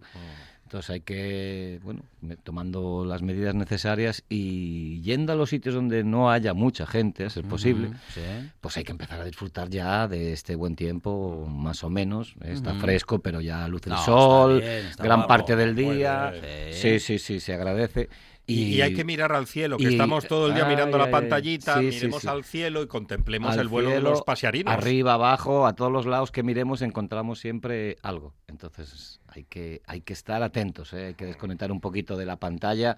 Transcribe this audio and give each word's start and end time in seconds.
Entonces 0.65 0.89
hay 0.89 1.01
que, 1.01 1.79
bueno, 1.83 2.01
tomando 2.43 3.05
las 3.05 3.21
medidas 3.21 3.53
necesarias 3.53 4.23
y 4.29 4.99
yendo 5.01 5.31
a 5.31 5.35
los 5.35 5.51
sitios 5.51 5.75
donde 5.75 6.03
no 6.03 6.31
haya 6.31 6.55
mucha 6.55 6.87
gente, 6.87 7.23
a 7.23 7.29
ser 7.29 7.43
posible, 7.45 7.91
Sí. 8.13 8.21
pues 8.61 8.75
hay 8.75 8.83
que 8.83 8.91
empezar 8.91 9.21
a 9.21 9.25
disfrutar 9.25 9.69
ya 9.69 10.07
de 10.07 10.33
este 10.33 10.55
buen 10.55 10.75
tiempo, 10.75 11.45
más 11.47 11.83
o 11.83 11.89
menos. 11.91 12.33
Está 12.43 12.73
fresco, 12.73 13.19
pero 13.19 13.41
ya 13.41 13.67
luce 13.67 13.89
el 13.89 13.95
No, 13.95 14.03
sol, 14.05 14.57
está 14.57 14.71
bien, 14.73 14.85
está 14.87 15.03
gran 15.03 15.17
guapo. 15.19 15.27
parte 15.27 15.55
del 15.55 15.75
día. 15.75 16.33
Sí, 16.71 16.99
sí, 16.99 17.19
sí, 17.19 17.39
se 17.39 17.53
agradece. 17.53 18.09
Y, 18.47 18.75
y 18.75 18.81
hay 18.81 18.93
que 18.93 19.03
mirar 19.03 19.31
al 19.31 19.47
cielo, 19.47 19.77
que 19.77 19.83
y- 19.85 19.87
estamos 19.87 20.27
todo 20.27 20.47
el 20.47 20.53
día 20.53 20.65
mirando 20.65 20.97
la 20.99 21.09
pantallita, 21.09 21.79
sí, 21.79 21.85
miremos 21.87 22.21
sí. 22.21 22.27
al 22.27 22.43
cielo 22.43 22.83
y 22.83 22.87
contemplemos 22.87 23.53
al 23.53 23.59
el 23.61 23.67
vuelo 23.67 23.89
cielo, 23.89 24.03
de 24.03 24.09
los 24.11 24.21
pasiarinos. 24.21 24.71
Arriba, 24.73 25.15
abajo, 25.15 25.65
a 25.65 25.73
todos 25.73 25.91
los 25.91 26.05
lados 26.05 26.31
que 26.31 26.43
miremos 26.43 26.81
encontramos 26.83 27.39
siempre 27.39 27.97
algo. 28.03 28.33
Entonces 28.47 29.19
hay 29.27 29.45
que, 29.45 29.81
hay 29.87 30.01
que 30.01 30.13
estar 30.13 30.43
atentos, 30.43 30.93
¿eh? 30.93 31.07
hay 31.07 31.13
que 31.15 31.25
desconectar 31.25 31.71
un 31.71 31.81
poquito 31.81 32.15
de 32.17 32.25
la 32.25 32.35
pantalla, 32.37 32.97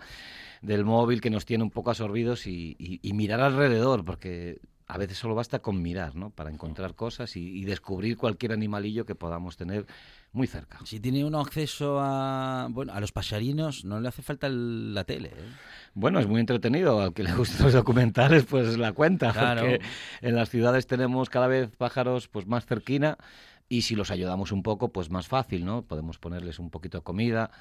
del 0.62 0.84
móvil 0.84 1.22
que 1.22 1.30
nos 1.30 1.46
tiene 1.46 1.64
un 1.64 1.72
poco 1.72 1.92
absorbidos 1.92 2.46
y, 2.46 2.76
y- 2.78 3.00
y 3.02 3.14
mirar 3.14 3.40
alrededor, 3.40 4.04
porque 4.04 4.60
a 4.90 4.98
veces 4.98 5.18
solo 5.18 5.36
basta 5.36 5.60
con 5.60 5.82
mirar, 5.82 6.16
¿no? 6.16 6.30
Para 6.30 6.50
encontrar 6.50 6.96
cosas 6.96 7.36
y, 7.36 7.58
y 7.60 7.66
descubrir 7.66 8.16
cualquier 8.18 8.54
animalillo 8.54 9.06
que 9.06 9.16
podamos 9.16 9.58
tener 9.58 9.86
muy 10.34 10.48
cerca. 10.48 10.80
Si 10.86 11.00
tiene 11.00 11.26
uno 11.26 11.40
acceso 11.40 11.98
a 12.00 12.68
bueno 12.70 12.94
a 12.94 13.00
los 13.00 13.12
pasarinos, 13.12 13.86
no 13.86 14.00
le 14.00 14.08
hace 14.08 14.22
falta 14.22 14.48
el- 14.48 14.94
la 14.94 15.04
tele. 15.04 15.30
¿eh? 15.30 15.50
Bueno, 15.94 16.20
es 16.20 16.28
muy 16.28 16.40
entretenido. 16.40 17.02
Al 17.02 17.14
que 17.14 17.24
le 17.24 17.34
gustan 17.34 17.64
los 17.64 17.74
documentales, 17.74 18.46
pues 18.46 18.78
la 18.78 18.92
cuenta. 18.94 19.32
Claro. 19.34 19.62
Porque 19.62 19.82
en 20.22 20.36
las 20.36 20.50
ciudades 20.50 20.86
tenemos 20.86 21.30
cada 21.30 21.48
vez 21.48 21.76
pájaros 21.76 22.28
pues 22.28 22.46
más 22.46 22.66
cerquina 22.66 23.18
y 23.70 23.82
si 23.82 23.96
los 23.96 24.12
ayudamos 24.12 24.52
un 24.52 24.64
poco, 24.64 24.90
pues 24.94 25.10
más 25.10 25.28
fácil, 25.28 25.66
¿no? 25.66 25.82
Podemos 25.82 26.20
ponerles 26.20 26.60
un 26.60 26.70
poquito 26.70 27.00
de 27.00 27.04
comida. 27.04 27.52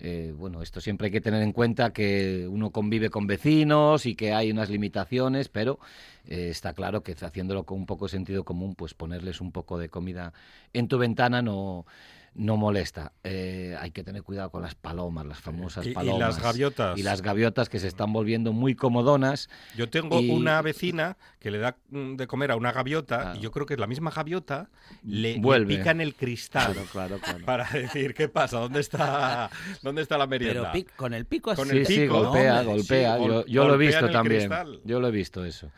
Eh, 0.00 0.34
bueno, 0.36 0.62
esto 0.62 0.80
siempre 0.80 1.06
hay 1.06 1.12
que 1.12 1.20
tener 1.20 1.42
en 1.42 1.52
cuenta 1.52 1.92
que 1.92 2.46
uno 2.50 2.70
convive 2.70 3.10
con 3.10 3.26
vecinos 3.26 4.06
y 4.06 4.14
que 4.16 4.34
hay 4.34 4.50
unas 4.50 4.68
limitaciones, 4.70 5.48
pero 5.48 5.78
eh, 6.26 6.48
está 6.50 6.72
claro 6.72 7.02
que 7.02 7.12
haciéndolo 7.12 7.64
con 7.64 7.78
un 7.78 7.86
poco 7.86 8.06
de 8.06 8.10
sentido 8.10 8.44
común, 8.44 8.74
pues 8.74 8.94
ponerles 8.94 9.40
un 9.40 9.52
poco 9.52 9.78
de 9.78 9.88
comida 9.88 10.32
en 10.72 10.88
tu 10.88 10.98
ventana 10.98 11.42
no, 11.42 11.86
no 12.34 12.56
molesta. 12.56 13.12
Eh, 13.22 13.76
hay 13.80 13.90
que 13.92 14.02
tener 14.02 14.22
cuidado 14.22 14.50
con 14.50 14.62
las 14.62 14.74
palomas, 14.74 15.24
las 15.24 15.38
famosas 15.40 15.86
Y- 15.86 15.90
y 15.90 15.92
palomas. 15.94 16.18
las 16.20 16.42
gaviotas. 16.42 16.98
Y 16.98 17.02
las 17.02 17.22
gaviotas 17.22 17.68
que 17.68 17.78
se 17.78 17.86
están 17.86 18.12
volviendo 18.12 18.52
muy 18.52 18.74
comodonas. 18.74 19.48
Yo 19.76 19.88
tengo 19.88 20.20
Y- 20.20 20.30
una 20.30 20.60
vecina 20.62 21.16
que 21.38 21.50
le 21.50 21.58
da 21.58 21.76
mm, 21.90 22.16
de 22.16 22.26
comer 22.26 22.50
a 22.50 22.56
una 22.56 22.72
gaviota 22.72 23.20
Claro. 23.20 23.38
y 23.38 23.40
yo 23.42 23.50
creo 23.52 23.66
que 23.66 23.76
la 23.76 23.86
misma 23.86 24.10
gaviota 24.10 24.68
le, 25.04 25.34
le 25.34 25.40
Vuelve. 25.40 25.76
pica 25.76 25.90
en 25.92 26.00
el 26.00 26.14
cristal 26.14 26.72
Claro, 26.72 26.88
claro, 26.90 27.18
claro. 27.20 27.44
para 27.46 27.70
decir 27.70 28.14
qué 28.14 28.28
pasa, 28.28 28.58
dónde 28.58 28.80
está, 28.80 29.50
dónde 29.82 30.02
está 30.02 30.18
la 30.18 30.26
Pero 30.28 30.44
merienda. 30.46 30.72
pic- 30.72 30.94
con 30.96 31.14
el 31.14 31.26
pico 31.26 31.52
así. 31.52 31.60
Con 31.62 31.70
Sí, 31.70 31.76
el 31.78 31.86
sí, 31.86 32.00
pico, 32.00 32.14
¿no? 32.14 32.30
golpea, 32.30 32.62
golpea. 32.62 33.16
sí, 33.18 33.24
yo 33.52 33.68
lo 33.68 33.74
he 33.74 33.78
visto 33.78 34.10
también. 34.10 34.40
cristal. 34.40 34.80
Yo 34.84 34.98
lo 35.00 35.08
he 35.08 35.12
visto 35.12 35.44
eso. 35.44 35.70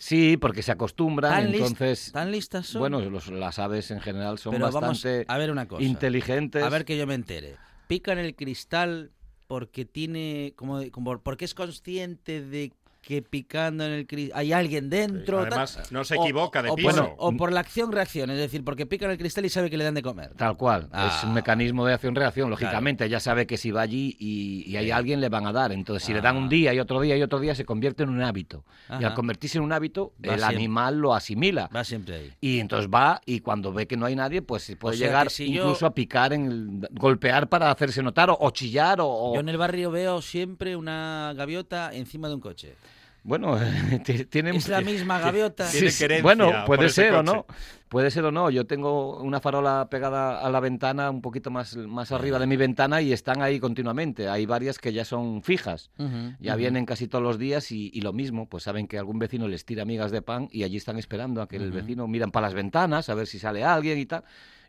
Sí, 0.00 0.38
porque 0.38 0.62
se 0.62 0.72
acostumbran, 0.72 1.30
¿Tan, 1.44 1.54
entonces... 1.54 2.10
tan 2.10 2.32
listas 2.32 2.66
son? 2.66 2.80
Bueno, 2.80 3.00
los- 3.10 3.28
las 3.28 3.58
aves 3.58 3.90
en 3.90 4.00
general 4.00 4.38
son 4.38 4.52
Pero 4.52 4.72
vamos 4.72 5.02
bastante 5.04 5.26
a 5.28 5.36
ver 5.36 5.50
una 5.50 5.68
cosa. 5.68 5.82
inteligentes. 5.82 6.64
A 6.64 6.70
ver 6.70 6.86
que 6.86 6.96
yo 6.96 7.06
me 7.06 7.12
entere. 7.12 7.58
Pica 7.86 8.12
en 8.12 8.18
el 8.18 8.34
cristal 8.34 9.12
porque 9.46 9.84
tiene 9.84 10.54
como, 10.56 10.80
como 10.90 11.18
porque 11.22 11.44
es 11.44 11.52
consciente 11.52 12.40
de 12.40 12.72
que 13.02 13.22
picando 13.22 13.84
en 13.84 13.92
el 13.92 14.06
cristal 14.06 14.38
hay 14.38 14.52
alguien 14.52 14.90
dentro. 14.90 15.38
tal. 15.38 15.46
Además, 15.48 15.90
no 15.90 16.04
se 16.04 16.16
O- 16.16 16.22
equivoca 16.22 16.62
de 16.62 16.68
o, 16.70 16.76
piso. 16.76 16.90
por, 16.90 17.14
o 17.18 17.36
por 17.36 17.52
la 17.52 17.60
acción-reacción, 17.60 18.30
es 18.30 18.36
decir, 18.38 18.62
porque 18.62 18.84
pica 18.86 19.06
en 19.06 19.12
el 19.12 19.18
cristal 19.18 19.44
y 19.46 19.48
sabe 19.48 19.70
que 19.70 19.76
le 19.78 19.84
dan 19.84 19.94
de 19.94 20.02
comer. 20.02 20.34
Tal 20.36 20.56
cual. 20.56 20.82
Es 20.84 20.88
Ah. 20.92 21.22
un 21.24 21.32
mecanismo 21.34 21.86
de 21.86 21.94
acción-reacción. 21.94 22.50
Lógicamente, 22.50 23.08
ya 23.08 23.18
sabe 23.18 23.46
que 23.46 23.56
si 23.56 23.70
va 23.70 23.80
allí 23.80 24.16
y, 24.18 24.64
y 24.70 24.76
hay 24.76 24.86
Sí. 24.86 24.90
alguien, 24.90 25.20
le 25.20 25.28
van 25.30 25.46
a 25.46 25.52
dar. 25.52 25.72
Entonces, 25.72 26.04
si 26.04 26.12
le 26.12 26.20
dan 26.20 26.36
Ah. 26.36 26.38
un 26.40 26.48
día 26.48 26.74
y 26.74 26.78
otro 26.78 27.00
día 27.00 27.16
y 27.16 27.22
otro 27.22 27.40
día, 27.40 27.54
se 27.54 27.64
convierte 27.64 28.02
en 28.02 28.10
un 28.10 28.22
hábito. 28.22 28.64
Y 29.00 29.04
al 29.04 29.14
convertirse 29.14 29.58
en 29.58 29.64
un 29.64 29.72
hábito, 29.72 30.12
Va 30.24 30.34
el 30.34 30.38
siempre. 30.40 30.56
animal 30.56 30.98
lo 30.98 31.14
asimila. 31.14 31.70
Va 31.74 31.82
siempre 31.84 32.16
ahí. 32.16 32.32
Y 32.40 32.60
entonces 32.60 32.90
va 32.92 33.20
y 33.24 33.40
cuando 33.40 33.72
ve 33.72 33.86
que 33.86 33.96
no 33.96 34.06
hay 34.06 34.14
nadie, 34.14 34.42
pues 34.42 34.76
puede 34.78 34.96
sea 34.98 35.06
llegar 35.06 35.28
yo- 35.30 35.44
incluso 35.44 35.86
a 35.86 35.94
picar, 35.94 36.32
en 36.32 36.46
el- 36.46 36.88
golpear 36.92 37.48
para 37.48 37.70
hacerse 37.70 38.02
notar 38.02 38.30
o, 38.30 38.36
o 38.38 38.50
chillar 38.50 39.00
o... 39.00 39.08
o- 39.08 39.34
Yo 39.34 39.40
en 39.40 39.48
el 39.48 39.56
barrio 39.56 39.90
veo 39.90 40.20
siempre 40.20 40.76
una 40.76 41.32
gaviota 41.36 41.94
encima 41.94 42.28
de 42.28 42.34
un 42.34 42.40
coche. 42.40 42.74
Bueno, 43.22 43.58
ti- 44.04 44.24
tienen... 44.24 44.56
Es 44.56 44.68
la 44.68 44.80
misma 44.80 45.18
gaviota. 45.18 45.68
Tiene 45.70 45.90
Sí, 45.90 45.96
sí. 45.96 46.04
querencia 46.04 46.22
Bueno, 46.22 46.64
puede 46.66 46.88
ser 46.88 47.14
o 47.14 47.22
no. 47.22 47.46
Puede 47.88 48.10
ser 48.12 48.24
o 48.24 48.30
no. 48.30 48.50
Yo 48.50 48.66
tengo 48.66 49.20
una 49.20 49.40
farola 49.40 49.88
pegada 49.90 50.40
a 50.40 50.48
la 50.50 50.60
ventana 50.60 51.10
un 51.10 51.20
poquito 51.20 51.50
más, 51.50 51.76
más 51.76 52.12
arriba 52.12 52.38
de 52.38 52.46
mi 52.46 52.56
ventana 52.56 53.02
y 53.02 53.12
están 53.12 53.42
ahí 53.42 53.58
continuamente. 53.58 54.28
Hay 54.28 54.46
varias 54.46 54.78
que 54.78 54.92
ya 54.92 55.04
son 55.04 55.42
fijas. 55.42 55.90
Ya 56.38 56.54
vienen 56.56 56.86
casi 56.86 57.08
todos 57.08 57.22
los 57.24 57.38
días 57.38 57.72
y, 57.72 57.90
y 57.92 58.00
lo 58.00 58.12
mismo, 58.12 58.48
pues 58.48 58.62
saben 58.62 58.86
que 58.86 58.96
algún 58.96 59.18
vecino 59.18 59.48
les 59.48 59.64
tira 59.64 59.84
migas 59.84 60.12
de 60.12 60.22
pan 60.22 60.48
y 60.52 60.62
allí 60.62 60.76
están 60.76 60.98
esperando 60.98 61.42
a 61.42 61.48
que 61.48 61.56
el 61.56 61.72
vecino 61.72 62.06
miran 62.06 62.30
para 62.30 62.46
las 62.46 62.54
ventanas 62.54 63.08
a 63.08 63.14
ver 63.14 63.26
si 63.26 63.38
sale 63.38 63.64
alguien 63.64 63.98
y 63.98 64.06
tal. 64.06 64.22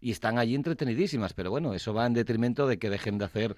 Y 0.04 0.10
están 0.10 0.40
allí 0.40 0.56
entretenidísimas, 0.56 1.34
pero 1.34 1.52
bueno, 1.52 1.76
eso 1.76 1.94
va 1.94 2.08
en 2.08 2.14
detrimento 2.14 2.66
de 2.66 2.80
que 2.80 2.90
dejen 2.90 3.20
de 3.20 3.26
hacer 3.26 3.56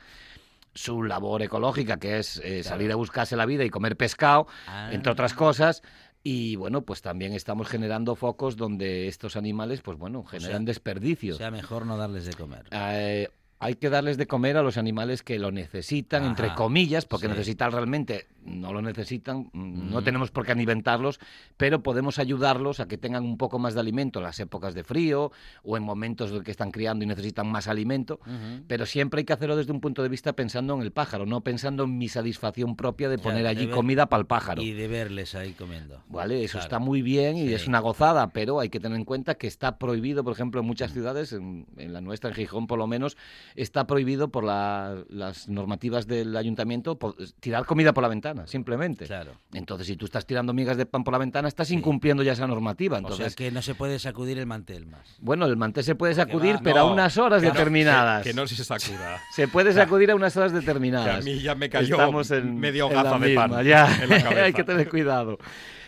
su 0.74 1.04
labor 1.04 1.42
ecológica, 1.42 1.98
que 1.98 2.20
es 2.20 2.38
eh, 2.44 2.64
salir 2.64 2.92
a 2.92 2.96
buscarse 2.96 3.36
la 3.36 3.46
vida 3.46 3.64
y 3.64 3.70
comer 3.70 3.96
pescado, 3.98 4.48
Ah. 4.68 4.90
entre 4.92 5.12
otras 5.12 5.34
cosas. 5.34 5.82
Y 6.26 6.56
bueno, 6.56 6.84
pues 6.84 7.02
también 7.02 7.34
estamos 7.34 7.68
generando 7.68 8.16
focos 8.16 8.56
donde 8.56 9.08
estos 9.10 9.36
animales, 9.36 9.82
pues 9.82 9.98
bueno, 9.98 10.24
generan 10.24 10.62
sea, 10.64 10.66
desperdicios. 10.66 11.38
Sea 11.38 11.52
mejor 11.52 11.86
no 11.86 11.98
darles 11.98 12.26
de 12.26 12.34
comer. 12.34 12.64
Eh, 12.72 13.30
hay 13.64 13.76
que 13.76 13.90
darles 13.90 14.18
de 14.18 14.28
comer 14.28 14.58
a 14.58 14.62
los 14.64 14.78
animales 14.78 15.24
que 15.24 15.40
lo 15.40 15.52
necesitan, 15.52 16.24
entre 16.26 16.54
comillas, 16.56 17.06
porque 17.06 17.28
sí. 17.28 17.32
necesitar 17.32 17.72
realmente 17.72 18.28
no 18.46 18.74
lo 18.74 18.82
necesitan, 18.82 19.50
mm, 19.54 19.90
no 19.90 20.04
tenemos 20.04 20.30
por 20.30 20.46
qué 20.46 20.52
alimentarlos, 20.52 21.20
pero 21.56 21.82
podemos 21.82 22.20
ayudarlos 22.20 22.82
a 22.82 22.88
que 22.90 22.98
tengan 22.98 23.24
un 23.24 23.38
poco 23.38 23.58
más 23.58 23.74
de 23.74 23.80
alimento 23.80 24.20
en 24.20 24.24
las 24.26 24.38
épocas 24.42 24.74
de 24.74 24.84
frío 24.84 25.32
o 25.64 25.78
en 25.78 25.84
momentos 25.84 26.32
en 26.32 26.44
que 26.44 26.52
están 26.52 26.72
criando 26.72 27.06
y 27.06 27.08
necesitan 27.08 27.48
más 27.48 27.68
alimento. 27.70 28.20
Pero 28.68 28.86
siempre 28.86 29.20
hay 29.20 29.26
que 29.26 29.32
hacerlo 29.34 29.56
desde 29.56 29.72
un 29.72 29.80
punto 29.80 30.04
de 30.04 30.10
vista 30.10 30.34
pensando 30.34 30.76
en 30.76 30.82
el 30.82 30.92
pájaro, 30.92 31.26
no 31.26 31.42
pensando 31.42 31.86
en 31.86 31.98
mi 31.98 32.10
satisfacción 32.10 32.76
propia 32.76 33.08
de 33.08 33.18
poner 33.18 33.48
allí 33.48 33.66
ver- 33.68 33.76
comida 33.76 34.08
para 34.08 34.20
el 34.20 34.26
pájaro. 34.28 34.62
Y 34.62 34.72
de 34.74 34.88
verles 34.90 35.36
ahí 35.36 35.54
comiendo. 35.54 36.02
Vale, 36.10 36.44
eso 36.44 36.54
Claro. 36.54 36.66
está 36.66 36.80
muy 36.80 37.02
bien 37.02 37.38
y 37.38 37.48
Sí. 37.48 37.54
es 37.54 37.68
una 37.68 37.80
gozada, 37.80 38.28
pero 38.28 38.60
hay 38.60 38.68
que 38.70 38.80
tener 38.82 38.98
en 38.98 39.06
cuenta 39.06 39.36
que 39.36 39.48
está 39.48 39.78
prohibido, 39.78 40.24
por 40.26 40.34
ejemplo, 40.34 40.60
en 40.60 40.68
muchas 40.68 40.92
ciudades, 40.92 41.32
en, 41.32 41.66
en 41.78 41.94
la 41.94 42.02
nuestra, 42.02 42.30
en 42.30 42.36
Gijón 42.36 42.68
por 42.68 42.78
lo 42.78 42.88
menos, 42.88 43.16
está 43.56 43.86
prohibido 43.88 44.30
por 44.30 44.44
la- 44.44 45.04
las 45.10 45.48
normativas 45.48 46.08
del 46.08 46.36
ayuntamiento 46.38 46.98
por- 46.98 47.16
tirar 47.40 47.66
comida 47.66 47.94
por 47.94 48.02
la 48.02 48.08
ventana, 48.10 48.48
simplemente. 48.48 49.06
Claro. 49.06 49.34
Entonces, 49.54 49.88
si 49.88 49.96
tú 49.96 50.06
estás 50.06 50.26
tirando 50.26 50.54
migas 50.54 50.78
de 50.78 50.86
pan 50.86 51.04
por 51.04 51.12
la 51.12 51.18
ventana, 51.18 51.48
estás 51.48 51.72
incumpliendo 51.72 52.24
ya 52.24 52.34
esa 52.34 52.48
normativa. 52.48 52.98
O 52.98 53.00
sea 53.02 53.10
Entonces, 53.10 53.36
que 53.36 53.52
no 53.52 53.62
se 53.62 53.76
puede 53.76 54.00
sacudir 54.00 54.38
el 54.40 54.46
mantel 54.46 54.86
más. 54.86 55.18
bueno, 55.20 55.46
el 55.46 55.58
mantel 55.58 55.84
se 55.84 55.96
puede 55.96 56.16
sacudir, 56.16 56.56
va- 56.58 56.62
pero 56.64 56.80
a 56.80 56.92
unas 56.92 57.18
horas 57.18 57.42
que 57.42 57.48
no- 57.48 57.54
determinadas. 57.54 58.24
que, 58.24 58.30
que 58.32 58.36
no 58.36 58.48
se 58.48 58.64
sacuda. 58.64 59.20
Se 59.36 59.48
puede 59.48 59.74
sacudir 59.74 60.12
a 60.12 60.16
unas 60.16 60.36
horas 60.38 60.52
Que 60.52 60.60
determinadas. 60.60 61.20
a 61.20 61.22
mí 61.22 61.40
ya 61.40 61.56
me 61.56 61.70
cayó 61.70 61.96
Estamos 61.96 62.32
en, 62.32 62.58
medio 62.60 62.88
en 62.90 62.96
la 62.96 63.04
gaza 63.04 63.20
de 63.20 63.36
pan 63.36 63.64
ya. 63.64 63.86
en 64.04 64.10
la 64.10 64.22
cabeza. 64.24 64.44
Hay 64.46 64.54
que 64.54 64.64
tener 64.64 64.90
cuidado. 64.90 65.38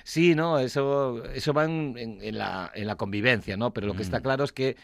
Sí, 0.03 0.35
no, 0.35 0.59
eso, 0.59 1.23
eso 1.33 1.51
va 1.53 1.65
en, 1.65 1.95
en- 1.97 2.19
en 2.21 2.37
la, 2.37 2.71
en 2.75 2.85
la 2.85 2.95
convivencia, 2.95 3.57
¿no? 3.57 3.71
Pero 3.73 3.87
lo 3.87 3.95
que 3.95 4.03
está 4.03 4.19
Mm. 4.19 4.21
claro 4.21 4.43
es 4.43 4.51
que 4.51 4.77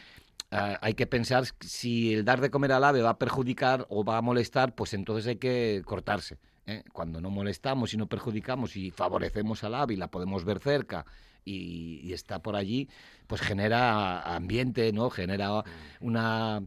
ah, 0.49 0.79
hay 0.81 0.93
que 0.93 1.07
pensar 1.07 1.45
si 1.59 2.13
el 2.13 2.25
dar 2.25 2.41
de 2.41 2.49
comer 2.49 2.71
al 2.71 2.83
ave 2.83 3.01
va 3.01 3.11
a 3.11 3.17
perjudicar 3.17 3.85
o 3.89 4.03
va 4.03 4.17
a 4.17 4.21
molestar, 4.21 4.73
pues 4.75 4.93
entonces 4.93 5.27
hay 5.27 5.37
que 5.37 5.81
cortarse. 5.85 6.37
¿eh? 6.65 6.83
Cuando 6.91 7.21
no 7.21 7.29
molestamos 7.29 7.93
y 7.93 7.97
no 7.97 8.07
perjudicamos 8.07 8.75
y 8.75 8.91
favorecemos 8.91 9.63
al 9.63 9.75
ave 9.75 9.93
y 9.93 9.97
la 9.97 10.09
podemos 10.09 10.45
ver 10.45 10.59
cerca 10.59 11.05
y, 11.45 12.01
y 12.03 12.13
está 12.13 12.39
por 12.39 12.55
allí, 12.55 12.89
pues 13.27 13.41
genera 13.41 14.21
ambiente, 14.21 14.91
¿no? 14.91 15.09
Genera 15.09 15.63
una 15.99 16.61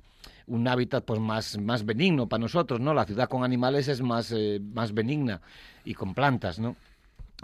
un 0.46 0.68
hábitat 0.68 1.04
pues 1.04 1.20
más, 1.20 1.58
más 1.58 1.84
benigno 1.84 2.28
para 2.28 2.42
nosotros, 2.42 2.80
¿no? 2.80 2.94
La 2.94 3.04
ciudad 3.04 3.28
con 3.28 3.44
animales 3.44 3.88
es 3.88 4.02
más, 4.02 4.32
eh, 4.32 4.60
más 4.60 4.92
benigna 4.92 5.40
y 5.84 5.94
con 5.94 6.14
plantas, 6.14 6.58
¿no? 6.58 6.76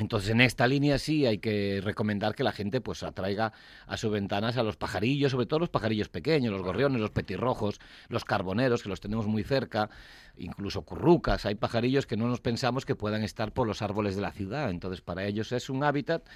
Entonces, 0.01 0.31
en 0.31 0.41
esta 0.41 0.67
línea 0.67 0.99
sí 0.99 1.27
hay 1.27 1.39
que 1.39 1.81
recomendar 1.85 2.35
que 2.35 2.43
la 2.43 2.53
gente 2.53 2.81
pues 2.81 3.03
atraiga 3.03 3.53
a 3.87 3.99
sus 3.99 4.11
ventanas 4.11 4.57
a 4.57 4.63
los 4.63 4.79
pajarillos, 4.79 5.33
sobre 5.33 5.45
todo 5.45 5.61
los 5.61 5.69
pajarillos 5.69 6.09
pequeños, 6.09 6.53
los 6.53 6.63
gorriones, 6.63 7.01
los 7.01 7.11
petirrojos, 7.11 7.79
los 8.09 8.25
carboneros, 8.25 8.83
que 8.83 8.89
los 8.89 9.01
tenemos 9.01 9.27
muy 9.27 9.45
cerca, 9.45 9.91
incluso 10.41 10.83
currucas. 10.83 11.47
Hay 11.47 11.55
pajarillos 11.55 12.07
que 12.07 12.17
no 12.17 12.27
nos 12.27 12.41
pensamos 12.41 12.85
que 12.85 12.95
puedan 12.95 13.23
estar 13.23 13.53
por 13.53 13.67
los 13.67 13.83
árboles 13.83 14.17
de 14.17 14.23
la 14.23 14.33
ciudad. 14.33 14.71
Entonces, 14.71 15.01
para 15.01 15.25
ellos 15.25 15.53
es 15.53 15.71
un 15.71 15.85
hábitat 15.85 16.27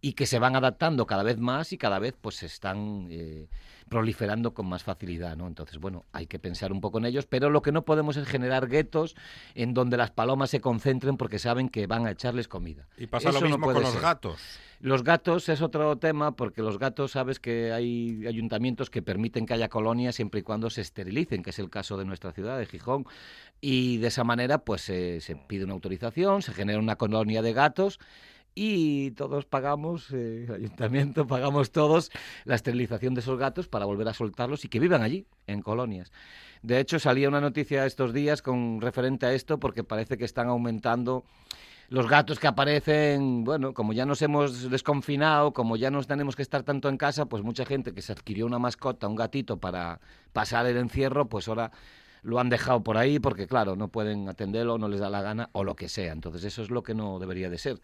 y 0.00 0.12
que 0.12 0.26
se 0.26 0.38
van 0.38 0.56
adaptando 0.56 1.06
cada 1.06 1.22
vez 1.22 1.38
más 1.38 1.72
y 1.72 1.78
cada 1.78 1.98
vez 1.98 2.14
pues 2.20 2.36
se 2.36 2.46
están 2.46 3.06
eh, 3.10 3.48
proliferando 3.88 4.52
con 4.52 4.66
más 4.66 4.82
facilidad, 4.82 5.36
¿no? 5.36 5.46
Entonces, 5.46 5.78
bueno, 5.78 6.04
hay 6.12 6.26
que 6.26 6.38
pensar 6.38 6.72
un 6.72 6.80
poco 6.80 6.98
en 6.98 7.06
ellos, 7.06 7.26
pero 7.26 7.48
lo 7.48 7.62
que 7.62 7.72
no 7.72 7.84
podemos 7.84 8.16
es 8.16 8.26
generar 8.26 8.68
guetos 8.68 9.14
en 9.54 9.72
donde 9.72 9.96
las 9.96 10.10
palomas 10.10 10.50
se 10.50 10.60
concentren 10.60 11.16
porque 11.16 11.38
saben 11.38 11.68
que 11.68 11.86
van 11.86 12.06
a 12.06 12.10
echarles 12.10 12.48
comida. 12.48 12.86
Y 12.98 13.06
pasa 13.06 13.30
lo 13.30 13.38
Eso 13.38 13.46
mismo 13.46 13.64
con 13.66 13.80
los 13.80 13.92
ser. 13.92 14.02
gatos. 14.02 14.40
Los 14.80 15.02
gatos 15.02 15.48
es 15.48 15.62
otro 15.62 15.96
tema 15.96 16.36
porque 16.36 16.60
los 16.60 16.78
gatos, 16.78 17.12
sabes 17.12 17.40
que 17.40 17.72
hay 17.72 18.26
ayuntamientos 18.26 18.90
que 18.90 19.00
permiten 19.00 19.46
que 19.46 19.54
haya 19.54 19.68
colonias 19.70 20.14
siempre 20.16 20.40
y 20.40 20.42
cuando 20.42 20.68
se 20.68 20.82
esterilicen, 20.82 21.42
que 21.42 21.50
es 21.50 21.58
el 21.58 21.70
caso 21.70 21.96
de 21.96 22.04
nuestra 22.04 22.32
ciudad, 22.32 22.58
de 22.58 22.66
Gijón. 22.66 23.06
Y 23.60 23.98
de 23.98 24.08
esa 24.08 24.24
manera, 24.24 24.58
pues 24.58 24.82
se- 24.82 25.20
pide 25.46 25.64
una 25.64 25.74
autorización, 25.74 26.42
se 26.42 26.52
genera 26.52 26.78
una 26.78 26.96
colonia 26.96 27.42
de 27.42 27.52
gatos 27.52 27.98
y 28.54 29.10
todos 29.12 29.46
pagamos, 29.46 30.10
eh, 30.12 30.44
el 30.48 30.54
ayuntamiento 30.54 31.26
pagamos 31.26 31.72
todos 31.72 32.10
la 32.44 32.54
esterilización 32.54 33.14
de 33.14 33.20
esos 33.20 33.38
gatos 33.38 33.66
para 33.68 33.84
volver 33.84 34.06
a 34.08 34.14
soltarlos 34.14 34.64
y 34.64 34.68
que 34.68 34.78
vivan 34.80 35.02
allí, 35.02 35.26
en 35.46 35.60
colonias. 35.62 36.12
De 36.62 36.78
hecho, 36.78 36.98
salía 36.98 37.28
una 37.28 37.40
noticia 37.40 37.84
estos 37.86 38.12
días 38.12 38.42
con 38.42 38.80
referente 38.80 39.26
a 39.26 39.32
esto 39.32 39.58
porque 39.58 39.82
parece 39.84 40.16
que 40.16 40.24
están 40.24 40.48
aumentando 40.48 41.24
los 41.90 42.08
gatos 42.08 42.38
que 42.38 42.46
aparecen, 42.46 43.44
bueno, 43.44 43.74
como 43.74 43.92
ya 43.92 44.06
nos 44.06 44.22
hemos 44.22 44.70
desconfinado, 44.70 45.52
como 45.52 45.76
ya 45.76 45.90
no 45.90 46.02
tenemos 46.04 46.34
que 46.34 46.42
estar 46.42 46.62
tanto 46.62 46.88
en 46.88 46.96
casa, 46.96 47.26
pues 47.26 47.42
mucha 47.42 47.66
gente 47.66 47.92
que 47.92 48.02
se 48.02 48.12
adquirió 48.12 48.46
una 48.46 48.58
mascota, 48.58 49.06
un 49.06 49.16
gatito 49.16 49.58
para 49.58 50.00
pasar 50.32 50.64
el 50.66 50.78
encierro, 50.78 51.28
pues 51.28 51.46
ahora 51.48 51.72
lo 52.24 52.40
han 52.40 52.48
dejado 52.48 52.82
por 52.82 52.96
ahí 52.96 53.18
porque, 53.18 53.46
claro, 53.46 53.76
no 53.76 53.88
pueden 53.88 54.28
atenderlo, 54.28 54.78
no 54.78 54.88
les 54.88 54.98
da 55.00 55.10
la 55.10 55.22
gana 55.22 55.50
o 55.52 55.62
lo 55.62 55.76
que 55.76 55.88
sea. 55.88 56.12
Entonces 56.12 56.42
eso 56.44 56.62
es 56.62 56.70
lo 56.70 56.82
que 56.82 56.94
no 56.94 57.18
debería 57.18 57.50
de 57.50 57.58
ser. 57.58 57.80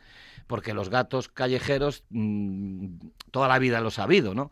Porque 0.47 0.75
los 0.75 0.89
gatos 0.89 1.29
callejeros, 1.29 2.05
mm, 2.09 2.87
toda 3.31 3.49
la 3.49 3.59
vida 3.59 3.81
los 3.81 3.99
ha 3.99 4.05
habido, 4.05 4.35
¿no? 4.35 4.51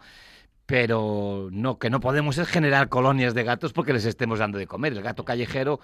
Pero 0.68 1.48
no 1.50 1.78
que 1.78 1.88
no 1.88 1.98
podemos 1.98 2.36
es 2.36 2.46
generar 2.46 2.90
colonias 2.90 3.32
de 3.32 3.42
gatos 3.42 3.72
porque 3.72 3.94
les 3.94 4.04
estemos 4.04 4.38
dando 4.38 4.58
de 4.58 4.66
comer. 4.66 4.92
El 4.92 5.00
gato 5.00 5.24
callejero 5.24 5.80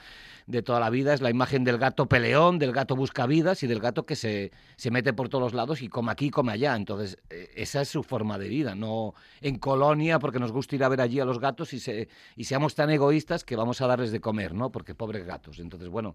de 0.47 0.61
toda 0.61 0.79
la 0.79 0.91
vida 0.91 1.15
es 1.15 1.23
la 1.23 1.31
imagen 1.31 1.65
del 1.65 1.79
gato 1.79 2.05
peleón, 2.05 2.59
del 2.59 2.73
gato 2.73 2.95
buscavidas 2.95 3.63
y 3.63 3.67
del 3.67 3.81
gato 3.81 4.05
que 4.05 4.15
se, 4.15 4.53
se 4.77 4.91
mete 4.91 5.15
por 5.15 5.31
todos 5.31 5.41
los 5.41 5.55
lados 5.55 5.81
y 5.81 5.89
come 5.89 6.13
aquí, 6.13 6.29
come 6.29 6.53
allá. 6.53 6.77
Entonces, 6.77 7.17
eh, 7.31 7.51
esa 7.57 7.81
es 7.81 7.89
su 7.89 8.03
forma 8.03 8.37
de 8.37 8.51
vida, 8.51 8.75
no 8.75 9.15
en 9.41 9.59
colonia 9.59 10.19
porque 10.19 10.39
nos 10.39 10.53
gusta 10.53 10.77
ir 10.77 10.85
a 10.85 10.91
ver 10.91 11.01
allí 11.01 11.19
a 11.19 11.25
los 11.25 11.41
gatos 11.41 11.73
y, 11.73 11.81
se, 11.81 12.11
y 12.37 12.45
seamos 12.45 12.75
tan 12.75 12.91
egoístas 12.91 13.43
que 13.43 13.57
vamos 13.57 13.81
a 13.81 13.87
darles 13.87 14.13
de 14.13 14.21
comer, 14.21 14.53
¿no? 14.53 14.71
Porque 14.71 14.95
pobres 14.95 15.25
gatos. 15.25 15.61
Entonces, 15.61 15.89
bueno, 15.89 16.15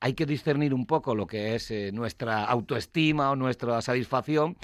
hay 0.00 0.14
que 0.14 0.26
discernir 0.26 0.74
un 0.74 0.86
poco 0.86 1.14
lo 1.14 1.28
que 1.28 1.54
es 1.54 1.70
eh, 1.70 1.92
nuestra 1.92 2.46
autoestima 2.46 3.30
o 3.30 3.36
nuestra 3.36 3.80
satisfacción 3.80 4.56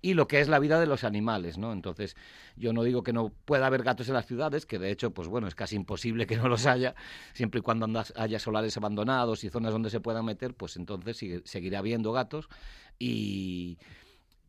y 0.00 0.14
lo 0.14 0.28
que 0.28 0.40
es 0.40 0.48
la 0.48 0.58
vida 0.58 0.78
de 0.78 0.86
los 0.86 1.02
animales, 1.04 1.58
¿no? 1.58 1.72
Entonces, 1.72 2.16
yo 2.56 2.72
no 2.72 2.82
digo 2.84 3.02
que 3.02 3.12
no 3.12 3.30
pueda 3.44 3.66
haber 3.66 3.82
gatos 3.82 4.08
en 4.08 4.14
las 4.14 4.26
ciudades, 4.26 4.64
que 4.66 4.78
de 4.78 4.90
hecho, 4.90 5.10
pues 5.12 5.28
bueno, 5.28 5.48
es 5.48 5.54
casi 5.54 5.76
imposible 5.76 6.26
que 6.26 6.36
no 6.36 6.48
los 6.48 6.66
haya, 6.66 6.94
siempre 7.32 7.60
y 7.60 7.62
cuando 7.62 7.86
andas- 7.86 8.12
haya 8.16 8.38
solares 8.38 8.76
abandonados 8.76 9.42
y 9.44 9.50
zonas 9.50 9.72
donde 9.72 9.90
se 9.90 10.00
puedan 10.00 10.24
meter, 10.24 10.54
pues 10.54 10.76
entonces 10.76 11.16
sigue- 11.16 11.42
seguirá 11.44 11.80
habiendo 11.80 12.12
gatos 12.12 12.48
y... 12.98 13.78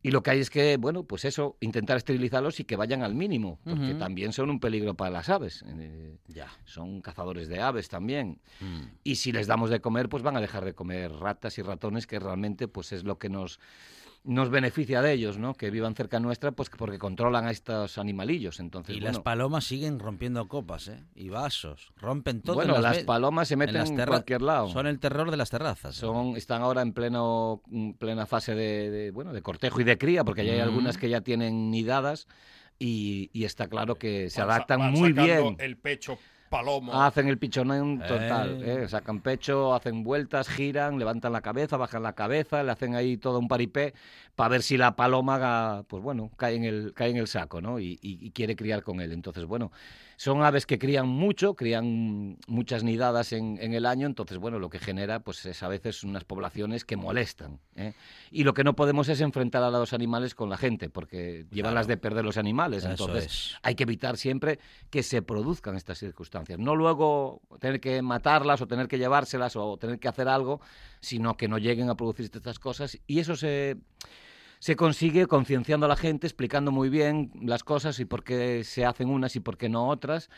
Y 0.01 0.12
lo 0.12 0.24
que 0.24 0.31
hay 0.31 0.40
es 0.40 0.50
que, 0.50 0.78
bueno, 0.78 1.04
pues 1.04 1.25
eso, 1.25 1.57
intentar 1.60 1.98
esterilizarlos 1.98 2.62
y 2.62 2.63
que 2.63 2.78
vayan 2.78 3.04
al 3.04 3.16
mínimo, 3.16 3.60
porque 3.66 3.96
también 3.96 4.31
son 4.31 4.50
un 4.50 4.62
peligro 4.62 4.94
para 4.94 5.12
las 5.12 5.28
aves. 5.28 5.62
eh, 5.68 6.16
Ya. 6.30 6.48
son 6.63 7.01
cazadores 7.01 7.50
de 7.50 7.60
aves 7.60 7.90
también. 7.90 8.40
Mm. 8.62 8.80
Y 9.04 9.16
si 9.16 9.34
les 9.34 9.46
damos 9.48 9.69
de 9.69 9.81
comer, 9.81 10.07
pues 10.07 10.24
van 10.24 10.38
a 10.38 10.40
dejar 10.40 10.63
de 10.63 10.74
comer 10.74 11.12
ratas 11.12 11.58
y 11.58 11.63
ratones, 11.63 12.08
que 12.08 12.18
realmente 12.18 12.70
pues 12.70 12.94
es 12.94 13.03
lo 13.03 13.18
que 13.20 13.27
nos, 13.27 13.60
nos 14.29 14.50
beneficia 14.51 15.01
de 15.01 15.12
ellos, 15.13 15.38
¿no? 15.39 15.55
Que 15.55 15.71
vivan 15.71 15.95
cerca 15.95 16.19
nuestra, 16.19 16.51
pues 16.51 16.69
porque 16.69 17.00
controlan 17.00 17.48
a 17.48 17.51
estos 17.51 17.98
animalillos. 17.98 18.59
Entonces, 18.59 18.95
Y 18.95 19.00
bueno, 19.00 19.13
las 19.17 19.24
palomas 19.24 19.63
siguen 19.63 19.98
rompiendo 20.00 20.48
copas, 20.48 20.88
¿eh? 20.88 21.03
Y 21.15 21.29
vasos. 21.29 21.91
Rompen 21.98 22.41
todo. 22.41 22.55
bueno, 22.55 22.75
en 22.75 22.81
las 22.83 23.00
palomas 23.00 23.48
se 23.48 23.55
en 23.55 23.59
meten 23.59 23.77
en, 23.77 23.95
terra- 23.95 24.12
cualquier 24.12 24.41
lado. 24.43 24.67
Son 24.69 24.86
el 24.86 25.00
terror 25.00 25.31
de 25.31 25.38
las 25.38 25.50
terrazas. 25.50 25.98
¿eh? 25.98 26.00
Son, 26.00 26.38
están 26.38 26.62
ahora 26.62 26.81
en 26.83 26.93
pleno 26.93 27.63
en 27.71 27.93
plena 27.95 28.25
fase 28.27 28.53
de, 28.53 28.91
de, 28.91 29.12
bueno 29.12 29.33
de 29.33 29.41
cortejo 29.41 29.81
y 29.81 29.83
de 29.83 29.98
cría, 29.98 30.24
porque 30.24 30.45
ya 30.45 30.53
hay 30.53 30.59
Mm. 30.59 30.63
algunas 30.63 30.98
que 31.00 31.09
ya 31.09 31.21
tienen 31.21 31.71
nidadas 31.71 32.27
y, 32.77 33.29
y 33.33 33.45
está 33.45 33.67
claro 33.67 33.95
que 33.95 34.29
se 34.29 34.41
adaptan 34.41 34.79
van 34.79 34.93
muy 34.93 35.12
bien. 35.12 35.55
El 35.59 35.75
pecho 35.77 36.17
palomo. 36.50 36.94
Hacen 37.01 37.27
el 37.27 37.38
pichonón 37.38 38.00
total, 38.00 38.62
Eh. 38.63 38.84
¿eh? 38.84 38.88
sacan 38.89 39.22
pecho, 39.22 39.74
hacen 39.74 40.03
vueltas, 40.03 40.50
giran, 40.50 41.00
levantan 41.00 41.32
la 41.32 41.41
cabeza, 41.41 41.77
bajan 41.77 42.03
la 42.03 42.13
cabeza, 42.13 42.63
le 42.63 42.72
hacen 42.72 42.96
ahí 42.96 43.18
todo 43.18 43.39
un 43.39 43.48
paripé 43.48 43.94
para 44.36 44.50
ver 44.50 44.62
si 44.63 44.75
la 44.77 44.96
paloma, 44.96 45.84
pues 45.88 46.01
bueno, 46.03 46.32
cae 46.36 46.56
en 46.56 46.63
el, 46.65 46.94
cae 46.94 47.12
en 47.12 47.18
el 47.18 47.27
saco, 47.27 47.62
¿no? 47.62 47.79
Y, 47.79 48.00
y- 48.01 48.18
y 48.25 48.32
quiere 48.32 48.56
criar 48.56 48.84
con 48.84 49.00
él. 49.01 49.12
Entonces, 49.12 49.46
bueno, 49.46 49.72
son 50.19 50.43
aves 50.43 50.65
que 50.65 50.77
crían 50.77 51.07
mucho, 51.07 51.53
crían 51.53 52.38
muchas 52.45 52.83
nidadas 52.83 53.31
en, 53.31 53.57
en 53.61 53.73
el 53.73 53.85
año, 53.85 54.05
entonces, 54.05 54.38
bueno, 54.38 54.59
lo 54.59 54.69
que 54.69 54.77
genera, 54.77 55.21
pues 55.21 55.45
es 55.45 55.63
a 55.63 55.69
veces 55.69 56.03
unas 56.03 56.25
poblaciones 56.25 56.83
que 56.83 56.97
molestan. 56.97 57.61
¿eh? 57.77 57.93
Y 58.29 58.43
lo 58.43 58.53
que 58.53 58.65
no 58.65 58.75
podemos 58.75 59.07
es 59.07 59.21
enfrentar 59.21 59.63
a 59.63 59.69
los 59.71 59.93
animales 59.93 60.35
con 60.35 60.49
la 60.49 60.57
gente, 60.57 60.89
porque 60.89 61.45
llevan 61.51 61.73
las 61.73 61.88
de 61.88 61.95
perder 61.95 62.25
los 62.25 62.35
animales. 62.35 62.79
Eso 62.79 62.89
Entonces, 62.89 63.25
es. 63.27 63.55
hay 63.63 63.75
que 63.75 63.83
evitar 63.83 64.17
siempre 64.17 64.59
que 64.89 65.03
se 65.03 65.21
produzcan 65.21 65.77
estas 65.77 65.99
circunstancias. 65.99 66.59
No 66.59 66.75
luego 66.75 67.41
tener 67.61 67.79
que 67.79 68.01
matarlas 68.01 68.59
o 68.59 68.67
tener 68.67 68.89
que 68.89 68.97
llevárselas 68.97 69.55
o 69.55 69.77
tener 69.77 69.99
que 69.99 70.09
hacer 70.09 70.27
algo, 70.27 70.59
sino 70.99 71.38
que 71.38 71.47
no 71.47 71.59
lleguen 71.59 71.89
a 71.89 71.95
producirse 71.95 72.39
estas 72.39 72.59
cosas. 72.59 72.99
Y 73.07 73.19
eso 73.19 73.38
se, 73.38 73.77
se 74.60 74.75
consigue 74.75 75.25
concienciando 75.28 75.86
a 75.86 75.89
la 75.89 75.96
gente, 75.96 76.28
explicando 76.28 76.72
muy 76.72 76.89
bien 76.89 77.32
las 77.42 77.63
cosas 77.63 78.00
y 78.00 78.06
por 78.06 78.24
qué 78.24 78.63
se 78.66 78.86
hacen 78.86 79.10
unas 79.10 79.36
y 79.36 79.39
por 79.39 79.58
qué 79.58 79.70
no 79.70 79.88
otras. 79.88 80.30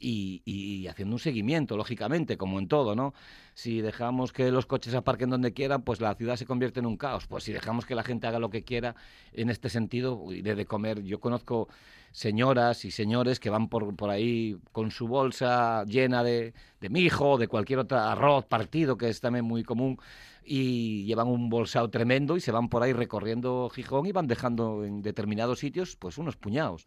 y, 0.00 0.86
haciendo 0.88 1.16
un 1.16 1.18
seguimiento, 1.18 1.76
lógicamente, 1.76 2.36
como 2.36 2.60
en 2.60 2.68
todo, 2.68 2.94
¿no? 2.94 3.14
Si 3.54 3.80
dejamos 3.80 4.32
que 4.32 4.52
los 4.52 4.64
coches 4.66 4.94
aparquen 4.94 5.28
donde 5.30 5.52
quieran, 5.52 5.82
pues 5.82 6.00
la 6.00 6.14
ciudad 6.14 6.36
se 6.36 6.46
convierte 6.46 6.78
en 6.78 6.86
un 6.86 6.96
caos. 6.96 7.26
Pues 7.26 7.42
si 7.42 7.52
dejamos 7.52 7.84
que 7.84 7.96
la 7.96 8.04
gente 8.04 8.28
haga 8.28 8.38
lo 8.38 8.48
que 8.48 8.62
quiera, 8.62 8.94
en 9.32 9.50
este 9.50 9.68
sentido, 9.68 10.32
iré 10.32 10.54
de 10.54 10.66
comer. 10.66 11.02
Yo 11.02 11.18
conozco 11.18 11.68
señoras 12.12 12.84
y 12.84 12.92
señores 12.92 13.40
que 13.40 13.50
van 13.50 13.68
por, 13.68 13.94
por 13.96 14.10
ahí 14.10 14.56
con 14.72 14.92
su 14.92 15.08
bolsa 15.08 15.84
llena 15.84 16.22
de, 16.22 16.54
de 16.80 16.88
mijo, 16.90 17.36
de 17.38 17.48
cualquier 17.48 17.80
otro 17.80 17.98
arroz 17.98 18.44
partido, 18.46 18.96
que 18.96 19.08
es 19.08 19.20
también 19.20 19.44
muy 19.44 19.64
común, 19.64 19.98
y 20.48 21.04
llevan 21.04 21.28
un 21.28 21.50
bolsado 21.50 21.90
tremendo 21.90 22.36
y 22.36 22.40
se 22.40 22.52
van 22.52 22.68
por 22.68 22.82
ahí 22.82 22.92
recorriendo 22.92 23.70
Gijón 23.72 24.06
y 24.06 24.12
van 24.12 24.26
dejando 24.26 24.84
en 24.84 25.02
determinados 25.02 25.58
sitios 25.58 25.96
pues 25.96 26.18
unos 26.18 26.36
puñados 26.36 26.86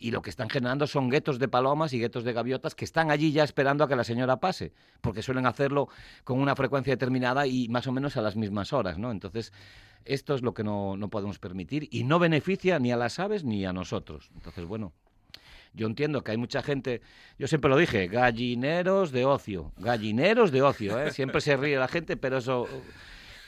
y 0.00 0.10
lo 0.10 0.22
que 0.22 0.30
están 0.30 0.48
generando 0.48 0.86
son 0.86 1.10
guetos 1.10 1.38
de 1.38 1.46
palomas 1.46 1.92
y 1.92 2.00
guetos 2.00 2.24
de 2.24 2.32
gaviotas 2.32 2.74
que 2.74 2.86
están 2.86 3.10
allí 3.10 3.32
ya 3.32 3.44
esperando 3.44 3.84
a 3.84 3.88
que 3.88 3.94
la 3.94 4.02
señora 4.02 4.40
pase, 4.40 4.72
porque 5.02 5.22
suelen 5.22 5.46
hacerlo 5.46 5.88
con 6.24 6.40
una 6.40 6.56
frecuencia 6.56 6.94
determinada 6.94 7.46
y 7.46 7.68
más 7.68 7.86
o 7.86 7.92
menos 7.92 8.16
a 8.16 8.22
las 8.22 8.34
mismas 8.34 8.72
horas, 8.72 8.98
¿no? 8.98 9.10
Entonces, 9.10 9.52
esto 10.06 10.34
es 10.34 10.42
lo 10.42 10.54
que 10.54 10.64
no, 10.64 10.96
no 10.96 11.10
podemos 11.10 11.38
permitir 11.38 11.86
y 11.90 12.04
no 12.04 12.18
beneficia 12.18 12.78
ni 12.78 12.90
a 12.90 12.96
las 12.96 13.18
aves 13.18 13.44
ni 13.44 13.66
a 13.66 13.74
nosotros. 13.74 14.30
Entonces, 14.34 14.64
bueno, 14.64 14.94
yo 15.72 15.86
entiendo 15.86 16.22
que 16.22 16.32
hay 16.32 16.36
mucha 16.36 16.62
gente, 16.62 17.00
yo 17.38 17.46
siempre 17.46 17.70
lo 17.70 17.76
dije, 17.76 18.08
gallineros 18.08 19.12
de 19.12 19.24
ocio, 19.24 19.72
gallineros 19.76 20.50
de 20.50 20.62
ocio, 20.62 21.00
¿eh? 21.00 21.10
siempre 21.12 21.40
se 21.40 21.56
ríe 21.56 21.76
la 21.76 21.88
gente, 21.88 22.16
pero 22.16 22.38
eso 22.38 22.66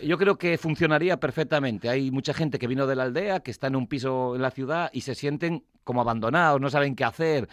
yo 0.03 0.19
creo 0.19 0.37
que 0.37 0.59
funcionaría 0.59 1.19
perfectamente. 1.19 1.89
Hay 1.89 2.11
mucha 2.11 2.35
gente 2.35 2.59
que 2.59 2.67
vino 2.67 2.87
de 2.87 2.97
la 2.97 3.05
aldea, 3.05 3.41
que 3.41 3.51
está 3.51 3.69
en 3.69 3.77
un 3.77 3.87
piso 3.87 4.35
en 4.35 4.43
la 4.43 4.51
ciudad 4.51 4.91
y 4.93 5.03
se 5.03 5.15
sienten 5.15 5.65
como 5.85 6.01
abandonados, 6.01 6.61
no 6.61 6.71
saben 6.71 6.95
qué 6.95 7.05
hacer, 7.05 7.49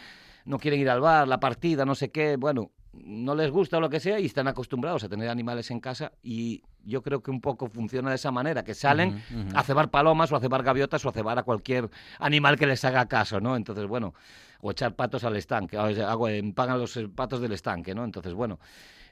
no 0.46 0.58
quieren 0.58 0.80
ir 0.80 0.90
al 0.90 1.02
bar, 1.02 1.28
la 1.28 1.40
partida, 1.40 1.86
no 1.86 1.96
sé 1.96 2.12
qué. 2.12 2.36
Bueno, 2.38 2.72
no 3.06 3.36
les 3.36 3.52
gusta 3.52 3.78
o 3.78 3.82
lo 3.82 3.90
que 3.90 4.00
sea 4.00 4.20
y 4.20 4.26
están 4.26 4.48
acostumbrados 4.48 5.04
a 5.04 5.10
tener 5.10 5.30
animales 5.30 5.72
en 5.72 5.80
casa 5.80 6.12
y 6.22 6.64
yo 6.84 7.02
creo 7.02 7.22
que 7.22 7.32
un 7.32 7.42
poco 7.42 7.68
funciona 7.68 8.10
de 8.10 8.16
esa 8.16 8.32
manera, 8.32 8.64
que 8.64 8.74
salen 8.74 9.22
a 9.54 9.64
cebar 9.64 9.90
palomas 9.90 10.32
o 10.32 10.36
a 10.36 10.40
cebar 10.40 10.64
gaviotas 10.64 11.06
o 11.06 11.10
a 11.10 11.12
cebar 11.12 11.38
a 11.38 11.44
cualquier 11.44 11.90
animal 12.20 12.58
que 12.58 12.68
les 12.68 12.84
haga 12.86 13.06
caso, 13.08 13.40
¿no? 13.40 13.56
Entonces, 13.56 13.86
bueno, 13.86 14.14
o 14.62 14.72
echar 14.72 14.96
patos 14.96 15.24
al 15.24 15.36
estanque, 15.36 15.78
o 15.78 15.94
sea, 15.94 16.12
hago, 16.12 16.28
eh, 16.28 16.42
pagan 16.54 16.80
los 16.80 16.96
eh, 16.98 17.08
patos 17.08 17.42
del 17.42 17.52
estanque, 17.52 17.94
¿no? 17.94 18.04
Entonces, 18.04 18.34
bueno, 18.34 18.60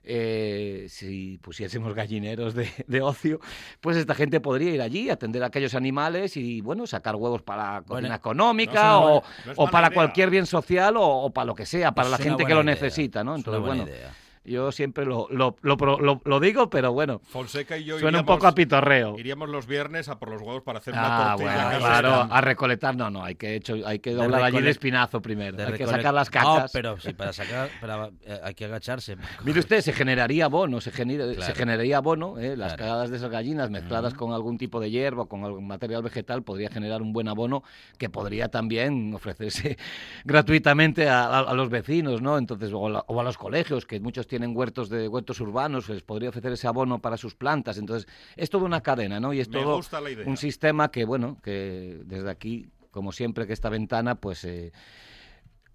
eh, 0.03 0.85
si 0.89 1.37
pusiésemos 1.39 1.93
gallineros 1.93 2.53
de, 2.53 2.69
de 2.87 3.01
ocio, 3.01 3.39
pues 3.81 3.97
esta 3.97 4.15
gente 4.15 4.39
podría 4.39 4.71
ir 4.73 4.81
allí, 4.81 5.09
atender 5.09 5.43
a 5.43 5.47
aquellos 5.47 5.75
animales 5.75 6.37
y, 6.37 6.61
bueno, 6.61 6.87
sacar 6.87 7.15
huevos 7.15 7.41
para 7.41 7.81
cocina 7.81 8.07
Bueno, 8.09 8.15
económica 8.15 8.83
no 8.83 8.99
o, 8.99 9.21
buena- 9.21 9.27
no 9.45 9.51
es 9.51 9.57
o 9.59 9.67
para 9.69 9.87
idea. 9.87 9.93
cualquier 9.95 10.29
bien 10.29 10.45
social 10.45 10.97
o, 10.97 11.05
o 11.05 11.29
para 11.31 11.45
lo 11.45 11.55
que 11.55 11.65
sea, 11.65 11.91
para 11.93 12.07
Es 12.07 12.11
la 12.11 12.17
gente 12.17 12.45
que 12.45 12.53
lo 12.53 12.61
idea, 12.61 12.73
necesita, 12.73 13.23
¿no? 13.23 13.35
es 13.35 13.45
una 13.47 13.57
Entonces, 13.57 13.61
buena 13.61 13.83
bueno, 13.83 13.97
idea. 13.97 14.13
Yo 14.47 14.71
siempre 14.71 15.05
lo, 15.05 15.27
lo, 15.29 15.55
lo, 15.61 15.77
pro- 15.77 15.99
lo- 15.99 16.21
lo 16.25 16.39
digo, 16.39 16.69
pero 16.69 16.93
bueno, 16.93 17.19
Fonseca 17.25 17.77
y 17.77 17.83
yo 17.85 17.99
suena 17.99 18.19
un 18.21 18.25
poco 18.25 18.47
a 18.47 18.53
pitorreo. 18.55 19.17
iríamos 19.19 19.49
los 19.49 19.67
viernes 19.67 20.09
a 20.09 20.17
por 20.19 20.29
los 20.29 20.41
huevos 20.41 20.63
para 20.63 20.79
hacer 20.79 20.93
una 20.93 21.33
Ah, 21.33 21.35
tortilla 21.35 21.65
bueno, 21.69 21.79
claro, 21.79 22.27
a 22.33 22.41
recolectar, 22.41 22.95
no, 22.95 23.09
no, 23.09 23.23
hay 23.23 23.35
que, 23.35 23.55
hecho, 23.55 23.75
hay 23.85 23.99
que 23.99 24.13
doblar 24.13 24.41
allí 24.43 24.57
el 24.57 24.67
espinazo 24.67 25.21
primero, 25.21 25.57
hay 25.65 25.73
que 25.73 25.85
sacar 25.85 26.13
las 26.13 26.27
No, 26.33 26.39
cacas. 26.55 26.71
pero 26.71 26.99
sí, 26.99 27.13
para 27.13 27.33
sacar, 27.33 27.69
para, 27.81 28.09
eh, 28.25 28.39
hay 28.43 28.53
que 28.53 28.65
agacharse. 28.65 29.17
Mire 29.43 29.59
usted, 29.59 29.81
se 29.81 29.93
generaría 29.93 30.45
abono, 30.45 30.79
se, 30.81 30.91
genera- 30.91 31.33
se 31.41 31.53
generaría 31.53 31.97
abono, 31.97 32.39
¿eh? 32.39 32.55
las 32.55 32.73
Claro. 32.73 32.77
cagadas 32.77 33.09
de 33.09 33.17
esas 33.17 33.29
gallinas 33.29 33.69
mezcladas 33.69 34.13
con 34.13 34.31
algún 34.33 34.57
tipo 34.57 34.79
de 34.79 34.89
hierba, 34.91 35.25
con 35.27 35.43
algún 35.43 35.67
material 35.67 36.03
vegetal, 36.03 36.43
podría 36.43 36.69
generar 36.69 37.01
un 37.01 37.11
buen 37.13 37.27
abono 37.27 37.63
que 37.97 38.09
podría 38.09 38.47
también 38.49 39.13
ofrecerse 39.13 39.77
gratuitamente 40.25 41.09
a, 41.09 41.25
a- 41.25 41.39
a 41.39 41.53
los 41.53 41.69
vecinos, 41.69 42.21
¿no? 42.21 42.37
Entonces, 42.37 42.71
o, 42.73 42.89
la- 42.89 43.03
o 43.07 43.19
a 43.19 43.23
los 43.23 43.37
colegios, 43.37 43.85
que 43.85 43.99
muchos 43.99 44.27
tienen 44.27 44.36
huertos 44.45 44.89
de 44.89 45.07
huertos 45.07 45.39
urbanos, 45.41 45.89
les 45.89 46.03
podría 46.03 46.29
ofrecer 46.29 46.51
ese 46.51 46.67
abono 46.67 46.99
para 46.99 47.17
sus 47.17 47.33
plantas. 47.35 47.77
Entonces, 47.77 48.07
es 48.35 48.49
toda 48.49 48.65
una 48.65 48.81
cadena, 48.81 49.19
¿no? 49.19 49.33
Y 49.33 49.39
es 49.39 49.49
Me 49.49 49.59
todo 49.59 49.77
gusta 49.77 49.99
la 50.01 50.11
idea. 50.11 50.25
un 50.27 50.37
sistema 50.37 50.91
que, 50.91 51.05
bueno, 51.05 51.37
que 51.41 52.01
desde 52.05 52.29
aquí, 52.29 52.67
como 52.91 53.11
siempre 53.11 53.47
que 53.47 53.53
esta 53.53 53.69
ventana, 53.69 54.15
pues... 54.15 54.43
eh, 54.45 54.71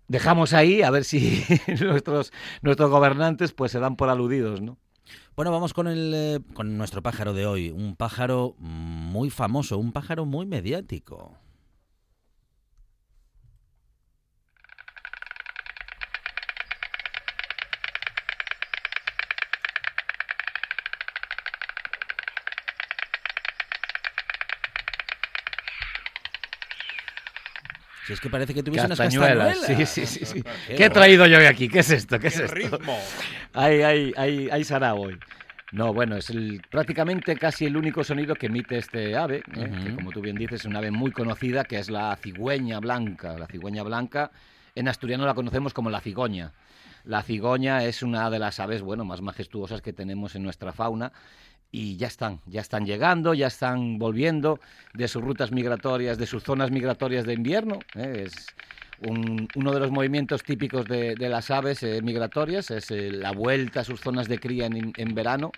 Dejamos 0.09 0.53
ahí 0.53 0.83
a 0.83 0.91
ver 0.91 1.05
si 1.05 1.43
nuestros, 1.81 2.33
nuestros 2.61 2.91
gobernantes 2.91 3.53
pues 3.53 3.73
se 3.73 3.79
dan 3.79 3.97
por 3.97 4.11
aludidos, 4.11 4.61
¿no? 4.61 4.77
Bueno, 5.37 5.51
vamos 5.51 5.73
con, 5.73 5.87
el, 5.89 6.13
eh, 6.15 6.41
con 6.53 6.77
nuestro 6.77 7.03
pájaro 7.03 7.33
de 7.33 7.47
hoy. 7.47 7.71
Un 7.71 7.97
pájaro 7.97 8.55
muy 8.59 9.31
famoso, 9.31 9.79
un 9.79 9.93
pájaro 9.93 10.27
muy 10.27 10.45
mediático. 10.45 11.39
Si 28.13 28.17
es 28.17 28.21
que 28.21 28.29
parece 28.29 28.53
que 28.53 28.63
tuviese 28.63 28.85
unas 28.85 28.99
Castañuelas. 28.99 29.57
castañuelas. 29.59 29.89
Sí, 29.91 30.07
sí, 30.07 30.19
sí, 30.19 30.27
sí. 30.27 30.43
Qué 30.69 30.75
¿Qué 30.75 30.85
he 30.85 30.91
traído 30.91 31.25
yo 31.27 31.39
hoy 31.39 31.47
aquí? 31.47 31.67
¿Qué 31.67 31.79
es 31.79 31.89
esto? 31.89 32.19
¿Qué 32.19 32.27
es 32.27 32.37
¡Qué 32.39 32.45
esto? 32.45 32.55
ritmo! 32.55 32.99
Hay, 33.55 33.81
hay, 33.81 34.13
hay, 34.19 34.51
hay 34.51 34.65
sarao 34.65 35.01
hoy. 35.01 35.19
No, 35.73 35.95
bueno, 35.95 36.17
es 36.19 36.29
el, 36.29 36.61
prácticamente 36.71 37.35
casi 37.37 37.65
el 37.65 37.75
único 37.75 38.05
sonido 38.05 38.35
que 38.35 38.47
emite 38.49 38.77
este 38.77 39.17
ave, 39.17 39.39
¿eh? 39.39 39.43
que 39.55 39.61
Ujú. 39.89 39.95
como 39.97 40.11
tú 40.11 40.21
bien 40.21 40.37
dices 40.37 40.61
es 40.61 40.67
una 40.67 40.81
ave 40.81 40.91
muy 40.91 41.11
conocida, 41.11 41.65
que 41.65 41.79
es 41.79 41.89
la 41.89 42.15
cigüeña 42.17 42.81
blanca. 42.81 43.39
La 43.39 43.47
cigüeña 43.47 43.83
blanca, 43.83 44.31
en 44.75 44.89
asturiano 44.89 45.25
la 45.25 45.33
conocemos 45.33 45.73
como 45.73 45.89
la 45.89 46.03
cigoña. 46.03 46.53
La 47.05 47.23
cigoña 47.23 47.83
es 47.85 48.03
una 48.03 48.29
de 48.29 48.39
las 48.39 48.61
aves, 48.61 48.83
bueno, 48.83 49.07
más 49.07 49.23
majestuosas 49.23 49.81
que 49.81 49.95
tenemos 49.95 50.37
en 50.37 50.43
nuestra 50.43 50.75
fauna 50.75 51.13
y 51.73 51.97
ya 51.97 52.07
están, 52.07 52.39
ya 52.47 52.61
están 52.61 52.85
llegando, 52.85 53.33
ya 53.33 53.47
están 53.47 53.99
volviendo 53.99 54.61
de 54.93 55.09
sus 55.09 55.23
rutas 55.23 55.51
migratorias, 55.51 56.19
de 56.19 56.27
sus 56.27 56.43
zonas 56.45 56.71
migratorias 56.71 57.25
de 57.25 57.33
invierno. 57.33 57.79
¿eh? 57.95 58.25
Es 58.27 58.47
un- 59.09 59.49
uno 59.57 59.73
de 59.73 59.81
los 59.81 59.91
movimientos 59.91 60.45
típicos 60.45 60.87
de, 60.87 61.17
de 61.17 61.29
las 61.31 61.51
aves 61.51 61.83
eh, 61.83 62.01
migratorias, 62.03 62.71
es 62.71 62.91
eh, 62.91 63.11
la 63.11 63.33
vuelta 63.33 63.81
a 63.81 63.85
sus 63.85 64.01
zonas 64.01 64.29
de 64.29 64.39
cría 64.39 64.67
en, 64.67 64.93
en 64.97 65.15
verano. 65.15 65.51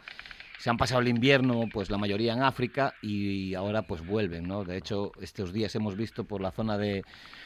Se 0.60 0.70
han 0.70 0.76
pasado 0.78 1.00
el 1.02 1.08
invierno, 1.08 1.64
pues 1.70 1.90
la 1.90 1.98
mayoría 1.98 2.32
en 2.32 2.42
África 2.42 2.94
y 3.02 3.54
ahora 3.54 3.82
pues 3.82 4.06
vuelven, 4.06 4.46
¿no? 4.46 4.64
De 4.64 4.78
hecho, 4.78 5.10
estos 5.20 5.52
días 5.52 5.74
hemos 5.74 5.96
visto 5.96 6.24
por 6.24 6.40
la 6.40 6.52
zona 6.52 6.78
de, 6.78 7.02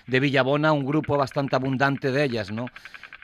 de 0.07 0.21
Villabona 0.21 0.73
un 0.73 0.85
grupo 0.85 1.17
bastante 1.17 1.57
abundante 1.57 2.13
de 2.13 2.23
ellas, 2.23 2.53
¿no? 2.53 2.67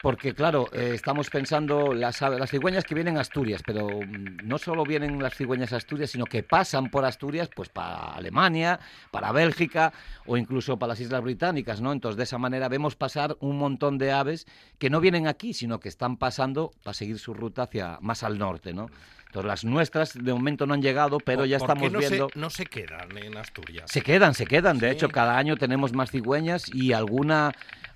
Porque, 0.05 0.35
claro, 0.35 0.69
eh, 0.73 0.93
estamos 0.95 1.31
pensando 1.31 1.95
las, 1.95 2.21
las 2.21 2.51
cigüeñas 2.51 2.85
que 2.85 2.95
vienen 2.95 3.17
a 3.17 3.23
Asturias, 3.23 3.63
pero 3.67 4.01
mm, 4.03 4.47
no 4.47 4.59
solo 4.59 4.85
vienen 4.85 5.21
las 5.23 5.35
cigüeñas 5.35 5.73
a 5.73 5.77
Asturias, 5.79 6.11
sino 6.11 6.27
que 6.27 6.43
pasan 6.43 6.91
por 6.91 7.05
Asturias 7.07 7.49
pues 7.55 7.71
para 7.71 8.13
Alemania, 8.13 8.79
para 9.11 9.33
Bélgica 9.33 9.93
o 10.27 10.37
incluso 10.37 10.79
para 10.79 10.91
las 10.93 11.01
Islas 11.01 11.23
Británicas, 11.23 11.81
¿no? 11.81 11.91
Entonces, 11.93 12.19
de 12.19 12.25
esa 12.25 12.37
manera 12.39 12.69
vemos 12.69 12.97
pasar 12.97 13.37
un 13.41 13.57
montón 13.57 13.97
de 13.97 14.13
aves 14.13 14.47
que 14.79 14.91
no 14.91 15.01
vienen 15.01 15.27
aquí, 15.27 15.55
sino 15.55 15.81
que 15.81 15.89
están 15.89 16.19
pasando 16.19 16.71
para 16.83 16.93
seguir 16.95 17.19
su 17.19 17.33
ruta 17.33 17.63
hacia 17.63 17.99
más 18.03 18.23
al 18.23 18.39
norte, 18.39 18.75
¿no? 18.75 18.89
Entonces, 19.27 19.49
las 19.49 19.65
nuestras 19.65 20.13
de 20.15 20.33
momento 20.33 20.65
no 20.67 20.75
han 20.75 20.83
llegado, 20.83 21.19
pero 21.19 21.41
¿Por- 21.41 21.49
ya 21.49 21.57
estamos 21.57 21.91
no 21.91 21.99
viendo... 21.99 22.29
Se, 22.33 22.39
no 22.39 22.51
se 22.51 22.67
quedan 22.67 23.17
en 23.19 23.37
Asturias. 23.37 23.91
Se 23.91 24.01
quedan, 24.01 24.33
se 24.35 24.47
quedan. 24.47 24.79
De 24.79 24.91
Sí. 24.91 24.95
hecho, 24.95 25.09
cada 25.09 25.37
año 25.37 25.57
tenemos 25.57 25.93
más 25.93 26.13
cigüeñas 26.13 26.73
y 26.73 26.93
alguna, 26.93 27.51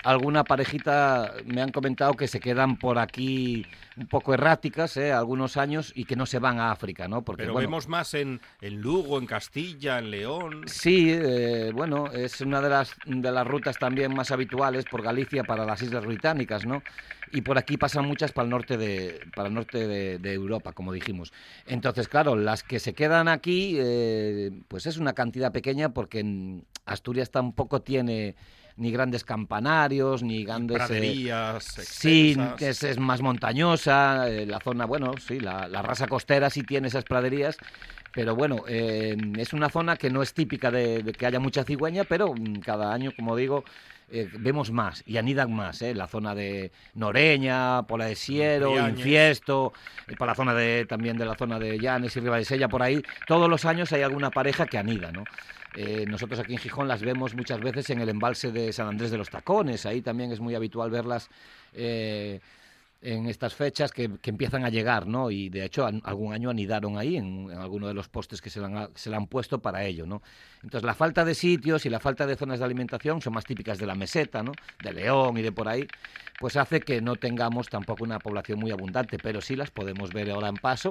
alguna 0.05 0.45
parejita 0.45 1.35
me 1.45 1.61
han 1.61 1.73
comentado 1.73 2.15
que 2.15 2.29
se 2.29 2.41
quedan 2.41 2.79
por 2.79 2.99
aquí 2.99 3.67
un 3.97 4.07
poco 4.07 4.33
erráticas, 4.33 4.97
¿eh? 4.97 5.13
algunos 5.13 5.57
años, 5.57 5.93
y 5.95 6.05
que 6.05 6.17
no 6.17 6.27
se 6.27 6.39
van 6.39 6.61
a 6.61 6.71
África, 6.71 7.09
¿no? 7.09 7.23
Porque, 7.23 7.43
Pero 7.43 7.55
bueno, 7.55 7.69
vemos 7.69 7.89
más 7.89 8.15
en, 8.15 8.41
en 8.61 8.81
Lugo, 8.81 9.19
en 9.19 9.27
Castilla, 9.27 9.99
en 9.99 10.11
León. 10.11 10.63
Sí, 10.67 11.11
eh, 11.11 11.73
bueno, 11.75 12.07
es 12.13 12.41
una 12.41 12.61
de 12.61 12.69
las, 12.69 12.95
de 13.07 13.33
las 13.33 13.47
rutas 13.47 13.79
también 13.79 14.15
más 14.15 14.31
habituales 14.31 14.85
por 14.85 15.03
Galicia 15.03 15.45
para 15.45 15.65
las 15.65 15.83
Islas 15.83 16.07
Británicas, 16.07 16.65
¿no? 16.65 16.83
Y 17.33 17.43
por 17.43 17.59
aquí 17.59 17.77
pasan 17.77 18.07
muchas 18.07 18.33
para 18.33 18.45
el 18.45 18.51
norte 18.51 18.77
de, 18.77 19.21
para 19.35 19.49
el 19.49 19.55
norte 19.55 19.87
de, 19.87 20.19
de 20.19 20.33
Europa, 20.33 20.73
como 20.73 20.93
dijimos. 20.93 21.33
Entonces, 21.67 22.09
claro, 22.09 22.37
las 22.37 22.63
que 22.63 22.79
se 22.79 22.95
quedan 22.95 23.29
aquí, 23.29 23.77
eh, 23.79 24.63
pues 24.69 24.87
es 24.87 24.97
una 24.97 25.13
cantidad 25.13 25.53
pequeña 25.53 25.91
porque 25.91 26.21
en 26.21 26.65
Asturias 26.87 27.31
tampoco 27.31 27.83
tiene 27.83 28.35
ni 28.79 28.91
grandes 28.91 29.25
campanarios, 29.25 30.23
ni 30.23 30.45
grandes... 30.45 30.77
eh, 30.77 30.87
Praderías, 30.87 31.65
Sí, 31.65 32.37
es, 32.61 32.83
es 32.83 32.99
más 32.99 33.21
montañosa, 33.21 34.29
eh, 34.31 34.47
la 34.47 34.61
zona, 34.61 34.87
bueno, 34.87 35.13
sí, 35.19 35.41
la, 35.41 35.69
la 35.69 35.83
raza 35.83 36.07
costera 36.07 36.49
sí 36.49 36.63
tiene 36.63 36.89
esas 36.89 37.05
praderías, 37.05 37.57
pero 38.13 38.35
bueno, 38.35 38.65
eh, 38.69 39.17
es 39.37 39.53
una 39.53 39.69
zona 39.69 39.97
que 39.97 40.11
no 40.11 40.23
es 40.23 40.33
típica 40.33 40.71
de, 40.71 41.03
de 41.03 41.13
que 41.13 41.27
haya 41.27 41.41
mucha 41.41 41.65
cigüeña, 41.65 42.05
pero 42.05 42.33
mm, 42.33 42.61
cada 42.61 42.93
año, 42.93 43.13
como 43.17 43.37
digo, 43.37 43.65
eh, 44.11 44.27
vemos 44.39 44.71
más 44.71 45.03
y 45.07 45.19
anidan 45.19 45.53
más, 45.53 45.83
¿eh? 45.83 45.95
la 45.95 46.07
zona 46.07 46.35
de 46.35 46.73
Noreña, 46.95 47.83
Pola 47.83 48.07
de 48.07 48.15
Siero. 48.15 48.71
Infiesto, 48.89 49.75
eh, 50.07 50.15
por 50.17 50.27
la 50.27 50.35
zona 50.35 50.55
de 50.55 50.87
también 50.87 51.19
de 51.19 51.27
la 51.27 51.35
zona 51.35 51.59
de 51.59 51.79
Llanes 51.79 52.17
y 52.17 52.21
Ribadesella, 52.21 52.69
por 52.69 52.83
ahí, 52.83 53.03
todos 53.27 53.51
los 53.51 53.67
años 53.67 53.93
hay 53.93 54.03
alguna 54.03 54.31
pareja 54.31 54.65
que 54.67 54.79
anida, 54.79 55.13
¿no? 55.13 55.25
Eh, 55.81 56.07
nosotros 56.09 56.41
aquí 56.41 56.55
en 56.55 56.59
Gijón 56.59 56.89
las 56.89 57.03
vemos 57.03 57.37
muchas 57.37 57.61
veces 57.61 57.89
en 57.91 58.01
el 58.01 58.09
embalse 58.09 58.51
de 58.51 58.73
San 58.73 58.89
Andrés 58.89 59.13
de 59.13 59.17
los 59.17 59.31
Tacones, 59.31 59.87
ahí 59.87 60.03
también 60.03 60.33
es 60.33 60.41
muy 60.41 60.57
habitual 60.57 60.91
verlas 60.91 61.29
eh, 61.73 62.41
en 63.01 63.27
estas 63.27 63.55
fechas 63.55 63.93
que, 63.93 64.11
que 64.21 64.31
empiezan 64.31 64.65
a 64.65 64.71
llegar, 64.71 65.07
¿no? 65.07 65.31
Y 65.31 65.51
de 65.51 65.65
hecho 65.65 65.87
algún 65.87 66.33
año 66.33 66.51
anidaron 66.51 66.99
ahí 66.99 67.17
en, 67.17 67.53
alguno 67.53 67.87
de 67.87 67.95
los 67.95 68.09
postes 68.09 68.43
que 68.43 68.51
se 68.51 68.59
le, 68.59 68.67
han, 68.67 68.89
han 69.15 69.27
puesto 69.29 69.61
para 69.61 69.85
ello, 69.85 70.05
¿no? 70.05 70.21
Entonces 70.65 70.83
la 70.83 70.95
falta 70.97 71.25
de 71.25 71.37
sitios 71.37 71.87
y 71.87 71.91
la 71.91 72.01
falta 72.01 72.27
de 72.27 72.35
zonas 72.35 72.59
de 72.59 72.65
alimentación 72.65 73.23
son 73.23 73.35
más 73.35 73.45
típicas 73.45 73.79
de 73.79 73.87
la 73.87 73.95
meseta, 73.95 74.43
¿no? 74.43 74.51
De 74.83 74.93
León 74.93 75.39
y 75.39 75.43
de 75.43 75.53
por 75.53 75.69
ahí, 75.69 75.87
pues 76.41 76.57
hace 76.57 76.81
que 76.81 77.01
no 77.01 77.15
tengamos 77.15 77.69
tampoco 77.69 78.03
una 78.03 78.19
población 78.19 78.59
muy 78.59 78.73
abundante, 78.73 79.17
pero 79.23 79.41
sí 79.41 79.55
las 79.55 79.71
podemos 79.71 80.13
ver 80.13 80.29
ahora 80.33 80.49
en 80.49 80.57
paso 80.57 80.91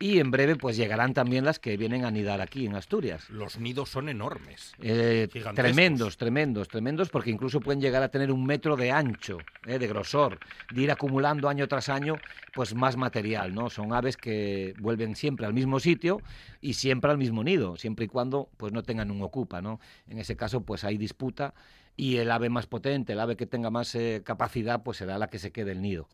y 0.00 0.20
en 0.20 0.30
breve 0.30 0.54
pues 0.54 0.76
llegarán 0.76 1.12
también 1.12 1.44
las 1.44 1.58
que 1.58 1.76
vienen 1.76 2.04
a 2.04 2.08
anidar 2.08 2.40
aquí 2.40 2.66
en 2.66 2.76
Asturias. 2.76 3.28
Los 3.30 3.58
nidos 3.58 3.88
son 3.88 4.08
enormes. 4.08 4.72
Eh, 4.80 5.28
tremendos, 5.54 6.16
tremendos, 6.16 6.68
tremendos, 6.68 7.08
porque 7.08 7.30
incluso 7.30 7.60
pueden 7.60 7.80
llegar 7.80 8.02
a 8.02 8.08
tener 8.08 8.30
un 8.30 8.46
metro 8.46 8.76
de 8.76 8.92
ancho, 8.92 9.38
eh, 9.66 9.78
de 9.78 9.86
grosor, 9.88 10.38
de 10.72 10.82
ir 10.82 10.90
acumulando 10.92 11.48
año 11.48 11.66
tras 11.66 11.88
año, 11.88 12.16
pues 12.54 12.74
más 12.74 12.96
material, 12.96 13.54
¿no? 13.54 13.70
Son 13.70 13.92
aves 13.92 14.16
que 14.16 14.74
vuelven 14.78 15.16
siempre 15.16 15.46
al 15.46 15.54
mismo 15.54 15.80
sitio 15.80 16.20
y 16.60 16.74
siempre 16.74 17.10
al 17.10 17.18
mismo 17.18 17.42
nido, 17.42 17.76
siempre 17.76 18.04
y 18.04 18.08
cuando 18.08 18.50
pues 18.56 18.72
no 18.72 18.84
tengan 18.84 19.10
un 19.10 19.22
ocupa, 19.22 19.60
¿no? 19.60 19.80
En 20.06 20.18
ese 20.18 20.36
caso, 20.36 20.60
pues 20.60 20.84
hay 20.84 20.96
disputa 20.96 21.54
y 21.96 22.18
el 22.18 22.30
ave 22.30 22.50
más 22.50 22.68
potente, 22.68 23.14
el 23.14 23.20
ave 23.20 23.36
que 23.36 23.46
tenga 23.46 23.70
más 23.70 23.96
eh, 23.96 24.22
capacidad, 24.24 24.84
pues 24.84 24.98
será 24.98 25.18
la 25.18 25.26
que 25.26 25.40
se 25.40 25.50
quede 25.50 25.72
el 25.72 25.82
nido. 25.82 26.08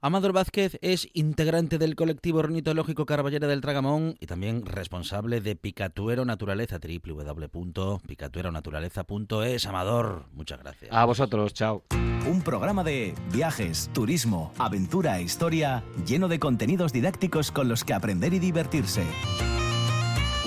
Amador 0.00 0.32
Vázquez 0.32 0.78
es 0.80 1.08
integrante 1.12 1.76
del 1.76 1.96
colectivo 1.96 2.38
ornitológico 2.38 3.04
Carballera 3.04 3.48
del 3.48 3.60
Tragamón 3.60 4.14
y 4.20 4.26
también 4.26 4.64
responsable 4.64 5.40
de 5.40 5.56
Picatuero 5.56 6.24
Naturaleza, 6.24 6.78
www.picatueronaturaleza.es. 6.78 9.66
Amador, 9.66 10.26
muchas 10.34 10.60
gracias. 10.60 10.94
A 10.94 11.04
vosotros, 11.04 11.52
chao. 11.52 11.82
Un 12.30 12.42
programa 12.42 12.84
de 12.84 13.12
viajes, 13.32 13.90
turismo, 13.92 14.52
aventura 14.56 15.18
e 15.18 15.22
historia 15.22 15.82
lleno 16.06 16.28
de 16.28 16.38
contenidos 16.38 16.92
didácticos 16.92 17.50
con 17.50 17.68
los 17.68 17.82
que 17.82 17.94
aprender 17.94 18.32
y 18.34 18.38
divertirse. 18.38 19.02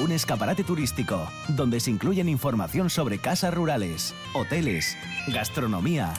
Un 0.01 0.13
escaparate 0.13 0.63
turístico 0.63 1.27
donde 1.49 1.81
se 1.81 1.91
incluyen 1.91 2.29
información 2.29 2.89
sobre 2.89 3.19
casas 3.19 3.53
rurales, 3.53 4.15
hoteles, 4.33 4.97
gastronomía, 5.27 6.13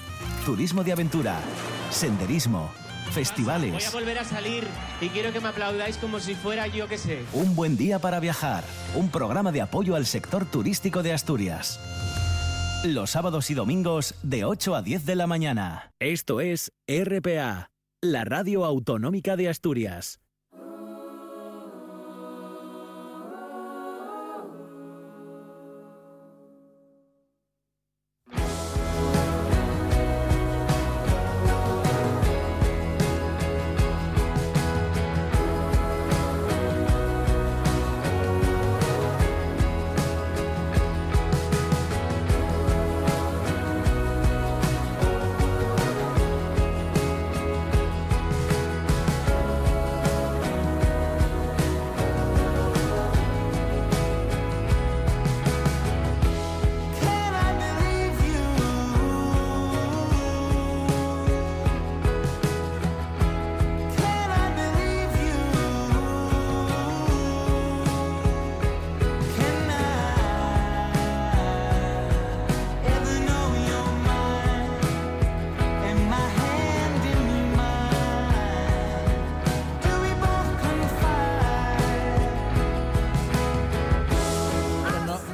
turismo 0.44 0.84
de 0.84 0.92
aventura, 0.92 1.40
senderismo, 1.88 2.70
Voy 3.14 3.24
festivales. 3.24 3.86
a 3.86 3.90
volver 3.90 4.18
a 4.18 4.24
salir 4.24 4.64
y 5.00 5.08
quiero 5.10 5.32
que 5.32 5.40
me 5.40 5.48
aplaudáis 5.48 5.98
como 5.98 6.18
si 6.18 6.34
fuera 6.34 6.66
yo 6.66 6.88
que 6.88 6.96
sé. 6.96 7.22
Un 7.34 7.54
buen 7.54 7.76
día 7.76 7.98
para 7.98 8.20
viajar. 8.20 8.64
Un 8.94 9.10
programa 9.10 9.52
de 9.52 9.60
apoyo 9.60 9.96
al 9.96 10.06
sector 10.06 10.46
turístico 10.46 11.02
de 11.02 11.12
Asturias. 11.12 11.78
Los 12.84 13.10
sábados 13.10 13.50
y 13.50 13.54
domingos 13.54 14.14
de 14.22 14.44
8 14.46 14.74
a 14.76 14.82
10 14.82 15.04
de 15.04 15.16
la 15.16 15.26
mañana. 15.26 15.92
Esto 16.00 16.40
es 16.40 16.72
RPA, 16.88 17.70
la 18.00 18.24
radio 18.24 18.64
autonómica 18.64 19.36
de 19.36 19.50
Asturias. 19.50 20.21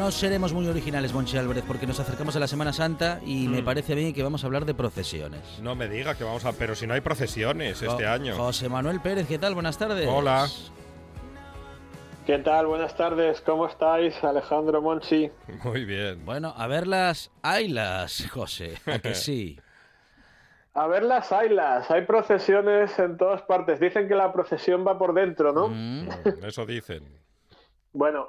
No, 0.09 0.13
seremos 0.13 0.55
muy 0.55 0.67
originales, 0.67 1.13
Monchi 1.13 1.37
Álvarez, 1.37 1.63
porque 1.69 1.87
nos 1.87 2.01
acercamos 2.01 2.35
a 2.35 2.41
la 2.41 2.47
Semana 2.49 2.73
Santa 2.73 3.21
y 3.27 3.47
me 3.47 3.61
Mm. 3.61 3.65
parece 3.67 3.95
bien 3.95 4.15
que 4.15 4.23
vamos 4.23 4.43
a 4.43 4.47
hablar 4.47 4.65
de 4.65 4.73
procesiones. 4.73 5.43
No 5.61 5.75
me 5.75 5.87
diga 5.87 6.15
que 6.15 6.25
vamos 6.25 6.47
a... 6.47 6.53
Pero 6.55 6.75
si 6.75 6.87
no 6.87 6.95
hay 6.95 7.03
procesiones 7.03 7.83
este 7.83 8.07
año. 8.07 8.35
José 8.35 8.71
Manuel 8.71 9.01
Pérez, 9.01 9.29
¿qué 9.29 9.39
tal? 9.39 9.53
Buenas 9.53 9.77
tardes. 9.77 10.09
Hola. 10.11 10.47
¿Qué 12.27 12.39
tal? 12.39 12.67
Buenas 12.69 12.97
tardes, 12.97 13.43
¿cómo 13.43 13.67
estáis? 13.67 14.15
Alejandro 14.25 14.81
Monchi. 14.81 15.31
Muy 15.63 15.85
bien. 15.85 16.25
Bueno, 16.25 16.55
a 16.57 16.67
ver 16.67 16.87
las 16.87 17.31
ailas, 17.43 18.27
José. 18.31 18.79
¿A 18.87 18.99
que 19.01 19.15
sí? 19.15 19.61
A 20.73 20.87
ver 20.87 21.03
las 21.03 21.33
ailas, 21.33 21.91
hay 21.91 22.07
procesiones 22.07 22.99
en 22.99 23.19
todas 23.19 23.43
partes. 23.43 23.79
Dicen 23.79 24.09
que 24.09 24.15
la 24.15 24.33
procesión 24.33 24.87
va 24.87 24.99
por 24.99 25.13
dentro, 25.13 25.53
¿no? 25.53 25.69
Mm. 25.69 26.09
Mm, 26.09 26.45
Eso 26.47 26.65
dicen. 26.65 27.03
Bueno, 27.93 28.29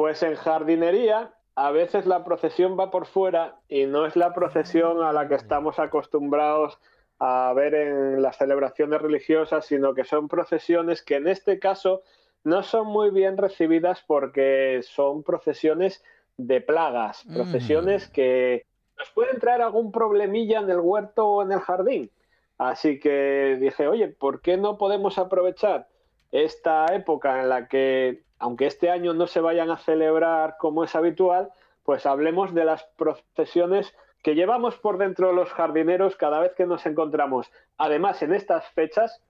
pues 0.00 0.22
en 0.22 0.34
jardinería 0.34 1.34
a 1.56 1.70
veces 1.72 2.06
la 2.06 2.24
procesión 2.24 2.74
va 2.80 2.90
por 2.90 3.04
fuera 3.04 3.56
y 3.68 3.84
no 3.84 4.06
es 4.06 4.16
la 4.16 4.32
procesión 4.32 5.02
a 5.02 5.12
la 5.12 5.28
que 5.28 5.34
estamos 5.34 5.78
acostumbrados 5.78 6.78
a 7.18 7.52
ver 7.54 7.74
en 7.74 8.22
las 8.22 8.38
celebraciones 8.38 9.02
religiosas, 9.02 9.66
sino 9.66 9.92
que 9.92 10.04
son 10.04 10.26
procesiones 10.26 11.02
que 11.02 11.16
en 11.16 11.28
este 11.28 11.58
caso 11.58 12.00
no 12.44 12.62
son 12.62 12.86
muy 12.86 13.10
bien 13.10 13.36
recibidas 13.36 14.02
porque 14.06 14.80
son 14.84 15.22
procesiones 15.22 16.02
de 16.38 16.62
plagas, 16.62 17.26
Mm. 17.26 17.34
procesiones 17.34 18.08
que 18.08 18.64
nos 18.96 19.10
pueden 19.10 19.38
traer 19.38 19.60
algún 19.60 19.92
problemilla 19.92 20.60
en 20.60 20.70
el 20.70 20.80
huerto 20.80 21.28
o 21.28 21.42
en 21.42 21.52
el 21.52 21.60
jardín. 21.60 22.10
Así 22.56 22.98
que 22.98 23.58
dije, 23.60 23.86
oye, 23.86 24.08
¿por 24.08 24.40
qué 24.40 24.56
no 24.56 24.78
podemos 24.78 25.18
aprovechar 25.18 25.88
esta 26.32 26.86
época 26.94 27.42
en 27.42 27.50
la 27.50 27.68
que, 27.68 28.22
aunque 28.40 28.66
este 28.66 28.90
año 28.90 29.14
no 29.14 29.26
se 29.26 29.40
vayan 29.40 29.70
a 29.70 29.76
celebrar 29.76 30.56
como 30.58 30.82
es 30.82 30.96
habitual, 30.96 31.50
pues 31.84 32.06
hablemos 32.06 32.54
de 32.54 32.64
las 32.64 32.82
procesiones 32.96 33.94
que 34.22 34.34
llevamos 34.34 34.76
por 34.76 34.98
dentro 34.98 35.32
los 35.32 35.52
jardineros 35.52 36.16
cada 36.16 36.40
vez 36.40 36.54
que 36.54 36.66
nos 36.66 36.84
encontramos. 36.86 37.50
Además, 37.78 38.22
en 38.22 38.34
estas 38.34 38.66
fechas, 38.70 39.22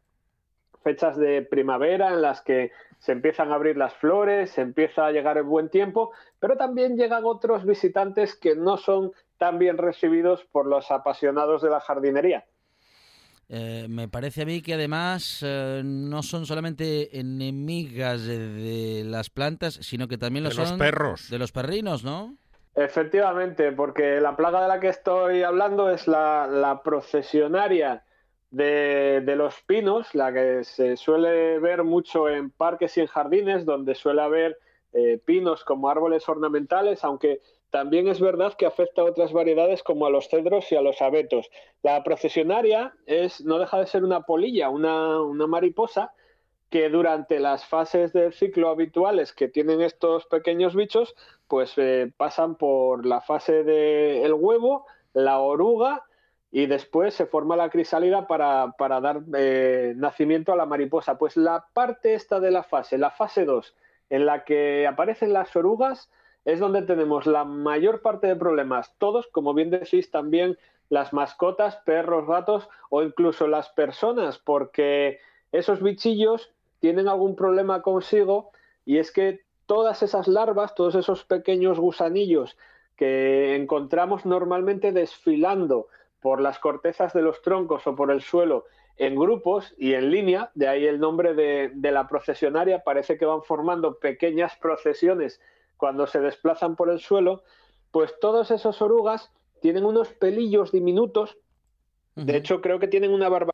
fechas 0.83 1.17
de 1.17 1.43
primavera 1.43 2.09
en 2.09 2.23
las 2.23 2.41
que 2.41 2.71
se 2.99 3.13
empiezan 3.13 3.51
a 3.51 3.57
abrir 3.57 3.77
las 3.77 3.95
flores, 3.95 4.51
se 4.51 4.63
empieza 4.63 5.07
a 5.07 5.13
llegar 5.13 5.37
el 5.39 5.45
buen 5.45 5.71
tiempo, 5.71 6.13
pero 6.39 6.57
también 6.57 6.97
llegan 6.97 7.25
otros 7.25 7.65
visitantes 7.65 8.35
que 8.37 8.55
no 8.55 8.77
son 8.77 9.13
tan 9.39 9.59
bien 9.59 9.79
recibidos 9.79 10.45
por 10.53 10.67
los 10.67 10.91
apasionados 10.91 11.63
de 11.63 11.71
la 11.71 11.81
jardinería. 11.81 12.45
Eh, 13.53 13.87
me 13.89 14.07
parece 14.07 14.43
a 14.43 14.47
mí 14.47 14.63
que 14.63 14.75
además 14.75 15.41
eh, 15.45 15.83
no 15.85 16.23
son 16.23 16.47
solamente 16.47 17.19
enemigas 17.19 18.25
de, 18.25 18.39
de 18.39 19.05
las 19.05 19.29
plantas, 19.29 19.75
sino 19.75 20.07
que 20.07 20.19
también 20.19 20.45
lo 20.45 20.51
De 20.51 20.57
los 20.57 20.73
perros. 20.75 21.29
de 21.29 21.39
los 21.39 21.51
perrinos, 21.51 22.05
¿no? 22.05 22.37
Efectivamente, 22.77 23.73
porque 23.73 24.21
la 24.21 24.37
plaga 24.37 24.63
de 24.63 24.69
la 24.69 24.79
que 24.79 24.87
estoy 24.89 25.43
hablando 25.43 25.91
es 25.91 26.07
la, 26.07 26.47
la 26.47 26.83
procesionaria 26.85 28.05
de, 28.51 29.21
de 29.25 29.37
los 29.37 29.55
pinos, 29.67 30.15
la 30.15 30.33
que 30.33 30.63
se 30.63 30.97
suele 30.97 31.59
ver 31.59 31.83
mucho 31.83 32.29
en 32.29 32.51
parques 32.51 32.97
y 32.97 33.01
en 33.01 33.09
jardines, 33.09 33.65
donde 33.67 33.97
suele 33.97 34.23
haber 34.23 34.59
eh, 34.93 35.21
pinos 35.25 35.65
como 35.65 35.91
árboles 35.91 36.29
ornamentales, 36.29 37.03
aunque 37.03 37.41
también 37.71 38.09
es 38.09 38.21
verdad 38.21 38.55
que 38.55 38.67
afecta 38.67 39.03
a 39.03 39.07
otras 39.07 39.33
variedades 39.33 39.83
como 39.83 40.07
a 40.07 40.11
los 40.11 40.29
cedros 40.29 40.71
y 40.73 40.77
a 40.77 40.83
los 40.83 41.01
abetos. 41.01 41.51
La 41.83 42.03
procesionaria 42.03 42.95
es, 43.07 43.45
no 43.45 43.59
deja 43.59 43.79
de 43.79 43.87
ser 43.87 44.05
una 44.05 44.23
polilla, 44.23 44.69
una, 44.71 45.21
una 45.21 45.47
mariposa 45.47 46.13
que 46.69 46.89
durante 46.89 47.41
las 47.41 47.65
fases 47.67 48.13
del 48.13 48.33
ciclo 48.33 48.71
habituales 48.71 49.33
que 49.33 49.49
tienen 49.49 49.81
estos 49.81 50.27
pequeños 50.27 50.75
bichos, 50.75 51.15
pues 51.49 51.75
eh, 51.77 52.13
pasan 52.17 52.55
por 52.55 53.05
la 53.05 53.21
fase 53.21 53.65
del 53.65 54.33
huevo, 54.35 54.87
la 55.13 55.39
oruga 55.41 56.05
y 56.53 56.67
después 56.67 57.15
se 57.15 57.27
forma 57.27 57.57
la 57.57 57.71
crisálida 57.71 58.27
para, 58.27 58.73
para 58.79 59.01
dar 59.01 59.23
eh, 59.37 59.95
nacimiento 59.97 60.53
a 60.53 60.57
la 60.57 60.67
mariposa. 60.67 61.19
Pues 61.19 61.37
la 61.37 61.67
parte 61.73 62.15
esta 62.15 62.41
de 62.41 62.53
la 62.53 62.63
fase, 62.63 62.99
la 62.99 63.11
fase 63.11 63.45
2, 63.45 63.75
en 64.11 64.27
la 64.27 64.45
que 64.45 64.87
aparecen 64.87 65.33
las 65.33 65.55
orugas, 65.55 66.09
es 66.45 66.59
donde 66.59 66.83
tenemos 66.83 67.27
la 67.27 67.45
mayor 67.45 68.03
parte 68.03 68.27
de 68.27 68.37
problemas. 68.37 68.95
Todos, 68.99 69.27
como 69.29 69.55
bien 69.55 69.71
decís, 69.71 70.11
también 70.11 70.59
las 70.89 71.13
mascotas, 71.13 71.77
perros, 71.85 72.27
gatos 72.27 72.69
o 72.89 73.03
incluso 73.03 73.47
las 73.47 73.69
personas, 73.69 74.39
porque 74.39 75.21
esos 75.53 75.83
bichillos 75.83 76.53
tienen 76.81 77.09
algún 77.09 77.37
problema 77.37 77.83
consigo 77.83 78.51
y 78.85 78.99
es 78.99 79.13
que 79.13 79.41
todas 79.67 80.03
esas 80.03 80.27
larvas, 80.27 80.75
todos 80.75 80.95
esos 80.95 81.25
pequeños 81.25 81.79
gusanillos 81.79 82.57
que 82.97 83.55
encontramos 83.55 84.27
normalmente 84.27 84.93
desfilando 84.93 85.87
por 86.21 86.41
las 86.41 86.59
cortezas 86.59 87.13
de 87.13 87.23
los 87.23 87.41
troncos 87.43 87.87
o 87.87 87.95
por 87.95 88.11
el 88.11 88.21
suelo 88.21 88.67
en 88.97 89.17
grupos 89.17 89.75
y 89.79 89.95
en 89.95 90.11
línea, 90.11 90.51
de 90.55 90.69
ahí 90.69 90.87
el 90.87 91.01
nombre 91.01 91.33
de, 91.35 91.91
la 91.91 92.07
procesionaria, 92.07 92.85
parece 92.85 93.17
que 93.17 93.25
van 93.25 93.43
formando 93.43 93.99
pequeñas 93.99 94.57
procesiones 94.57 95.41
cuando 95.81 96.07
se 96.07 96.21
desplazan 96.21 96.77
por 96.77 96.91
el 96.91 97.01
suelo, 97.01 97.43
pues 97.91 98.15
todos 98.21 98.51
esos 98.51 98.81
orugas 98.81 99.33
tienen 99.61 99.85
unos 99.85 100.09
pelillos 100.09 100.71
diminutos, 100.71 101.37
de 102.15 102.37
hecho 102.37 102.61
creo 102.61 102.79
que 102.79 102.87
tienen 102.87 103.13
una 103.13 103.29
barba, 103.29 103.53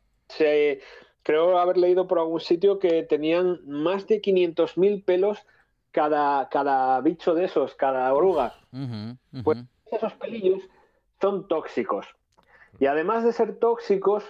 creo 1.23 1.57
haber 1.57 1.77
leído 1.77 2.07
por 2.07 2.19
algún 2.19 2.39
sitio 2.39 2.79
que 2.79 3.03
tenían 3.03 3.59
más 3.65 4.07
de 4.07 4.21
500.000 4.21 5.03
pelos 5.03 5.39
cada, 5.91 6.49
cada 6.49 6.99
bicho 7.01 7.33
de 7.33 7.45
esos, 7.45 7.75
cada 7.75 8.13
oruga. 8.13 8.55
Pues 9.43 9.63
esos 9.91 10.13
pelillos 10.13 10.61
son 11.19 11.47
tóxicos. 11.47 12.05
Y 12.79 12.85
además 12.85 13.23
de 13.23 13.31
ser 13.31 13.57
tóxicos, 13.57 14.23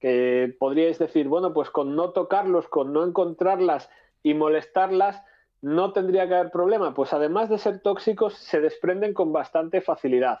que 0.00 0.54
podríais 0.58 0.98
decir, 0.98 1.28
bueno, 1.28 1.54
pues 1.54 1.70
con 1.70 1.94
no 1.96 2.10
tocarlos, 2.10 2.68
con 2.68 2.92
no 2.92 3.04
encontrarlas 3.04 3.88
y 4.22 4.34
molestarlas, 4.34 5.22
no 5.64 5.92
tendría 5.92 6.28
que 6.28 6.34
haber 6.34 6.50
problema. 6.50 6.92
Pues 6.92 7.14
además 7.14 7.48
de 7.48 7.56
ser 7.56 7.80
tóxicos, 7.80 8.34
se 8.34 8.60
desprenden 8.60 9.14
con 9.14 9.32
bastante 9.32 9.80
facilidad. 9.80 10.40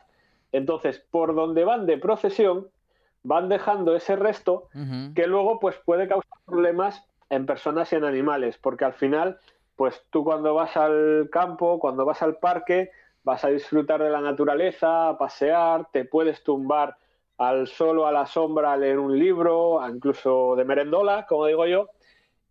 Entonces, 0.52 1.02
por 1.10 1.34
donde 1.34 1.64
van 1.64 1.86
de 1.86 1.96
procesión, 1.96 2.68
van 3.22 3.48
dejando 3.48 3.96
ese 3.96 4.16
resto 4.16 4.68
que 5.14 5.26
luego 5.26 5.58
pues 5.60 5.76
puede 5.86 6.06
causar 6.08 6.38
problemas 6.44 7.02
en 7.30 7.46
personas 7.46 7.90
y 7.92 7.96
en 7.96 8.04
animales, 8.04 8.58
porque 8.58 8.84
al 8.84 8.92
final, 8.92 9.38
pues 9.76 10.04
tú 10.10 10.24
cuando 10.24 10.52
vas 10.52 10.76
al 10.76 11.30
campo, 11.32 11.78
cuando 11.78 12.04
vas 12.04 12.20
al 12.20 12.36
parque, 12.36 12.90
vas 13.24 13.46
a 13.46 13.48
disfrutar 13.48 14.02
de 14.02 14.10
la 14.10 14.20
naturaleza, 14.20 15.08
a 15.08 15.16
pasear, 15.16 15.88
te 15.90 16.04
puedes 16.04 16.44
tumbar 16.44 16.98
al 17.38 17.66
solo, 17.66 18.06
a 18.06 18.12
la 18.12 18.26
sombra, 18.26 18.74
a 18.74 18.76
leer 18.76 18.98
un 18.98 19.18
libro, 19.18 19.80
incluso 19.88 20.54
de 20.54 20.66
merendola, 20.66 21.24
como 21.26 21.46
digo 21.46 21.64
yo. 21.64 21.88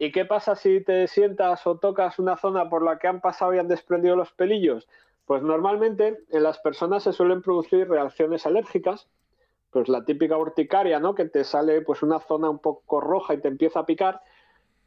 ¿Y 0.03 0.11
qué 0.11 0.25
pasa 0.25 0.57
si 0.57 0.81
te 0.81 1.07
sientas 1.07 1.65
o 1.65 1.77
tocas 1.77 2.19
una 2.19 2.35
zona 2.35 2.67
por 2.67 2.83
la 2.83 2.99
que 2.99 3.07
han 3.07 3.21
pasado 3.21 3.53
y 3.53 3.59
han 3.59 3.69
desprendido 3.69 4.17
los 4.17 4.33
pelillos? 4.33 4.85
Pues 5.25 5.41
normalmente 5.43 6.25
en 6.29 6.43
las 6.43 6.59
personas 6.59 7.03
se 7.03 7.13
suelen 7.13 7.41
producir 7.41 7.87
reacciones 7.87 8.45
alérgicas, 8.45 9.07
pues 9.71 9.87
la 9.87 10.03
típica 10.03 10.37
urticaria, 10.37 10.99
¿no? 10.99 11.15
Que 11.15 11.23
te 11.23 11.45
sale 11.45 11.79
pues 11.79 12.03
una 12.03 12.19
zona 12.19 12.49
un 12.49 12.59
poco 12.59 12.99
roja 12.99 13.33
y 13.33 13.37
te 13.37 13.47
empieza 13.47 13.79
a 13.79 13.85
picar. 13.85 14.19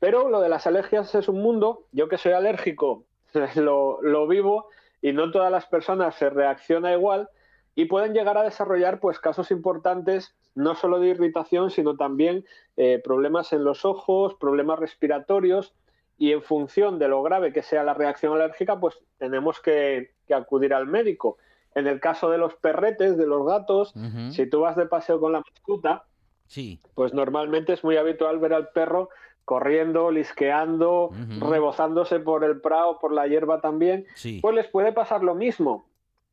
Pero 0.00 0.28
lo 0.28 0.42
de 0.42 0.50
las 0.50 0.66
alergias 0.66 1.14
es 1.14 1.30
un 1.30 1.40
mundo. 1.40 1.86
Yo 1.92 2.10
que 2.10 2.18
soy 2.18 2.32
alérgico 2.32 3.04
lo, 3.54 4.02
lo 4.02 4.26
vivo 4.26 4.68
y 5.00 5.14
no 5.14 5.30
todas 5.30 5.50
las 5.50 5.64
personas 5.64 6.14
se 6.16 6.28
reacciona 6.28 6.92
igual 6.92 7.30
y 7.74 7.86
pueden 7.86 8.12
llegar 8.12 8.36
a 8.36 8.42
desarrollar 8.42 9.00
pues 9.00 9.18
casos 9.18 9.50
importantes 9.50 10.36
no 10.56 10.74
solo 10.74 10.98
de 10.98 11.08
irritación 11.08 11.70
sino 11.70 11.96
también 11.96 12.44
eh, 12.76 13.00
problemas 13.02 13.52
en 13.52 13.62
los 13.62 13.84
ojos 13.84 14.34
problemas 14.34 14.78
respiratorios 14.78 15.74
y 16.18 16.32
en 16.32 16.42
función 16.42 16.98
de 16.98 17.08
lo 17.08 17.22
grave 17.22 17.52
que 17.52 17.62
sea 17.62 17.84
la 17.84 17.94
reacción 17.94 18.34
alérgica 18.34 18.80
pues 18.80 18.98
tenemos 19.18 19.60
que, 19.60 20.10
acudir 20.34 20.74
al 20.74 20.86
médico 20.86 21.38
en 21.76 21.86
el 21.86 22.00
caso 22.00 22.30
de 22.30 22.38
los 22.38 22.54
perretes 22.54 23.16
de 23.16 23.26
los 23.26 23.46
gatos 23.46 23.94
si 24.30 24.46
tú 24.46 24.60
vas 24.60 24.76
de 24.76 24.86
paseo 24.86 25.20
con 25.20 25.32
la 25.32 25.40
mascota 25.40 26.04
sí. 26.46 26.80
pues 26.94 27.14
normalmente 27.14 27.74
es 27.74 27.84
muy 27.84 27.96
habitual 27.96 28.40
ver 28.40 28.54
al 28.54 28.70
perro 28.70 29.10
corriendo, 29.44 30.10
lisqueando, 30.10 31.12
rebozándose 31.38 32.18
por 32.18 32.42
el 32.42 32.60
prado, 32.60 32.98
por 32.98 33.12
la 33.12 33.28
hierba 33.28 33.60
también, 33.60 34.04
pues 34.42 34.54
les 34.56 34.66
puede 34.66 34.92
pasar 34.92 35.22
lo 35.22 35.36
mismo. 35.36 35.86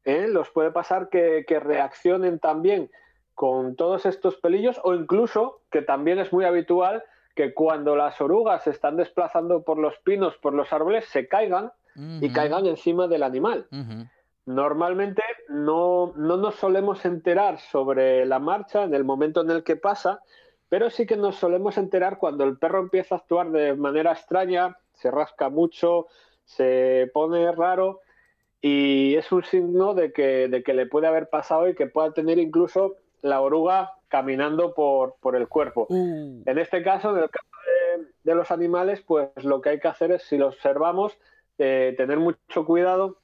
¿eh? 0.06 0.28
los 0.28 0.50
puede 0.50 0.72
pasar 0.72 1.10
que, 1.10 1.46
reaccionen 1.48 2.40
también 2.40 2.90
con 3.36 3.76
todos 3.76 4.06
estos 4.06 4.38
pelillos 4.38 4.80
o 4.84 4.94
incluso 4.94 5.62
que 5.72 5.82
también 5.82 6.20
es 6.20 6.32
muy 6.32 6.46
habitual 6.46 7.04
que 7.36 7.54
cuando 7.54 7.96
las 7.96 8.22
orugas 8.22 8.64
se 8.64 8.70
están 8.70 8.96
desplazando 8.96 9.64
por 9.64 9.80
los 9.80 9.98
pinos, 10.00 10.38
por 10.38 10.54
los 10.54 10.72
árboles, 10.72 11.06
se 11.06 11.28
caigan 11.28 11.72
y 11.96 12.32
caigan 12.32 12.66
encima 12.66 13.08
del 13.08 13.24
animal. 13.24 13.68
Normalmente 14.46 15.24
no, 15.50 16.14
no 16.16 16.38
nos 16.38 16.56
solemos 16.56 17.06
enterar 17.06 17.60
sobre 17.60 18.26
la 18.26 18.40
marcha 18.40 18.84
en 18.84 18.94
el 18.94 19.04
momento 19.04 19.42
en 19.42 19.52
el 19.52 19.64
que 19.64 19.76
pasa, 19.76 20.22
pero 20.70 20.90
sí 20.90 21.06
que 21.06 21.18
nos 21.18 21.36
solemos 21.36 21.78
enterar 21.78 22.18
cuando 22.18 22.44
el 22.44 22.58
perro 22.58 22.80
empieza 22.80 23.16
a 23.16 23.18
actuar 23.20 23.52
de 23.52 23.76
manera 23.76 24.12
extraña, 24.12 24.78
se 24.94 25.12
rasca 25.12 25.50
mucho, 25.50 26.08
se 26.46 27.10
pone 27.14 27.52
raro 27.52 28.02
y 28.62 29.16
es 29.16 29.32
un 29.32 29.44
signo 29.44 29.94
de 29.94 30.12
que, 30.12 30.48
de 30.48 30.64
que 30.64 30.74
le 30.74 30.88
puede 30.88 31.08
haber 31.08 31.30
pasado 31.30 31.70
y 31.70 31.76
que 31.76 31.88
pueda 31.88 32.12
tener 32.12 32.40
incluso 32.40 32.96
la 33.24 33.42
oruga 33.42 33.94
caminando 34.10 34.76
por, 34.76 35.16
por 35.20 35.36
el 35.36 35.48
cuerpo. 35.48 35.88
Uh. 35.90 36.44
En 36.46 36.60
este 36.60 36.84
caso, 36.84 37.18
en 37.18 37.24
el 37.24 37.30
caso 37.30 37.48
de, 38.24 38.36
los 38.36 38.52
animales, 38.52 39.02
pues 39.02 39.30
lo 39.44 39.62
que 39.62 39.70
hay 39.70 39.80
que 39.80 39.88
hacer 39.88 40.12
es, 40.12 40.24
si 40.24 40.38
lo 40.38 40.48
observamos, 40.48 41.18
eh, 41.58 41.96
tener 41.98 42.20
mucho 42.20 42.66
cuidado 42.66 43.18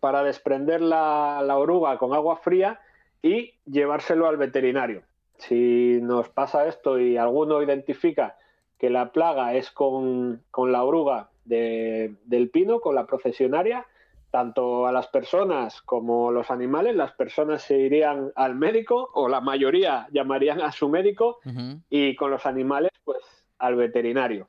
para 0.00 0.22
desprender 0.22 0.80
la, 0.80 1.42
la, 1.44 1.58
oruga 1.58 1.96
con 1.98 2.12
agua 2.12 2.36
fría 2.36 2.80
y 3.22 3.54
llevárselo 3.64 4.26
al 4.26 4.36
veterinario. 4.36 5.02
Si 5.38 5.98
nos 6.02 6.28
pasa 6.28 6.66
esto 6.66 6.98
y 6.98 7.16
alguno 7.16 7.62
identifica 7.62 8.36
que 8.78 8.90
la 8.90 9.12
plaga 9.12 9.54
es 9.54 9.70
con, 9.70 10.42
con 10.50 10.72
la 10.72 10.82
oruga 10.84 11.30
de, 11.44 12.14
del 12.24 12.50
pino, 12.50 12.80
con 12.80 12.94
la 12.94 13.06
procesionaria, 13.06 13.86
tanto 14.30 14.86
a 14.86 14.92
las 14.92 15.08
personas 15.08 15.82
como 15.82 16.30
los 16.30 16.50
animales. 16.50 16.94
Las 16.94 17.12
personas 17.12 17.62
se 17.62 17.78
irían 17.78 18.32
al 18.36 18.54
médico 18.54 19.10
o 19.14 19.28
la 19.28 19.40
mayoría 19.40 20.06
llamarían 20.12 20.60
a 20.60 20.72
su 20.72 20.88
médico 20.88 21.38
y 21.88 22.14
con 22.16 22.30
los 22.30 22.46
animales 22.46 22.90
pues 23.04 23.18
al 23.58 23.76
veterinario. 23.76 24.48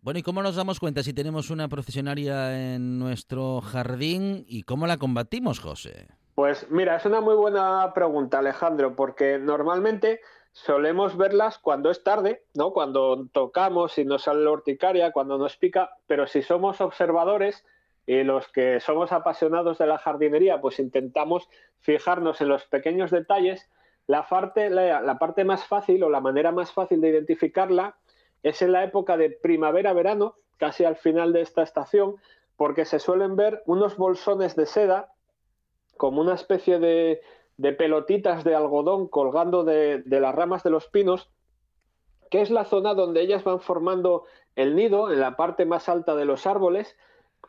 Bueno, 0.00 0.18
¿y 0.18 0.22
cómo 0.22 0.42
nos 0.42 0.56
damos 0.56 0.80
cuenta 0.80 1.04
si 1.04 1.12
tenemos 1.12 1.50
una 1.50 1.68
profesionaria 1.68 2.74
en 2.74 2.98
nuestro 2.98 3.60
jardín 3.60 4.44
y 4.48 4.64
cómo 4.64 4.88
la 4.88 4.96
combatimos, 4.96 5.60
José? 5.60 6.08
Pues 6.34 6.68
mira, 6.70 6.96
es 6.96 7.04
una 7.04 7.20
muy 7.20 7.36
buena 7.36 7.92
pregunta, 7.94 8.40
Alejandro, 8.40 8.96
porque 8.96 9.38
normalmente 9.38 10.20
solemos 10.50 11.16
verlas 11.16 11.58
cuando 11.58 11.90
es 11.90 12.02
tarde, 12.02 12.42
¿no? 12.54 12.72
Cuando 12.72 13.28
tocamos 13.32 13.96
y 13.98 14.04
nos 14.04 14.22
sale 14.22 14.42
la 14.42 14.50
urticaria, 14.50 15.12
cuando 15.12 15.38
nos 15.38 15.56
pica, 15.56 15.90
pero 16.06 16.26
si 16.26 16.42
somos 16.42 16.80
observadores, 16.80 17.64
y 18.06 18.24
los 18.24 18.48
que 18.48 18.80
somos 18.80 19.12
apasionados 19.12 19.78
de 19.78 19.86
la 19.86 19.98
jardinería, 19.98 20.60
pues 20.60 20.78
intentamos 20.78 21.48
fijarnos 21.80 22.40
en 22.40 22.48
los 22.48 22.64
pequeños 22.66 23.10
detalles. 23.10 23.70
La 24.06 24.28
parte, 24.28 24.70
la, 24.70 25.18
parte 25.18 25.44
más 25.44 25.64
fácil 25.64 26.02
o 26.02 26.10
la 26.10 26.20
manera 26.20 26.50
más 26.50 26.72
fácil 26.72 27.00
de 27.00 27.10
identificarla 27.10 27.96
es 28.42 28.60
en 28.62 28.72
la 28.72 28.82
época 28.82 29.16
de 29.16 29.30
primavera-verano, 29.30 30.34
casi 30.56 30.84
al 30.84 30.96
final 30.96 31.32
de 31.32 31.42
esta 31.42 31.62
estación, 31.62 32.16
porque 32.56 32.84
se 32.84 32.98
suelen 32.98 33.36
ver 33.36 33.62
unos 33.66 33.96
bolsones 33.96 34.56
de 34.56 34.66
seda 34.66 35.12
como 35.96 36.20
una 36.20 36.34
especie 36.34 36.80
de, 36.80 37.20
pelotitas 37.78 38.42
de 38.42 38.56
algodón 38.56 39.06
colgando 39.06 39.62
de, 39.62 40.02
de, 40.04 40.20
las 40.20 40.34
ramas 40.34 40.64
de 40.64 40.70
los 40.70 40.88
pinos, 40.88 41.30
que 42.30 42.40
es 42.40 42.50
la 42.50 42.64
zona 42.64 42.94
donde 42.94 43.20
ellas 43.20 43.44
van 43.44 43.60
formando 43.60 44.24
el 44.56 44.74
nido 44.74 45.12
en 45.12 45.20
la 45.20 45.36
parte 45.36 45.64
más 45.64 45.88
alta 45.88 46.16
de 46.16 46.24
los 46.24 46.46
árboles 46.46 46.96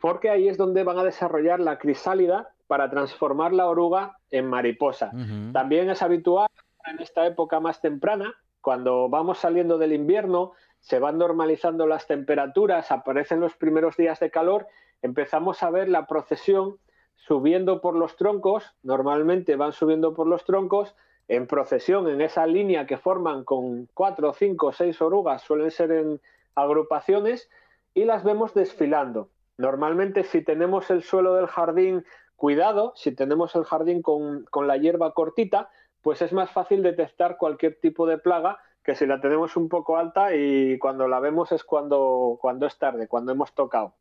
porque 0.03 0.29
ahí 0.29 0.49
es 0.49 0.57
donde 0.57 0.83
van 0.83 0.99
a 0.99 1.05
desarrollar 1.05 1.61
la 1.61 1.79
crisálida 1.79 2.49
para 2.67 2.89
transformar 2.89 3.53
la 3.53 3.69
oruga 3.69 4.17
en 4.31 4.47
mariposa. 4.47 5.11
También 5.53 5.89
es 5.89 6.01
habitual 6.01 6.49
en 6.91 6.99
esta 6.99 7.25
época 7.25 7.61
más 7.61 7.79
temprana, 7.79 8.35
cuando 8.59 9.07
vamos 9.07 9.37
saliendo 9.37 9.77
del 9.77 9.93
invierno, 9.93 10.51
se 10.81 10.99
van 10.99 11.17
normalizando 11.17 11.87
las 11.87 12.05
temperaturas, 12.05 12.91
aparecen 12.91 13.39
los 13.39 13.55
primeros 13.55 13.95
días 13.95 14.19
de 14.19 14.29
calor, 14.29 14.67
empezamos 15.01 15.63
a 15.63 15.69
ver 15.69 15.87
la 15.87 16.05
procesión 16.05 16.79
subiendo 17.15 17.79
por 17.79 17.95
los 17.95 18.17
troncos, 18.17 18.75
normalmente 18.83 19.55
van 19.55 19.71
subiendo 19.71 20.13
por 20.13 20.27
los 20.27 20.43
troncos, 20.43 20.97
en 21.29 21.47
procesión, 21.47 22.09
en 22.09 22.19
esa 22.19 22.45
línea 22.45 22.85
que 22.87 22.97
forman 22.97 23.45
con 23.45 23.87
cuatro, 23.93 24.33
cinco, 24.33 24.73
seis 24.73 25.01
orugas, 25.01 25.43
suelen 25.43 25.71
ser 25.71 25.93
en 25.93 26.19
agrupaciones, 26.55 27.49
y 27.93 28.03
las 28.03 28.25
vemos 28.25 28.53
desfilando. 28.53 29.29
Normalmente 29.57 30.23
si 30.23 30.41
tenemos 30.41 30.89
el 30.89 31.03
suelo 31.03 31.35
del 31.35 31.47
jardín 31.47 32.05
cuidado, 32.35 32.93
si 32.95 33.11
tenemos 33.13 33.55
el 33.55 33.63
jardín 33.63 34.01
con, 34.01 34.45
la 34.67 34.77
hierba 34.77 35.13
cortita, 35.13 35.69
pues 36.01 36.21
es 36.21 36.33
más 36.33 36.51
fácil 36.51 36.83
detectar 36.83 37.37
cualquier 37.37 37.79
tipo 37.79 38.05
de 38.05 38.17
plaga 38.17 38.59
que 38.83 38.95
si 38.95 39.05
la 39.05 39.21
tenemos 39.21 39.55
un 39.55 39.69
poco 39.69 39.97
alta 39.97 40.35
y 40.35 40.77
cuando 40.77 41.07
la 41.07 41.21
vemos 41.21 41.51
es 41.53 41.63
cuando, 41.63 42.37
cuando 42.41 42.65
es 42.65 42.77
tarde, 42.77 43.07
cuando 43.07 43.31
hemos 43.31 43.53
tocado. 43.53 43.95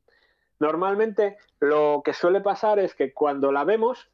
Normalmente 0.59 1.37
lo 1.61 2.03
que 2.05 2.13
suele 2.13 2.41
pasar 2.41 2.79
es 2.79 2.95
que 2.95 3.13
cuando 3.13 3.53
la 3.53 3.65
vemos 3.65 4.11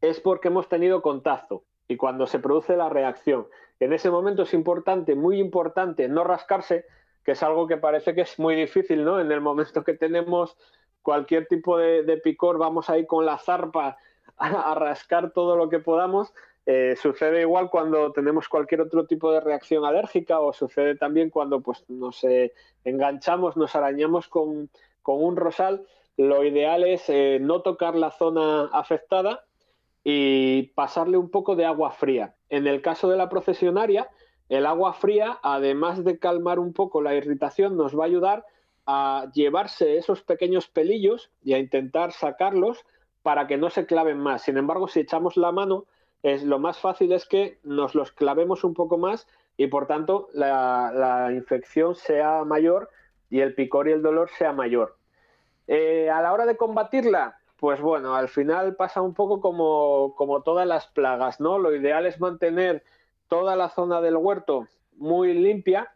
es 0.00 0.20
porque 0.20 0.48
hemos 0.48 0.68
tenido 0.68 1.02
contacto 1.02 1.64
y 1.86 1.96
cuando 1.96 2.26
se 2.26 2.38
produce 2.38 2.76
la 2.76 2.88
reacción. 2.88 3.46
En 3.78 3.92
ese 3.92 4.10
momento 4.10 4.42
es 4.42 4.54
importante, 4.54 5.14
muy 5.14 5.38
importante, 5.38 6.08
no 6.08 6.24
rascarse, 6.24 6.86
es 7.32 7.42
algo 7.42 7.66
que 7.66 7.76
parece 7.76 8.14
que 8.14 8.22
es 8.22 8.38
muy 8.38 8.54
difícil, 8.54 9.04
¿no? 9.04 9.20
En 9.20 9.30
el 9.32 9.40
momento 9.40 9.84
que 9.84 9.94
tenemos 9.94 10.56
cualquier 11.02 11.46
tipo 11.46 11.78
de, 11.78 12.16
picor, 12.18 12.58
vamos 12.58 12.90
ahí 12.90 13.06
con 13.06 13.24
la 13.24 13.38
zarpa 13.38 13.96
a, 14.36 14.74
rascar 14.74 15.32
todo 15.32 15.56
lo 15.56 15.68
que 15.68 15.78
podamos, 15.78 16.32
eh, 16.66 16.94
sucede 16.96 17.40
igual 17.40 17.70
cuando 17.70 18.12
tenemos 18.12 18.48
cualquier 18.48 18.82
otro 18.82 19.06
tipo 19.06 19.32
de 19.32 19.40
reacción 19.40 19.84
alérgica 19.84 20.40
o 20.40 20.52
sucede 20.52 20.94
también 20.94 21.30
cuando 21.30 21.60
pues, 21.60 21.84
nos 21.88 22.22
eh, 22.24 22.52
enganchamos, 22.84 23.56
nos 23.56 23.74
arañamos 23.74 24.28
con, 24.28 24.70
con, 25.02 25.22
un 25.22 25.36
rosal. 25.36 25.86
Lo 26.16 26.44
ideal 26.44 26.84
es 26.84 27.08
eh, 27.08 27.38
no 27.40 27.62
tocar 27.62 27.96
la 27.96 28.10
zona 28.10 28.66
afectada 28.72 29.44
y 30.04 30.64
pasarle 30.74 31.16
un 31.16 31.30
poco 31.30 31.56
de 31.56 31.64
agua 31.64 31.92
fría. 31.92 32.34
En 32.50 32.66
el 32.66 32.82
caso 32.82 33.08
de 33.08 33.16
la 33.16 33.28
procesionaria, 33.28 34.08
el 34.50 34.66
agua 34.66 34.92
fría, 34.92 35.38
además 35.44 36.04
de 36.04 36.18
calmar 36.18 36.58
un 36.58 36.72
poco 36.72 37.00
la 37.00 37.14
irritación, 37.14 37.76
nos 37.76 37.96
va 37.96 38.02
a 38.02 38.06
ayudar 38.08 38.46
a 38.84 39.30
llevarse 39.32 39.96
esos 39.96 40.22
pequeños 40.22 40.66
pelillos 40.66 41.30
y 41.40 41.54
a 41.54 41.58
intentar 41.58 42.10
sacarlos 42.10 42.84
para 43.22 43.46
que 43.46 43.56
no 43.56 43.70
se 43.70 43.86
claven 43.86 44.18
más. 44.18 44.42
Sin 44.42 44.56
embargo, 44.56 44.88
si 44.88 44.98
echamos 44.98 45.36
la 45.36 45.52
mano, 45.52 45.84
es 46.24 46.42
lo 46.42 46.58
más 46.58 46.80
fácil 46.80 47.12
es 47.12 47.26
que 47.26 47.58
nos 47.62 47.94
los 47.94 48.10
clavemos 48.10 48.64
un 48.64 48.74
poco 48.74 48.98
más 48.98 49.28
y 49.56 49.68
por 49.68 49.86
tanto 49.86 50.28
la, 50.32 51.30
infección 51.32 51.94
sea 51.94 52.42
mayor 52.44 52.90
y 53.30 53.40
el 53.40 53.54
picor 53.54 53.88
y 53.88 53.92
el 53.92 54.02
dolor 54.02 54.30
sea 54.36 54.52
mayor. 54.52 54.96
Eh, 55.68 56.10
a 56.10 56.20
la 56.22 56.32
hora 56.32 56.44
de 56.44 56.56
combatirla, 56.56 57.38
pues 57.56 57.80
bueno, 57.80 58.16
al 58.16 58.28
final 58.28 58.74
pasa 58.74 59.00
un 59.00 59.14
poco 59.14 59.40
como, 59.40 60.16
como 60.16 60.42
todas 60.42 60.66
las 60.66 60.88
plagas, 60.88 61.38
¿no? 61.38 61.60
Lo 61.60 61.72
ideal 61.72 62.04
es 62.06 62.18
mantener 62.18 62.82
toda 63.30 63.56
la 63.56 63.70
zona 63.70 64.02
del 64.02 64.16
huerto 64.16 64.66
muy 64.96 65.32
limpia 65.32 65.94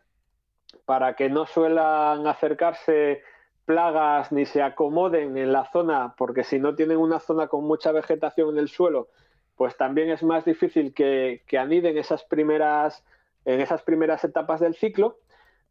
para 0.86 1.14
que 1.16 1.28
no 1.28 1.44
suelan 1.44 2.26
acercarse 2.26 3.22
plagas 3.66 4.30
ni 4.32 4.46
se 4.46 4.62
acomoden 4.62 5.36
en 5.36 5.52
la 5.52 5.64
zona, 5.70 6.14
porque 6.16 6.44
si 6.44 6.58
no 6.58 6.74
tienen 6.74 6.98
una 6.98 7.18
zona 7.18 7.48
con 7.48 7.64
mucha 7.64 7.92
vegetación 7.92 8.50
en 8.50 8.58
el 8.58 8.68
suelo, 8.68 9.08
pues 9.56 9.76
también 9.76 10.10
es 10.10 10.22
más 10.22 10.44
difícil 10.44 10.94
que, 10.94 11.42
aniden 11.58 11.98
esas 11.98 12.24
primeras, 12.24 13.04
en 13.44 13.60
esas 13.60 13.82
primeras 13.82 14.24
etapas 14.24 14.60
del 14.60 14.74
ciclo. 14.74 15.18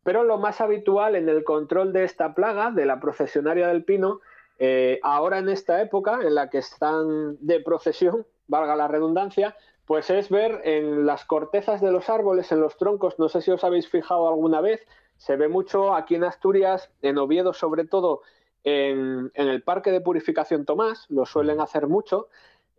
Pero 0.04 0.24
lo 0.24 0.38
más 0.38 0.60
habitual 0.60 1.16
en 1.16 1.30
el 1.30 1.46
control 1.46 1.94
de 1.94 2.04
esta 2.04 2.34
plaga, 2.34 2.72
de 2.72 2.86
la 2.86 3.00
procesionaria 3.00 3.68
del 3.68 3.86
pino, 3.86 4.20
eh, 4.60 5.00
ahora 5.02 5.38
en 5.38 5.48
esta 5.48 5.82
época 5.82 6.20
en 6.22 6.36
la 6.36 6.50
que 6.50 6.58
están 6.58 7.38
de 7.40 7.62
procesión, 7.62 8.26
valga 8.48 8.76
la 8.76 8.90
redundancia, 8.90 9.56
pues 9.86 10.10
es 10.10 10.30
ver 10.30 10.62
en 10.64 11.06
las 11.06 11.26
cortezas 11.26 11.82
de 11.82 11.92
los 11.92 12.10
árboles, 12.10 12.52
en 12.52 12.62
los 12.62 12.78
troncos, 12.78 13.20
no 13.20 13.30
sé 13.30 13.42
si 13.42 13.52
os 13.52 13.64
habéis 13.64 13.90
fijado 13.90 14.28
alguna 14.28 14.62
vez, 14.62 14.86
se 15.18 15.36
ve 15.36 15.48
mucho 15.48 15.94
aquí 15.94 16.16
en 16.16 16.24
Asturias, 16.24 16.90
en 17.02 17.18
Oviedo 17.18 17.54
sobre 17.54 17.86
todo, 17.86 18.22
en, 18.64 19.32
en 19.34 19.48
el 19.48 19.62
Parque 19.62 19.92
de 19.92 20.02
Purificación 20.02 20.66
Tomás, 20.66 21.06
lo 21.10 21.26
suelen 21.26 21.60
hacer 21.60 21.88
mucho, 21.88 22.30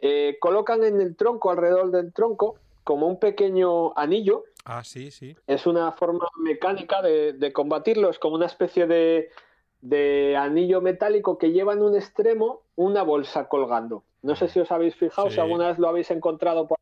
eh, 0.00 0.36
colocan 0.40 0.84
en 0.84 1.00
el 1.00 1.16
tronco, 1.16 1.50
alrededor 1.50 1.90
del 1.90 2.12
tronco, 2.12 2.56
como 2.84 3.06
un 3.06 3.18
pequeño 3.18 3.96
anillo. 3.96 4.44
Ah, 4.64 4.84
sí, 4.84 5.10
sí. 5.10 5.34
Es 5.46 5.66
una 5.66 5.92
forma 5.92 6.28
mecánica 6.38 7.00
de, 7.00 7.32
de 7.32 7.52
combatirlo, 7.52 8.10
es 8.10 8.18
como 8.18 8.34
una 8.34 8.46
especie 8.46 8.86
de, 8.86 9.30
de, 9.80 10.36
anillo 10.36 10.80
metálico 10.80 11.38
que 11.38 11.52
lleva 11.52 11.72
en 11.72 11.82
un 11.82 11.96
extremo 11.96 12.60
una 12.76 13.02
bolsa 13.02 13.48
colgando. 13.48 14.04
No 14.22 14.36
sé 14.36 14.48
si 14.48 14.60
os 14.60 14.70
habéis 14.70 14.94
fijado, 14.94 15.28
sí. 15.28 15.34
si 15.34 15.40
alguna 15.40 15.68
vez 15.68 15.78
lo 15.78 15.88
habéis 15.88 16.10
encontrado. 16.10 16.66
Por... 16.66 16.78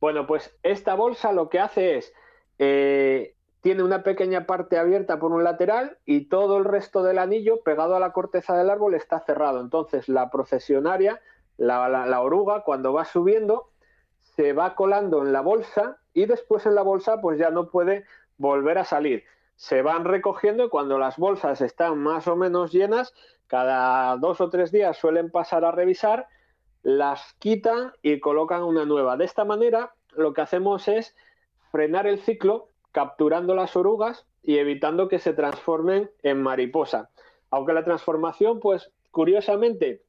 Bueno, 0.00 0.26
pues 0.26 0.56
esta 0.62 0.94
bolsa 0.94 1.32
lo 1.32 1.48
que 1.48 1.60
hace 1.60 1.98
es, 1.98 2.12
eh, 2.58 3.34
tiene 3.60 3.82
una 3.82 4.02
pequeña 4.02 4.46
parte 4.46 4.78
abierta 4.78 5.18
por 5.18 5.32
un 5.32 5.44
lateral 5.44 5.98
y 6.06 6.26
todo 6.28 6.56
el 6.56 6.64
resto 6.64 7.02
del 7.02 7.18
anillo 7.18 7.62
pegado 7.62 7.94
a 7.94 8.00
la 8.00 8.12
corteza 8.12 8.56
del 8.56 8.70
árbol 8.70 8.94
está 8.94 9.20
cerrado. 9.20 9.60
Entonces 9.60 10.08
la 10.08 10.30
procesionaria 10.30 11.20
la, 11.58 11.88
la, 11.90 12.06
la, 12.06 12.22
oruga 12.22 12.62
cuando 12.62 12.94
va 12.94 13.04
subiendo 13.04 13.68
se 14.22 14.54
va 14.54 14.74
colando 14.74 15.22
en 15.22 15.32
la 15.32 15.42
bolsa 15.42 15.98
y 16.14 16.24
después 16.24 16.64
en 16.64 16.74
la 16.74 16.82
bolsa 16.82 17.20
pues 17.20 17.38
ya 17.38 17.50
no 17.50 17.68
puede 17.68 18.06
volver 18.38 18.78
a 18.78 18.84
salir. 18.84 19.24
Se 19.56 19.82
van 19.82 20.06
recogiendo 20.06 20.64
y 20.64 20.68
cuando 20.70 20.98
las 20.98 21.18
bolsas 21.18 21.60
están 21.60 21.98
más 21.98 22.26
o 22.26 22.36
menos 22.36 22.72
llenas, 22.72 23.12
cada 23.46 24.16
dos 24.16 24.40
o 24.40 24.48
tres 24.48 24.72
días 24.72 24.96
suelen 24.96 25.30
pasar 25.30 25.66
a 25.66 25.70
revisar, 25.70 26.28
las 26.82 27.34
quitan 27.38 27.92
y 28.02 28.20
colocan 28.20 28.62
una 28.62 28.84
nueva. 28.84 29.16
De 29.16 29.24
esta 29.24 29.44
manera 29.44 29.92
lo 30.12 30.32
que 30.32 30.40
hacemos 30.40 30.88
es 30.88 31.14
frenar 31.70 32.06
el 32.06 32.20
ciclo 32.20 32.68
capturando 32.92 33.54
las 33.54 33.76
orugas 33.76 34.26
y 34.42 34.58
evitando 34.58 35.08
que 35.08 35.18
se 35.18 35.32
transformen 35.32 36.10
en 36.22 36.42
mariposa. 36.42 37.10
Aunque 37.50 37.72
la 37.72 37.84
transformación, 37.84 38.60
pues 38.60 38.90
curiosamente, 39.10 40.02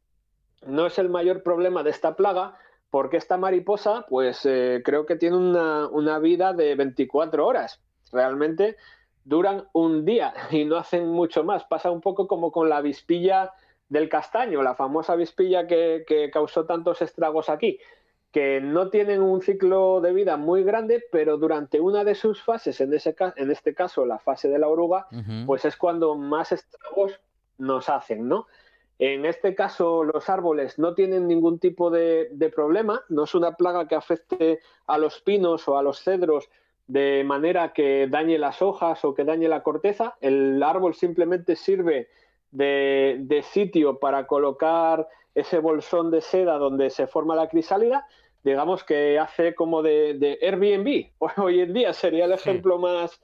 no 0.66 0.86
es 0.86 0.98
el 1.00 1.10
mayor 1.10 1.44
problema 1.44 1.84
de 1.84 1.90
esta 1.90 2.16
plaga, 2.16 2.58
porque 2.90 3.18
esta 3.18 3.38
mariposa, 3.38 4.06
pues 4.10 4.46
eh, 4.46 4.82
creo 4.84 5.06
que 5.06 5.16
tiene 5.16 5.38
una, 5.38 5.88
una, 5.88 6.20
vida 6.20 6.54
de 6.54 6.76
24 6.76 7.46
horas. 7.46 7.82
Realmente 8.12 8.76
duran 9.24 9.68
un 9.74 10.06
día 10.06 10.34
y 10.52 10.66
no 10.66 10.78
hacen 10.78 11.08
mucho 11.08 11.44
más. 11.44 11.64
Pasa 11.66 11.90
un 11.90 12.02
poco 12.02 12.28
como 12.28 12.52
con 12.52 12.70
la 12.70 12.78
avispilla 12.78 13.54
del 13.92 14.08
castaño, 14.08 14.64
la 14.64 14.74
famosa 14.74 15.14
avispilla 15.14 15.68
que, 15.68 16.06
que 16.08 16.32
causó 16.32 16.66
tantos 16.66 17.02
estragos 17.02 17.50
aquí, 17.50 17.78
que 18.32 18.62
no 18.62 18.90
tienen 18.90 19.22
un 19.22 19.42
ciclo 19.42 20.00
de 20.00 20.14
vida 20.14 20.38
muy 20.38 20.64
grande, 20.64 21.04
pero 21.12 21.38
durante 21.38 21.82
una 21.82 22.06
de 22.06 22.16
sus 22.16 22.42
fases, 22.42 22.80
en, 22.80 22.94
ese, 22.94 23.14
en 23.36 23.52
este 23.52 23.76
caso 23.76 24.06
la 24.06 24.18
fase 24.18 24.48
de 24.48 24.60
la 24.60 24.70
oruga, 24.70 25.08
uh 25.12 25.16
-huh. 25.16 25.46
pues 25.46 25.66
es 25.66 25.76
cuando 25.76 26.16
más 26.16 26.54
estragos 26.54 27.20
nos 27.58 27.90
hacen, 27.90 28.30
¿no? 28.30 28.48
En 28.98 29.26
este 29.26 29.56
caso, 29.56 30.06
los 30.06 30.30
árboles 30.30 30.80
no 30.80 30.94
tienen 30.94 31.28
ningún 31.28 31.60
tipo 31.60 31.90
de, 31.90 32.30
de, 32.32 32.50
problema, 32.50 33.04
no 33.10 33.26
es 33.26 33.36
una 33.36 33.56
plaga 33.58 33.88
que 33.88 33.96
afecte 33.96 34.60
a 34.88 34.98
los 34.98 35.20
pinos 35.22 35.68
o 35.68 35.78
a 35.78 35.84
los 35.84 36.02
cedros 36.02 36.50
de 36.88 37.24
manera 37.26 37.74
que 37.74 38.08
dañe 38.08 38.38
las 38.38 38.62
hojas 38.62 39.04
o 39.04 39.14
que 39.14 39.26
dañe 39.26 39.50
la 39.50 39.64
corteza. 39.64 40.16
El 40.22 40.62
árbol 40.64 40.94
simplemente 40.94 41.56
sirve 41.56 42.10
de, 42.52 43.18
de 43.20 43.44
sitio 43.44 44.00
para 44.00 44.28
colocar 44.28 45.08
ese 45.36 45.60
bolsón 45.60 46.12
de 46.12 46.22
seda 46.22 46.58
donde 46.58 46.90
se 46.90 47.08
forma 47.08 47.36
la 47.36 47.48
crisálida. 47.48 48.06
Digamos 48.44 48.84
que 48.84 49.20
hace 49.20 49.56
como 49.56 49.82
de, 49.82 50.16
de 50.16 50.40
Airbnb. 50.42 51.12
Hoy 51.38 51.62
en 51.62 51.74
día 51.74 51.94
sería 51.94 52.26
el 52.26 52.34
ejemplo 52.34 52.76
sí. 52.76 52.82
más, 52.82 53.22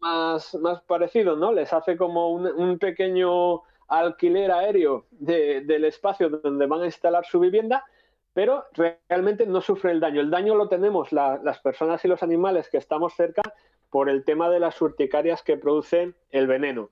más, 0.00 0.54
más, 0.56 0.82
parecido, 0.82 1.36
¿no? 1.36 1.52
Les 1.52 1.72
hace 1.72 1.96
como 1.96 2.30
un, 2.30 2.46
un 2.46 2.78
pequeño 2.78 3.62
alquiler 3.88 4.50
aéreo 4.50 5.06
de, 5.10 5.60
del 5.62 5.84
espacio 5.84 6.28
donde 6.28 6.66
van 6.66 6.82
a 6.82 6.86
instalar 6.86 7.24
su 7.26 7.38
vivienda, 7.38 7.84
pero 8.32 8.64
realmente 9.08 9.46
no 9.46 9.60
sufre 9.60 9.92
el 9.92 10.00
daño. 10.00 10.20
El 10.20 10.30
daño 10.30 10.54
lo 10.54 10.68
tenemos 10.68 11.12
la, 11.12 11.38
las 11.42 11.60
personas 11.60 12.04
y 12.04 12.08
los 12.08 12.22
animales 12.22 12.68
que 12.68 12.78
estamos 12.78 13.14
cerca 13.14 13.42
por 13.90 14.08
el 14.08 14.24
tema 14.24 14.50
de 14.50 14.58
las 14.58 14.80
urticarias 14.82 15.42
que 15.42 15.56
producen 15.56 16.16
el 16.30 16.46
veneno. 16.46 16.90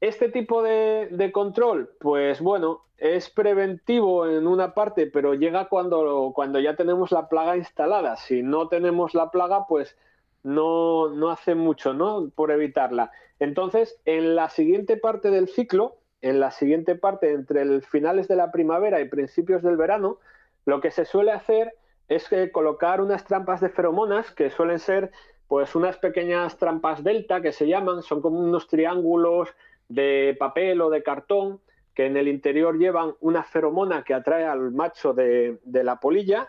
Este 0.00 0.28
tipo 0.28 0.62
de, 0.62 1.30
control, 1.32 1.90
pues 2.00 2.40
bueno, 2.40 2.82
es 2.98 3.30
preventivo 3.30 4.26
en 4.28 4.46
una 4.46 4.74
parte, 4.74 5.06
pero 5.06 5.34
llega 5.34 5.68
cuando, 5.68 6.32
cuando 6.34 6.60
ya 6.60 6.76
tenemos 6.76 7.12
la 7.12 7.28
plaga 7.28 7.56
instalada. 7.56 8.16
Si 8.16 8.42
no 8.42 8.68
tenemos 8.68 9.14
la 9.14 9.30
plaga, 9.30 9.66
pues 9.66 9.96
no, 10.42 11.08
no 11.08 11.30
hace 11.30 11.54
mucho 11.54 11.94
¿no? 11.94 12.30
por 12.34 12.50
evitarla. 12.50 13.10
Entonces, 13.38 13.98
en 14.04 14.36
la 14.36 14.50
siguiente 14.50 14.96
parte 14.96 15.30
del 15.30 15.48
ciclo, 15.48 15.96
en 16.20 16.40
la 16.40 16.50
siguiente 16.50 16.94
parte, 16.94 17.32
entre 17.32 17.62
el 17.62 17.82
finales 17.82 18.28
de 18.28 18.36
la 18.36 18.52
primavera 18.52 19.00
y 19.00 19.08
principios 19.08 19.62
del 19.62 19.76
verano, 19.76 20.18
lo 20.66 20.80
que 20.80 20.90
se 20.90 21.04
suele 21.04 21.32
hacer 21.32 21.74
es 22.08 22.28
colocar 22.52 23.00
unas 23.00 23.24
trampas 23.24 23.60
de 23.60 23.68
feromonas 23.68 24.30
que 24.30 24.50
suelen 24.50 24.78
ser 24.78 25.10
pues 25.48 25.74
unas 25.74 25.96
pequeñas 25.96 26.56
trampas 26.56 27.04
delta 27.04 27.40
que 27.40 27.52
se 27.52 27.66
llaman, 27.66 28.02
son 28.02 28.20
como 28.20 28.40
unos 28.40 28.66
triángulos 28.66 29.48
de 29.88 30.36
papel 30.38 30.80
o 30.80 30.90
de 30.90 31.02
cartón 31.02 31.60
que 31.94 32.06
en 32.06 32.16
el 32.16 32.28
interior 32.28 32.78
llevan 32.78 33.14
una 33.20 33.42
feromona 33.42 34.02
que 34.02 34.14
atrae 34.14 34.44
al 34.44 34.70
macho 34.72 35.14
de, 35.14 35.58
de 35.64 35.84
la 35.84 35.98
polilla 35.98 36.48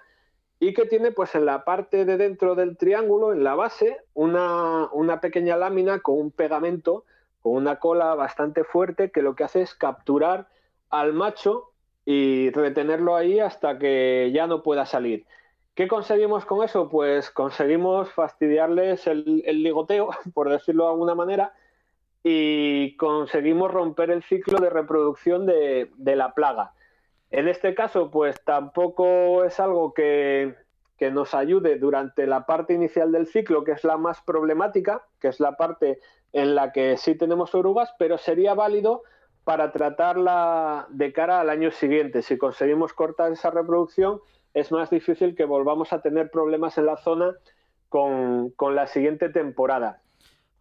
y 0.59 0.73
que 0.73 0.85
tiene 0.85 1.11
pues 1.11 1.35
en 1.35 1.45
la 1.45 1.63
parte 1.63 2.03
de 2.03 2.17
dentro 2.17 2.55
del 2.55 2.77
triángulo, 2.77 3.31
en 3.31 3.43
la 3.43 3.55
base, 3.55 3.97
una, 4.13 4.89
una 4.91 5.21
pequeña 5.21 5.55
lámina 5.55 5.99
con 5.99 6.19
un 6.19 6.31
pegamento 6.31 7.05
con 7.41 7.53
una 7.53 7.79
cola 7.79 8.15
bastante 8.15 8.63
fuerte 8.63 9.11
que 9.11 9.21
lo 9.21 9.35
que 9.35 9.43
hace 9.43 9.61
es 9.61 9.73
capturar 9.75 10.47
al 10.89 11.13
macho 11.13 11.71
y 12.05 12.49
retenerlo 12.51 13.15
ahí 13.15 13.39
hasta 13.39 13.77
que 13.77 14.31
ya 14.33 14.47
no 14.47 14.63
pueda 14.63 14.85
salir. 14.85 15.25
¿Qué 15.75 15.87
conseguimos 15.87 16.45
con 16.45 16.63
eso? 16.63 16.89
Pues 16.89 17.29
conseguimos 17.29 18.11
fastidiarles 18.11 19.05
el, 19.07 19.43
el 19.45 19.61
ligoteo, 19.61 20.09
por 20.33 20.49
decirlo 20.49 20.85
de 20.85 20.91
alguna 20.91 21.15
manera, 21.15 21.53
y 22.23 22.95
conseguimos 22.97 23.71
romper 23.71 24.11
el 24.11 24.23
ciclo 24.23 24.59
de 24.59 24.69
reproducción 24.69 25.45
de, 25.45 25.89
la 25.97 26.33
plaga. 26.33 26.73
En 27.31 27.47
este 27.47 27.75
caso, 27.75 28.09
pues 28.11 28.43
tampoco 28.43 29.43
es 29.43 29.59
algo 29.59 29.93
que, 29.93 30.55
nos 31.11 31.35
ayude 31.35 31.77
durante 31.77 32.25
la 32.25 32.45
parte 32.45 32.73
inicial 32.73 33.11
del 33.11 33.27
ciclo, 33.27 33.63
que 33.63 33.73
es 33.73 33.83
la 33.83 33.97
más 33.97 34.21
problemática, 34.21 35.05
que 35.19 35.27
es 35.27 35.39
la 35.39 35.55
parte 35.55 35.99
en 36.33 36.55
la 36.55 36.71
que 36.71 36.97
sí 36.97 37.15
tenemos 37.15 37.53
orugas, 37.53 37.93
pero 37.99 38.17
sería 38.17 38.55
válido 38.55 39.03
para 39.43 39.71
tratarla 39.71 40.87
de 40.89 41.13
cara 41.13 41.39
al 41.39 41.49
año 41.49 41.71
siguiente. 41.71 42.23
Si 42.23 42.37
conseguimos 42.37 42.93
cortar 42.93 43.31
esa 43.31 43.51
reproducción, 43.51 44.19
es 44.53 44.71
más 44.71 44.89
difícil 44.89 45.35
que 45.35 45.45
volvamos 45.45 45.93
a 45.93 46.01
tener 46.01 46.31
problemas 46.31 46.77
en 46.77 46.87
la 46.87 46.97
zona 46.97 47.35
con 47.89 48.75
la 48.75 48.87
siguiente 48.87 49.29
temporada. 49.29 50.01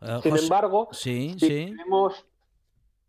Eh, 0.00 0.18
Sin 0.22 0.32
José- 0.32 0.42
embargo, 0.44 0.88
sí, 0.92 1.34
si 1.38 1.46
sí. 1.46 1.48
tenemos... 1.66 2.24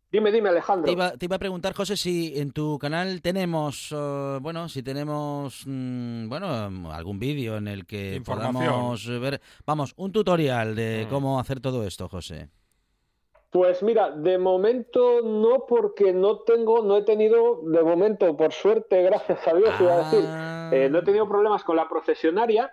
Dime, 0.09 0.31
dime, 0.31 0.47
Alejandro. 0.49 0.85
Te 0.85 0.93
iba, 0.93 1.11
te 1.11 1.25
iba 1.25 1.35
a 1.35 1.39
preguntar, 1.39 1.73
José, 1.73 1.97
si 1.97 2.39
en 2.39 2.51
tu 2.51 2.79
canal 2.79 3.21
tenemos, 3.21 3.89
eh, 3.91 4.37
bueno, 4.41 4.69
si 4.69 4.81
tenemos, 4.81 5.63
mm, 5.65 6.29
bueno, 6.29 6.91
algún 6.93 7.19
vídeo 7.19 7.57
en 7.57 7.67
el 7.67 7.85
que 7.85 8.21
podamos 8.25 9.05
ver, 9.19 9.41
vamos, 9.65 9.93
un 9.97 10.13
tutorial 10.13 10.75
de 10.75 11.05
Mm. 11.05 11.09
cómo 11.09 11.39
hacer 11.41 11.59
todo 11.59 11.85
esto, 11.85 12.07
José. 12.07 12.47
Pues 13.49 13.83
mira, 13.83 14.11
de 14.11 14.37
momento 14.37 15.21
no, 15.23 15.65
porque 15.67 16.13
no 16.13 16.39
tengo, 16.39 16.83
no 16.83 16.97
he 16.97 17.01
tenido, 17.03 17.61
de 17.63 17.83
momento, 17.83 18.35
por 18.37 18.53
suerte, 18.53 19.01
gracias 19.03 19.45
a 19.45 19.53
Dios, 19.55 19.73
iba 19.79 19.93
a 19.93 19.97
decir, 20.09 20.23
Ah. 20.25 20.69
eh, 20.73 20.89
no 20.89 20.99
he 20.99 21.03
tenido 21.03 21.27
problemas 21.27 21.63
con 21.65 21.75
la 21.75 21.87
procesionaria, 21.89 22.71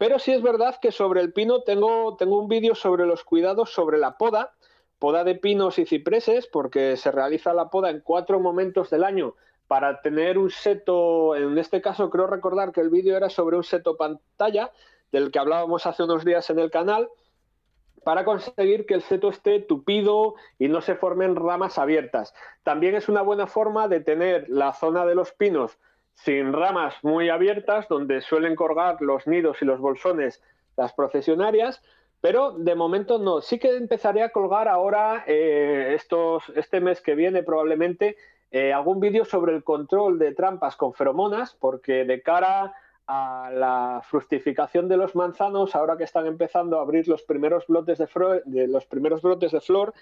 pero 0.00 0.18
sí 0.18 0.32
es 0.32 0.40
verdad 0.40 0.76
que 0.80 0.92
sobre 0.92 1.20
el 1.20 1.34
pino 1.34 1.60
tengo, 1.60 2.16
tengo 2.16 2.40
un 2.40 2.48
vídeo 2.48 2.74
sobre 2.74 3.04
los 3.04 3.22
cuidados 3.22 3.74
sobre 3.74 3.98
la 3.98 4.16
poda, 4.16 4.54
poda 4.98 5.24
de 5.24 5.34
pinos 5.34 5.78
y 5.78 5.84
cipreses, 5.84 6.46
porque 6.46 6.96
se 6.96 7.10
realiza 7.10 7.52
la 7.52 7.68
poda 7.68 7.90
en 7.90 8.00
cuatro 8.00 8.40
momentos 8.40 8.88
del 8.88 9.04
año 9.04 9.34
para 9.66 10.00
tener 10.00 10.38
un 10.38 10.48
seto, 10.48 11.36
en 11.36 11.58
este 11.58 11.82
caso 11.82 12.08
creo 12.08 12.26
recordar 12.26 12.72
que 12.72 12.80
el 12.80 12.88
vídeo 12.88 13.14
era 13.14 13.28
sobre 13.28 13.58
un 13.58 13.62
seto 13.62 13.98
pantalla, 13.98 14.72
del 15.12 15.30
que 15.30 15.38
hablábamos 15.38 15.84
hace 15.84 16.04
unos 16.04 16.24
días 16.24 16.48
en 16.48 16.60
el 16.60 16.70
canal, 16.70 17.10
para 18.02 18.24
conseguir 18.24 18.86
que 18.86 18.94
el 18.94 19.02
seto 19.02 19.28
esté 19.28 19.60
tupido 19.60 20.34
y 20.58 20.68
no 20.68 20.80
se 20.80 20.94
formen 20.94 21.36
ramas 21.36 21.76
abiertas. 21.76 22.32
También 22.62 22.94
es 22.94 23.10
una 23.10 23.20
buena 23.20 23.46
forma 23.46 23.86
de 23.86 24.00
tener 24.00 24.48
la 24.48 24.72
zona 24.72 25.04
de 25.04 25.14
los 25.14 25.32
pinos 25.32 25.76
sin 26.14 26.52
ramas 26.52 26.94
muy 27.02 27.30
abiertas, 27.30 27.88
donde 27.88 28.20
suelen 28.20 28.54
colgar 28.54 29.00
los 29.00 29.26
nidos 29.26 29.62
y 29.62 29.64
los 29.64 29.80
bolsones 29.80 30.42
las 30.76 30.92
procesionarias, 30.92 31.82
pero 32.20 32.52
de 32.52 32.74
momento 32.74 33.18
no. 33.18 33.40
Sí 33.40 33.58
que 33.58 33.76
empezaré 33.76 34.22
a 34.22 34.30
colgar 34.30 34.68
ahora, 34.68 35.24
eh, 35.26 35.92
estos, 35.94 36.44
este 36.54 36.80
mes 36.80 37.00
que 37.00 37.14
viene 37.14 37.42
probablemente, 37.42 38.16
eh, 38.50 38.72
algún 38.72 39.00
vídeo 39.00 39.24
sobre 39.24 39.54
el 39.54 39.64
control 39.64 40.18
de 40.18 40.34
trampas 40.34 40.76
con 40.76 40.92
feromonas, 40.92 41.56
porque 41.58 42.04
de 42.04 42.20
cara 42.20 42.74
a 43.06 43.50
la 43.52 44.02
fructificación 44.04 44.88
de 44.88 44.96
los 44.96 45.16
manzanos, 45.16 45.74
ahora 45.74 45.96
que 45.96 46.04
están 46.04 46.26
empezando 46.26 46.78
a 46.78 46.82
abrir 46.82 47.08
los 47.08 47.22
primeros 47.22 47.66
brotes 47.66 47.98
de, 47.98 48.06
fro- 48.06 48.42
de 48.44 48.68
los 48.68 48.86
primeros 48.86 49.22
brotes 49.22 49.52
de 49.52 49.60
flor, 49.60 49.94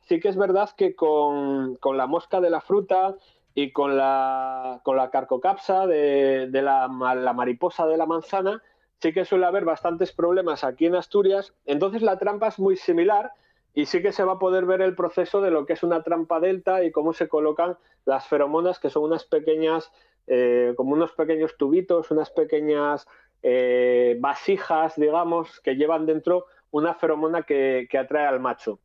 sí 0.00 0.20
que 0.20 0.28
es 0.28 0.36
verdad 0.36 0.68
que 0.76 0.94
con, 0.94 1.76
con 1.76 1.96
la 1.96 2.06
mosca 2.06 2.40
de 2.40 2.50
la 2.50 2.60
fruta 2.60 3.14
y 3.54 3.72
con 3.72 3.96
la, 3.96 4.80
con 4.82 4.96
la 4.96 5.10
carcocapsa 5.10 5.86
de, 5.86 6.48
de 6.48 6.62
la, 6.62 6.88
la 7.14 7.32
mariposa 7.32 7.86
de 7.86 7.96
la 7.96 8.06
manzana, 8.06 8.62
sí 9.00 9.12
que 9.12 9.24
suele 9.24 9.46
haber 9.46 9.64
bastantes 9.64 10.12
problemas 10.12 10.64
aquí 10.64 10.86
en 10.86 10.94
Asturias. 10.94 11.52
Entonces 11.66 12.02
la 12.02 12.18
trampa 12.18 12.48
es 12.48 12.58
muy 12.58 12.76
similar 12.76 13.32
y 13.74 13.86
sí 13.86 14.00
que 14.00 14.12
se 14.12 14.24
va 14.24 14.32
a 14.34 14.38
poder 14.38 14.64
ver 14.64 14.80
el 14.80 14.94
proceso 14.94 15.40
de 15.40 15.50
lo 15.50 15.66
que 15.66 15.74
es 15.74 15.82
una 15.82 16.02
trampa 16.02 16.40
delta 16.40 16.84
y 16.84 16.92
cómo 16.92 17.12
se 17.12 17.28
colocan 17.28 17.76
las 18.04 18.26
feromonas, 18.26 18.78
que 18.78 18.90
son 18.90 19.04
unas 19.04 19.24
pequeñas, 19.24 19.90
eh, 20.26 20.74
como 20.76 20.92
unos 20.92 21.12
pequeños 21.12 21.56
tubitos, 21.56 22.10
unas 22.10 22.30
pequeñas 22.30 23.06
eh, 23.42 24.16
vasijas, 24.20 24.94
digamos, 24.96 25.60
que 25.60 25.74
llevan 25.74 26.06
dentro 26.06 26.46
una 26.70 26.94
feromona 26.94 27.42
que, 27.42 27.86
que 27.90 27.98
atrae 27.98 28.26
al 28.26 28.40
macho. 28.40 28.78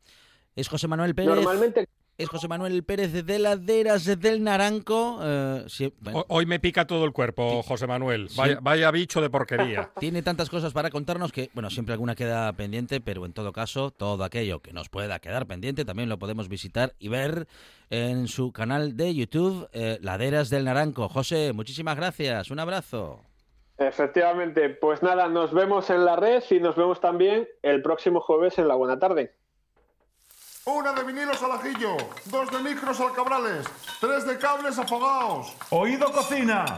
Es 0.55 0.67
José 0.67 0.87
Manuel 0.87 1.13
Pérez. 1.13 1.35
Normalmente 1.35 1.87
Es 2.17 2.29
José 2.29 2.47
Manuel 2.47 2.83
Pérez 2.83 3.13
de 3.13 3.37
Laderas 3.37 4.05
del 4.19 4.43
Naranco. 4.43 5.19
eh, 5.21 5.65
sí, 5.67 5.93
bueno, 5.99 6.19
Ho- 6.21 6.25
Hoy 6.29 6.47
me 6.47 6.59
pica 6.59 6.87
todo 6.87 7.05
el 7.05 7.13
cuerpo, 7.13 7.61
José 7.61 7.85
Manuel. 7.85 8.29
Sí. 8.29 8.37
Vaya, 8.37 8.57
vaya 8.59 8.89
bicho 8.89 9.21
de 9.21 9.29
porquería. 9.29 9.91
Tiene 9.99 10.23
tantas 10.23 10.49
cosas 10.49 10.73
para 10.73 10.89
contarnos 10.89 11.31
que, 11.31 11.51
bueno, 11.53 11.69
siempre 11.69 11.93
alguna 11.93 12.15
queda 12.15 12.51
pendiente, 12.53 13.01
pero 13.01 13.23
en 13.27 13.33
todo 13.33 13.53
caso, 13.53 13.91
todo 13.91 14.23
aquello 14.23 14.61
que 14.61 14.73
nos 14.73 14.89
pueda 14.89 15.19
quedar 15.19 15.45
pendiente 15.45 15.85
también 15.85 16.09
lo 16.09 16.17
podemos 16.17 16.49
visitar 16.49 16.93
y 16.97 17.09
ver 17.09 17.47
en 17.91 18.27
su 18.27 18.51
canal 18.51 18.97
de 18.97 19.13
YouTube, 19.13 19.69
eh, 19.73 19.99
Laderas 20.01 20.49
del 20.49 20.65
Naranco. 20.65 21.09
José, 21.09 21.53
muchísimas 21.53 21.97
gracias. 21.97 22.49
Un 22.49 22.57
abrazo. 22.59 23.21
Efectivamente, 23.77 24.69
pues 24.69 25.03
nada, 25.03 25.27
nos 25.27 25.53
vemos 25.53 25.91
en 25.91 26.03
la 26.03 26.15
red 26.15 26.41
y 26.49 26.59
nos 26.59 26.75
vemos 26.75 26.99
también 26.99 27.47
el 27.61 27.83
próximo 27.83 28.21
jueves 28.21 28.57
en 28.57 28.67
la 28.67 28.73
buena 28.73 28.97
tarde. 28.97 29.35
Una 30.69 30.91
de 30.91 31.01
vinilos 31.01 31.41
al 31.41 31.53
ajillo, 31.53 31.95
dos 32.25 32.51
de 32.51 32.59
micros 32.59 32.99
al 32.99 33.13
cabrales, 33.13 33.65
tres 34.01 34.27
de 34.27 34.37
cables 34.37 34.77
afogados. 34.77 35.55
Oído 35.69 36.11
Cocina. 36.11 36.77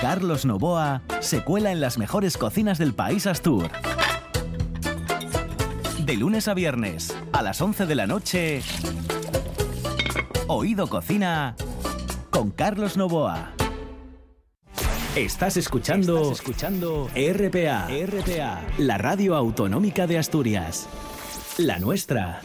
Carlos 0.00 0.44
Novoa 0.44 1.02
se 1.20 1.44
cuela 1.44 1.70
en 1.70 1.80
las 1.80 1.98
mejores 1.98 2.36
cocinas 2.36 2.78
del 2.78 2.94
país 2.94 3.28
Astur. 3.28 3.70
De 6.00 6.16
lunes 6.16 6.48
a 6.48 6.54
viernes, 6.54 7.16
a 7.32 7.42
las 7.42 7.60
11 7.60 7.86
de 7.86 7.94
la 7.94 8.08
noche, 8.08 8.62
Oído 10.48 10.88
Cocina 10.88 11.54
con 12.30 12.50
Carlos 12.50 12.96
Novoa. 12.96 13.52
Estás 15.14 15.56
escuchando, 15.56 16.32
escuchando 16.32 17.08
RPA, 17.14 17.86
RPA, 17.86 18.64
la 18.78 18.98
radio 18.98 19.36
autonómica 19.36 20.08
de 20.08 20.18
Asturias. 20.18 20.88
La 21.58 21.78
nuestra. 21.78 22.42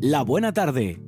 La 0.00 0.22
buena 0.22 0.52
tarde. 0.52 1.00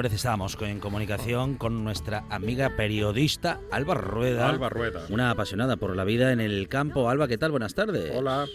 Álvarez 0.00 0.14
estábamos 0.14 0.56
en 0.62 0.80
comunicación 0.80 1.56
con 1.56 1.84
nuestra 1.84 2.24
amiga 2.30 2.74
periodista 2.74 3.60
Alba 3.70 3.92
Rueda. 3.92 4.48
Alba 4.48 4.70
Rueda. 4.70 5.04
Una 5.10 5.30
apasionada 5.30 5.76
por 5.76 5.94
la 5.94 6.04
vida 6.04 6.32
en 6.32 6.40
el 6.40 6.68
campo. 6.68 7.10
Alba, 7.10 7.28
¿qué 7.28 7.36
tal? 7.36 7.50
Buenas 7.50 7.74
tardes. 7.74 8.10
Hola. 8.16 8.46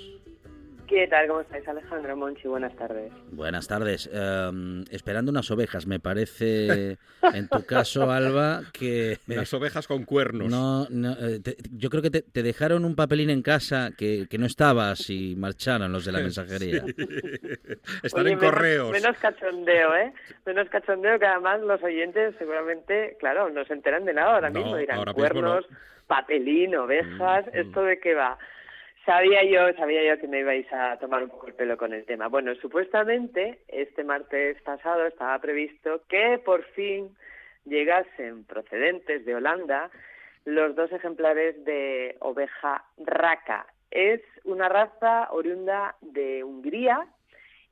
¿Qué 0.95 1.07
tal? 1.07 1.27
¿Cómo 1.27 1.41
estáis? 1.41 1.67
Alejandro 1.67 2.15
Monchi, 2.15 2.47
buenas 2.47 2.73
tardes. 2.77 3.11
Buenas 3.29 3.67
tardes. 3.67 4.09
Em, 4.13 4.85
esperando 4.89 5.29
unas 5.29 5.51
ovejas, 5.51 5.85
me 5.87 5.99
parece, 5.99 6.97
en 7.33 7.49
tu 7.49 7.65
caso, 7.65 8.09
Alba, 8.11 8.61
que... 8.71 9.17
Las 9.27 9.53
ovejas 9.53 9.87
con 9.87 10.05
cuernos. 10.05 10.49
No, 10.49 10.87
no, 10.89 11.11
eh, 11.19 11.41
te- 11.41 11.57
yo 11.71 11.89
creo 11.89 12.01
que 12.01 12.11
te, 12.11 12.21
te 12.21 12.43
dejaron 12.43 12.85
un 12.85 12.95
papelín 12.95 13.29
en 13.29 13.41
casa 13.41 13.89
que, 13.97 14.27
que 14.29 14.37
no 14.37 14.45
estabas 14.45 15.09
y 15.09 15.35
marcharon 15.35 15.91
los 15.91 16.05
de 16.05 16.13
la 16.13 16.19
mensajería. 16.19 16.85
Están 18.01 18.21
Oye, 18.25 18.31
en 18.31 18.39
menos- 18.39 18.53
correos. 18.53 18.91
Menos 18.91 19.17
cachondeo, 19.17 19.95
¿eh? 19.97 20.13
Menos 20.45 20.69
cachondeo 20.69 21.19
que 21.19 21.25
además 21.25 21.59
los 21.59 21.83
oyentes 21.83 22.35
seguramente, 22.39 23.17
claro, 23.19 23.49
no 23.49 23.65
se 23.65 23.73
enteran 23.73 24.05
de 24.05 24.13
nada 24.13 24.35
ahora 24.35 24.49
No, 24.49 24.61
mismo. 24.61 24.77
Dirán 24.77 24.97
ahora 24.99 25.11
mismo 25.11 25.19
cuernos, 25.21 25.65
no. 25.69 25.77
papelín, 26.07 26.73
ovejas, 26.77 27.47
Mm, 27.47 27.57
¿esto 27.57 27.83
de 27.83 27.99
qué 27.99 28.13
va? 28.13 28.37
Sabía 29.05 29.43
yo, 29.43 29.71
sabía 29.77 30.03
yo 30.03 30.19
que 30.19 30.27
me 30.27 30.39
ibais 30.39 30.65
a 30.73 30.97
tomar 30.97 31.23
un 31.23 31.29
poco 31.29 31.47
el 31.47 31.53
pelo 31.53 31.77
con 31.77 31.93
el 31.93 32.05
tema. 32.05 32.27
Bueno, 32.27 32.55
supuestamente 32.55 33.59
este 33.67 34.03
martes 34.03 34.59
pasado 34.63 35.05
estaba 35.05 35.37
previsto 35.37 36.01
que 36.09 36.41
por 36.43 36.63
fin 36.73 37.15
llegasen 37.65 38.45
procedentes 38.45 39.23
de 39.25 39.35
Holanda 39.35 39.91
los 40.45 40.75
dos 40.75 40.91
ejemplares 40.91 41.63
de 41.65 42.15
oveja 42.19 42.83
raca. 42.97 43.67
Es 43.91 44.21
una 44.43 44.69
raza 44.69 45.27
oriunda 45.31 45.95
de 46.01 46.43
Hungría 46.43 47.07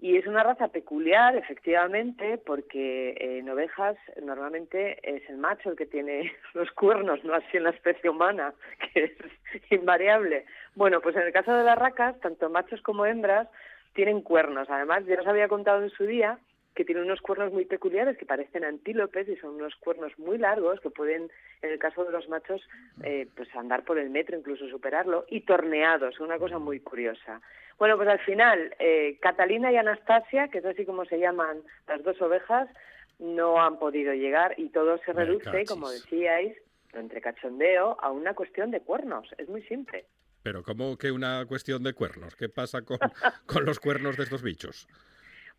y 0.03 0.17
es 0.17 0.27
una 0.27 0.43
raza 0.43 0.67
peculiar, 0.67 1.33
efectivamente, 1.37 2.37
porque 2.37 3.15
en 3.17 3.49
ovejas 3.49 3.95
normalmente 4.21 4.99
es 5.01 5.29
el 5.29 5.37
macho 5.37 5.69
el 5.69 5.77
que 5.77 5.85
tiene 5.85 6.29
los 6.53 6.69
cuernos, 6.71 7.23
no 7.23 7.33
así 7.33 7.55
en 7.55 7.63
la 7.63 7.69
especie 7.69 8.09
humana, 8.09 8.53
que 8.93 9.05
es 9.05 9.71
invariable. 9.71 10.45
Bueno, 10.75 10.99
pues 10.99 11.15
en 11.15 11.21
el 11.21 11.31
caso 11.31 11.53
de 11.53 11.63
las 11.63 11.77
racas, 11.77 12.19
tanto 12.19 12.49
machos 12.49 12.81
como 12.81 13.05
hembras 13.05 13.47
tienen 13.93 14.21
cuernos. 14.21 14.69
Además, 14.69 15.05
yo 15.05 15.15
os 15.17 15.25
había 15.25 15.47
contado 15.47 15.81
en 15.81 15.89
su 15.91 16.05
día 16.05 16.37
que 16.75 16.83
tienen 16.83 17.05
unos 17.05 17.21
cuernos 17.21 17.53
muy 17.53 17.63
peculiares 17.63 18.17
que 18.17 18.25
parecen 18.25 18.65
antílopes 18.65 19.29
y 19.29 19.37
son 19.37 19.55
unos 19.55 19.73
cuernos 19.77 20.11
muy 20.19 20.37
largos 20.37 20.81
que 20.81 20.89
pueden, 20.89 21.31
en 21.61 21.71
el 21.71 21.79
caso 21.79 22.03
de 22.03 22.11
los 22.11 22.27
machos, 22.27 22.61
eh, 23.03 23.27
pues 23.37 23.47
andar 23.55 23.85
por 23.85 23.97
el 23.97 24.09
metro, 24.09 24.37
incluso 24.37 24.67
superarlo, 24.67 25.23
y 25.29 25.41
torneados, 25.41 26.19
una 26.19 26.37
cosa 26.39 26.59
muy 26.59 26.81
curiosa. 26.81 27.39
Bueno, 27.77 27.97
pues 27.97 28.07
al 28.07 28.19
final, 28.19 28.75
eh, 28.79 29.17
Catalina 29.21 29.71
y 29.71 29.77
Anastasia, 29.77 30.47
que 30.47 30.59
es 30.59 30.65
así 30.65 30.85
como 30.85 31.05
se 31.05 31.19
llaman 31.19 31.61
las 31.87 32.03
dos 32.03 32.21
ovejas, 32.21 32.69
no 33.19 33.61
han 33.61 33.77
podido 33.77 34.13
llegar 34.13 34.55
y 34.57 34.69
todo 34.69 34.97
se 34.99 35.13
reduce, 35.13 35.65
como 35.65 35.89
decíais, 35.89 36.55
entre 36.93 37.21
cachondeo, 37.21 37.97
a 38.01 38.11
una 38.11 38.33
cuestión 38.33 38.71
de 38.71 38.81
cuernos. 38.81 39.27
Es 39.37 39.49
muy 39.49 39.63
simple. 39.63 40.05
Pero 40.43 40.61
¿cómo 40.63 40.97
que 40.97 41.11
una 41.11 41.45
cuestión 41.45 41.83
de 41.83 41.93
cuernos? 41.93 42.35
¿Qué 42.35 42.49
pasa 42.49 42.81
con, 42.81 42.97
con 43.45 43.65
los 43.65 43.79
cuernos 43.79 44.17
de 44.17 44.23
estos 44.23 44.43
bichos? 44.43 44.87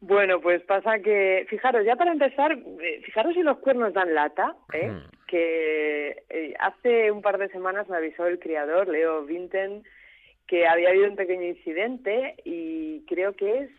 Bueno, 0.01 0.41
pues 0.41 0.63
pasa 0.65 0.99
que, 0.99 1.47
fijaros, 1.49 1.85
ya 1.87 1.97
para 1.97 2.13
empezar, 2.13 2.53
eh, 2.53 3.01
fijaros 3.05 3.35
si 3.35 3.43
los 3.43 3.59
cuernos 3.59 3.95
dan 3.95 4.15
lata, 4.15 4.55
¿eh? 4.73 4.89
Mm. 4.89 5.27
que 5.27 6.25
eh, 6.29 6.55
hace 6.61 7.11
un 7.11 7.23
par 7.23 7.39
de 7.39 7.49
semanas 7.49 7.89
me 7.89 7.97
avisó 7.97 8.27
el 8.27 8.39
criador, 8.39 8.89
Leo 8.89 9.25
Vinten, 9.25 9.83
que 10.47 10.67
había 10.67 10.91
habido 10.91 11.09
un 11.09 11.17
pequeño 11.17 11.43
incidente 11.45 12.37
y 12.45 13.05
creo 13.07 13.33
que 13.35 13.61
es 13.61 13.71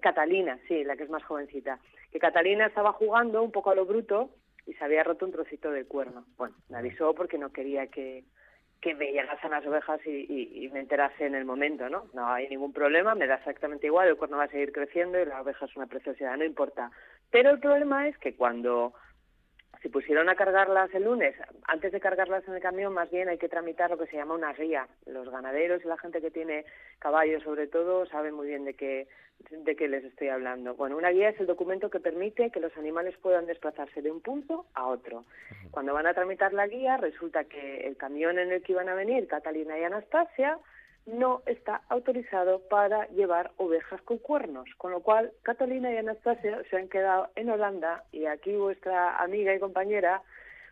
Catalina, 0.00 0.58
sí, 0.66 0.82
la 0.84 0.96
que 0.96 1.04
es 1.04 1.10
más 1.10 1.22
jovencita, 1.24 1.78
que 2.10 2.18
Catalina 2.18 2.66
estaba 2.66 2.92
jugando 2.92 3.42
un 3.42 3.52
poco 3.52 3.70
a 3.70 3.74
lo 3.74 3.86
bruto 3.86 4.30
y 4.66 4.74
se 4.74 4.84
había 4.84 5.04
roto 5.04 5.24
un 5.26 5.32
trocito 5.32 5.70
de 5.70 5.84
cuerno. 5.84 6.24
Bueno, 6.36 6.54
me 6.68 6.78
avisó 6.78 7.14
porque 7.14 7.38
no 7.38 7.52
quería 7.52 7.86
que, 7.86 8.24
que 8.80 8.94
me 8.94 9.12
llegasen 9.12 9.50
las 9.52 9.66
ovejas 9.66 10.00
y- 10.06 10.64
y 10.64 10.68
me 10.70 10.80
enterase 10.80 11.26
en 11.26 11.34
el 11.34 11.44
momento, 11.44 11.88
¿no? 11.88 12.06
No 12.12 12.26
hay 12.28 12.48
ningún 12.48 12.72
problema, 12.72 13.14
me 13.14 13.26
da 13.26 13.36
exactamente 13.36 13.86
igual, 13.86 14.08
el 14.08 14.16
cuerno 14.16 14.36
va 14.38 14.44
a 14.44 14.48
seguir 14.48 14.72
creciendo 14.72 15.20
y 15.20 15.24
la 15.26 15.40
oveja 15.40 15.64
es 15.66 15.76
una 15.76 15.86
preciosidad, 15.86 16.36
no 16.36 16.44
importa. 16.44 16.90
Pero 17.30 17.50
el 17.50 17.60
problema 17.60 18.08
es 18.08 18.18
que 18.18 18.34
cuando 18.34 18.92
se 19.82 19.90
pusieron 19.90 20.28
a 20.28 20.34
cargarlas 20.34 20.92
el 20.94 21.04
lunes, 21.04 21.34
antes 21.66 21.92
de 21.92 22.00
cargarlas 22.00 22.46
en 22.48 22.54
el 22.54 22.60
camión, 22.60 22.92
más 22.92 23.10
bien 23.10 23.28
hay 23.28 23.38
que 23.38 23.48
tramitar 23.48 23.90
lo 23.90 23.98
que 23.98 24.06
se 24.06 24.16
llama 24.16 24.34
una 24.34 24.52
guía. 24.52 24.88
Los 25.06 25.30
ganaderos 25.30 25.84
y 25.84 25.88
la 25.88 25.98
gente 25.98 26.20
que 26.20 26.30
tiene 26.30 26.64
caballos, 26.98 27.42
sobre 27.42 27.66
todo, 27.66 28.06
saben 28.06 28.34
muy 28.34 28.48
bien 28.48 28.64
de 28.64 28.74
qué, 28.74 29.06
de 29.50 29.76
qué 29.76 29.88
les 29.88 30.04
estoy 30.04 30.28
hablando. 30.28 30.74
Bueno, 30.74 30.96
una 30.96 31.10
guía 31.10 31.28
es 31.28 31.40
el 31.40 31.46
documento 31.46 31.90
que 31.90 32.00
permite 32.00 32.50
que 32.50 32.60
los 32.60 32.76
animales 32.76 33.16
puedan 33.18 33.46
desplazarse 33.46 34.02
de 34.02 34.10
un 34.10 34.20
punto 34.20 34.66
a 34.74 34.86
otro. 34.86 35.24
Cuando 35.70 35.94
van 35.94 36.06
a 36.06 36.14
tramitar 36.14 36.52
la 36.52 36.66
guía, 36.66 36.96
resulta 36.96 37.44
que 37.44 37.86
el 37.86 37.96
camión 37.96 38.38
en 38.38 38.52
el 38.52 38.62
que 38.62 38.72
iban 38.72 38.88
a 38.88 38.94
venir 38.94 39.28
Catalina 39.28 39.78
y 39.78 39.84
Anastasia 39.84 40.58
no 41.08 41.42
está 41.46 41.82
autorizado 41.88 42.60
para 42.68 43.06
llevar 43.08 43.52
ovejas 43.56 44.00
con 44.02 44.18
cuernos, 44.18 44.68
con 44.76 44.92
lo 44.92 45.00
cual 45.00 45.32
Catalina 45.42 45.92
y 45.92 45.96
Anastasia 45.96 46.62
se 46.68 46.76
han 46.76 46.88
quedado 46.88 47.28
en 47.34 47.50
Holanda 47.50 48.04
y 48.12 48.26
aquí 48.26 48.54
vuestra 48.54 49.16
amiga 49.16 49.54
y 49.54 49.58
compañera 49.58 50.22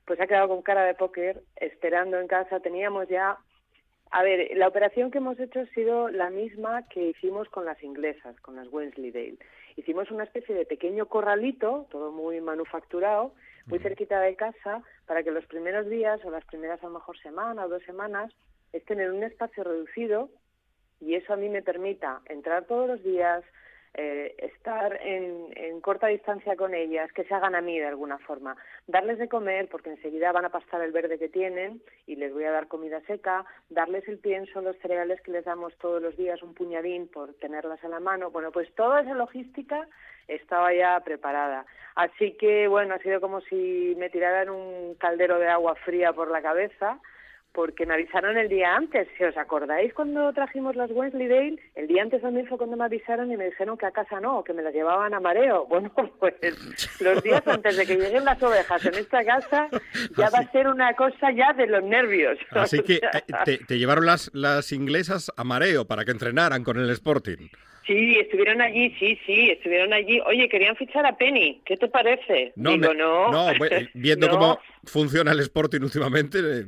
pues 0.05 0.21
ha 0.21 0.27
quedado 0.27 0.49
con 0.49 0.63
cara 0.63 0.85
de 0.85 0.95
póker 0.95 1.43
esperando 1.57 2.21
en 2.21 2.29
casa. 2.29 2.61
Teníamos 2.61 3.09
ya 3.09 3.39
a 4.13 4.23
ver, 4.23 4.57
la 4.57 4.69
operación 4.69 5.11
que 5.11 5.19
hemos 5.19 5.39
hecho 5.41 5.61
ha 5.61 5.67
sido 5.67 6.09
la 6.09 6.31
misma 6.31 6.87
que 6.89 7.09
hicimos 7.09 7.49
con 7.49 7.65
las 7.65 7.83
inglesas, 7.83 8.41
con 8.41 8.55
las 8.55 8.69
Wensleydale. 8.69 9.39
Hicimos 9.75 10.11
una 10.11 10.25
especie 10.25 10.55
de 10.55 10.65
pequeño 10.65 11.07
corralito, 11.07 11.87
todo 11.91 12.13
muy 12.13 12.41
manufacturado, 12.41 13.35
muy 13.67 13.81
cerquita 13.81 14.21
de 14.21 14.37
casa, 14.37 14.83
para 15.07 15.25
que 15.25 15.33
los 15.33 15.45
primeros 15.47 15.89
días 15.89 16.25
o 16.25 16.31
las 16.31 16.45
primeras 16.45 16.83
a 16.83 16.87
lo 16.87 16.93
mejor 16.93 17.19
semana 17.19 17.65
o 17.65 17.69
dos 17.69 17.83
semanas 17.83 18.33
estén 18.73 19.01
en 19.01 19.13
un 19.13 19.23
espacio 19.23 19.65
reducido 19.65 20.31
y 21.01 21.15
eso 21.15 21.33
a 21.33 21.37
mí 21.37 21.49
me 21.49 21.63
permita 21.63 22.21
entrar 22.27 22.65
todos 22.65 22.89
los 22.89 23.03
días, 23.03 23.45
eh, 23.95 24.35
estar 24.39 24.99
en, 25.03 25.49
en 25.57 25.81
corta 25.81 26.07
distancia 26.09 26.57
con 26.57 26.75
ellas, 26.75 27.11
que 27.13 27.25
se 27.25 27.35
hagan 27.35 27.55
a 27.55 27.61
mí 27.61 27.79
de 27.79 27.87
alguna 27.87 28.19
forma, 28.19 28.57
darles 28.87 29.19
de 29.19 29.29
comer 29.29 29.69
porque 29.69 29.91
enseguida 29.91 30.33
van 30.33 30.45
a 30.45 30.51
pastar 30.51 30.83
el 30.83 30.93
verde 30.93 31.19
que 31.19 31.29
tienen 31.29 31.83
y 32.07 32.17
les 32.17 32.33
voy 32.33 32.45
a 32.45 32.51
dar 32.51 32.69
comida 32.69 33.01
seca, 33.07 33.45
darles 33.71 34.07
el 34.09 34.19
pienso, 34.19 34.61
los 34.61 34.77
cereales 34.79 35.21
que 35.23 35.33
les 35.33 35.45
damos 35.45 35.75
todos 35.79 36.03
los 36.03 36.17
días, 36.17 36.43
un 36.43 36.55
puñadín 36.55 37.09
por 37.09 37.35
tenerlas 37.35 37.83
a 37.85 37.89
la 37.89 38.01
mano. 38.01 38.31
Bueno, 38.31 38.53
pues 38.53 38.71
toda 38.75 39.01
esa 39.01 39.15
logística 39.15 39.89
estaba 40.29 40.75
ya 40.75 41.01
preparada. 41.01 41.65
Así 41.95 42.33
que, 42.33 42.69
bueno, 42.69 42.95
ha 42.95 42.99
sido 42.99 43.21
como 43.21 43.41
si 43.43 43.95
me 43.97 44.11
tiraran 44.11 44.51
un 44.51 44.95
caldero 44.97 45.39
de 45.39 45.49
agua 45.49 45.75
fría 45.77 46.13
por 46.13 46.31
la 46.31 46.43
cabeza 46.43 47.01
porque 47.57 47.87
me 47.87 47.95
avisaron 47.95 48.37
el 48.37 48.49
día 48.51 48.77
antes. 48.77 49.09
Si 49.17 49.25
os 49.25 49.37
acordáis 49.37 49.93
cuando 49.95 50.31
trajimos 50.35 50.77
las 50.77 50.91
Wensleydale, 50.93 51.57
el 51.75 51.87
día 51.89 52.03
antes 52.03 52.21
también 52.21 52.47
fue 52.47 52.59
cuando 52.59 52.77
me 52.77 52.85
avisaron 52.85 53.33
y 53.33 53.37
me 53.39 53.47
dijeron 53.47 53.79
que 53.79 53.87
a 53.87 53.91
casa 53.91 54.21
no, 54.21 54.45
que 54.45 54.53
me 54.53 54.63
las 54.63 54.75
llevaban 54.75 55.15
a 55.15 55.21
mareo. 55.21 55.67
Bueno, 55.77 55.91
pues 56.21 56.35
los 57.01 57.23
días 57.23 57.43
antes 57.47 57.77
de 57.79 57.87
que 57.87 57.97
lleguen 57.97 58.25
las 58.25 58.41
ovejas 58.43 58.85
en 58.85 58.95
esta 58.95 59.25
casa 59.25 59.69
ya 60.17 60.29
va 60.31 60.39
a 60.41 60.53
ser 60.53 60.69
una 60.69 60.95
cosa 60.95 61.31
ya 61.33 61.53
de 61.55 61.67
los 61.67 61.83
nervios. 61.83 62.39
Así 62.51 62.81
que 62.83 62.95
eh, 62.97 63.01
te, 63.45 63.59
te 63.59 63.79
llevaron 63.79 64.05
las, 64.07 64.31
las 64.35 64.71
inglesas 64.73 65.33
a 65.37 65.45
mareo 65.45 65.87
para 65.87 66.05
que 66.05 66.11
entrenaran 66.11 66.63
con 66.63 66.79
el 66.79 66.91
Sporting. 66.91 67.49
Sí, 67.87 68.19
estuvieron 68.19 68.61
allí, 68.61 68.91
sí, 68.99 69.17
sí, 69.25 69.51
estuvieron 69.51 69.93
allí. 69.93 70.21
Oye, 70.27 70.49
querían 70.49 70.75
fichar 70.75 71.07
a 71.07 71.17
Penny, 71.17 71.63
¿qué 71.65 71.77
te 71.77 71.87
parece? 71.87 72.53
No, 72.57 72.73
Digo, 72.73 72.89
me- 72.89 72.95
no. 72.97 73.31
bu- 73.55 73.91
viendo 73.95 74.27
No. 74.27 74.33
cómo 74.33 74.59
funciona 74.85 75.31
el 75.31 75.39
Sporting 75.41 75.83
últimamente, 75.83 76.39
eh, 76.41 76.65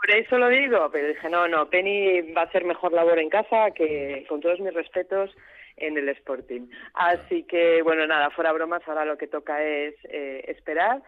Por 0.00 0.10
eso 0.16 0.38
lo 0.38 0.48
digo, 0.48 0.88
pero 0.90 1.08
dije, 1.08 1.28
no, 1.28 1.46
no, 1.46 1.68
Penny 1.68 2.32
va 2.32 2.42
a 2.42 2.44
hacer 2.44 2.64
mejor 2.64 2.92
labor 2.92 3.18
en 3.18 3.28
casa 3.28 3.70
que, 3.72 4.24
con 4.28 4.40
todos 4.40 4.58
mis 4.60 4.72
respetos, 4.72 5.30
en 5.76 5.96
el 5.96 6.08
Sporting. 6.10 6.68
Así 6.94 7.42
que, 7.44 7.82
bueno, 7.82 8.06
nada, 8.06 8.30
fuera 8.30 8.52
bromas, 8.52 8.82
ahora 8.86 9.04
lo 9.04 9.18
que 9.18 9.26
toca 9.26 9.62
es 9.62 9.94
eh, 10.04 10.44
esperar 10.48 11.02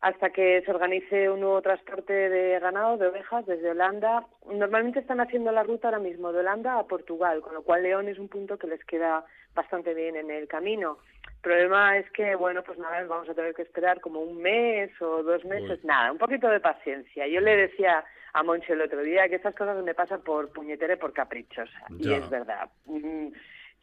hasta 0.00 0.30
que 0.30 0.62
se 0.64 0.70
organice 0.70 1.28
un 1.28 1.40
nuevo 1.40 1.60
transporte 1.60 2.12
de 2.12 2.58
ganado, 2.58 2.96
de 2.96 3.08
ovejas, 3.08 3.44
desde 3.44 3.70
Holanda. 3.70 4.26
Normalmente 4.50 5.00
están 5.00 5.20
haciendo 5.20 5.52
la 5.52 5.62
ruta 5.62 5.88
ahora 5.88 5.98
mismo 5.98 6.32
de 6.32 6.40
Holanda 6.40 6.78
a 6.78 6.86
Portugal, 6.86 7.42
con 7.42 7.52
lo 7.52 7.62
cual 7.62 7.82
León 7.82 8.08
es 8.08 8.18
un 8.18 8.28
punto 8.28 8.58
que 8.58 8.66
les 8.66 8.82
queda 8.86 9.24
bastante 9.54 9.92
bien 9.92 10.16
en 10.16 10.30
el 10.30 10.48
camino. 10.48 10.98
El 11.40 11.42
problema 11.42 11.96
es 11.96 12.10
que, 12.10 12.34
bueno, 12.34 12.62
pues 12.62 12.78
nada, 12.78 13.02
vamos 13.04 13.26
a 13.30 13.34
tener 13.34 13.54
que 13.54 13.62
esperar 13.62 13.98
como 14.02 14.20
un 14.20 14.42
mes 14.42 14.90
o 15.00 15.22
dos 15.22 15.42
meses. 15.46 15.82
Nada, 15.84 16.12
un 16.12 16.18
poquito 16.18 16.48
de 16.48 16.60
paciencia. 16.60 17.26
Yo 17.26 17.40
le 17.40 17.56
decía 17.56 18.04
a 18.34 18.42
Moncho 18.42 18.74
el 18.74 18.82
otro 18.82 19.00
día 19.00 19.26
que 19.26 19.36
estas 19.36 19.54
cosas 19.54 19.82
me 19.82 19.94
pasan 19.94 20.20
por 20.20 20.52
puñetera 20.52 20.92
y 20.92 20.98
por 20.98 21.14
caprichosa. 21.14 21.86
Y 21.98 22.12
es 22.12 22.28
verdad. 22.28 22.68
Mm, 22.84 23.28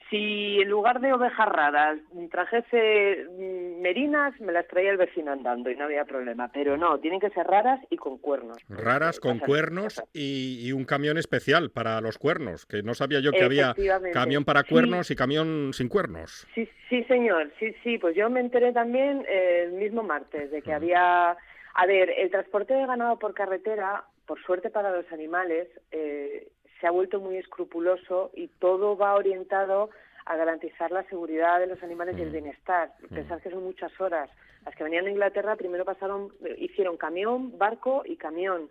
Si 0.10 0.62
en 0.62 0.70
lugar 0.70 1.02
de 1.02 1.12
ovejas 1.14 1.50
raras 1.50 2.00
trajese 2.32 3.26
mm, 3.30 3.82
merinas, 3.82 4.40
me 4.40 4.54
las 4.54 4.68
traía 4.68 4.92
el 4.92 4.98
vecino 4.98 5.32
andando 5.32 5.70
y 5.70 5.76
no 5.76 5.86
había 5.86 6.06
problema. 6.06 6.50
Pero 6.54 6.78
no, 6.78 7.00
tienen 7.00 7.20
que 7.20 7.30
ser 7.32 7.46
raras 7.46 7.80
y 7.90 7.98
con 7.98 8.18
cuernos. 8.18 8.58
raras 8.70 9.20
con 9.20 9.40
cuernos 9.40 10.02
y, 10.14 10.66
y 10.68 10.72
un 10.72 10.86
camión 10.86 11.18
especial 11.18 11.72
para 11.72 12.00
los 12.02 12.18
cuernos, 12.18 12.66
que 12.66 12.84
no 12.84 12.94
sabía 12.94 13.20
yo 13.20 13.32
que 13.32 13.44
había 13.44 13.76
camión 14.14 14.46
para 14.46 14.62
Sí. 14.62 14.70
cuernos 14.70 15.12
y 15.12 15.16
camión 15.16 15.72
sin 15.74 15.90
cuernos. 15.90 16.48
Sí, 16.56 16.68
sí, 16.90 17.04
señor, 17.06 17.52
sí, 17.60 17.74
sí, 17.84 17.98
pues 17.98 18.16
yo 18.16 18.30
me 18.30 18.40
enteré 18.40 18.74
también 18.74 19.26
eh, 19.28 19.64
el 19.66 19.74
mismo 19.74 20.04
martes 20.04 20.52
de 20.52 20.62
que 20.62 20.74
había... 20.74 21.38
A 21.80 21.86
ver, 21.86 22.10
el 22.10 22.32
transporte 22.32 22.74
de 22.74 22.88
ganado 22.88 23.20
por 23.20 23.36
carretera, 23.36 24.04
por 24.26 24.42
suerte 24.42 24.72
para 24.72 24.90
los 24.92 25.06
animales, 25.12 25.68
eh, 25.92 26.48
se 26.80 26.88
ha 26.88 26.92
vuelto 26.92 27.20
muy 27.20 27.38
escrupuloso 27.38 28.32
y 28.36 28.48
todo 28.60 28.98
va 28.98 29.16
orientado 29.16 29.90
a 30.26 30.36
garantizar 30.36 30.92
la 30.92 31.04
seguridad 31.04 31.60
de 31.60 31.68
los 31.68 31.82
animales 31.84 32.18
y 32.18 32.22
el 32.22 32.32
bienestar. 32.32 32.92
Pensad 33.10 33.42
que 33.42 33.50
son 33.50 33.64
muchas 33.64 33.92
horas. 34.02 34.30
Las 34.66 34.76
que 34.76 34.84
venían 34.84 35.06
de 35.06 35.12
Inglaterra 35.12 35.56
primero 35.56 35.86
pasaron, 35.86 36.34
eh, 36.44 36.56
hicieron 36.58 36.98
camión, 36.98 37.58
barco 37.58 38.04
y 38.06 38.18
camión. 38.18 38.70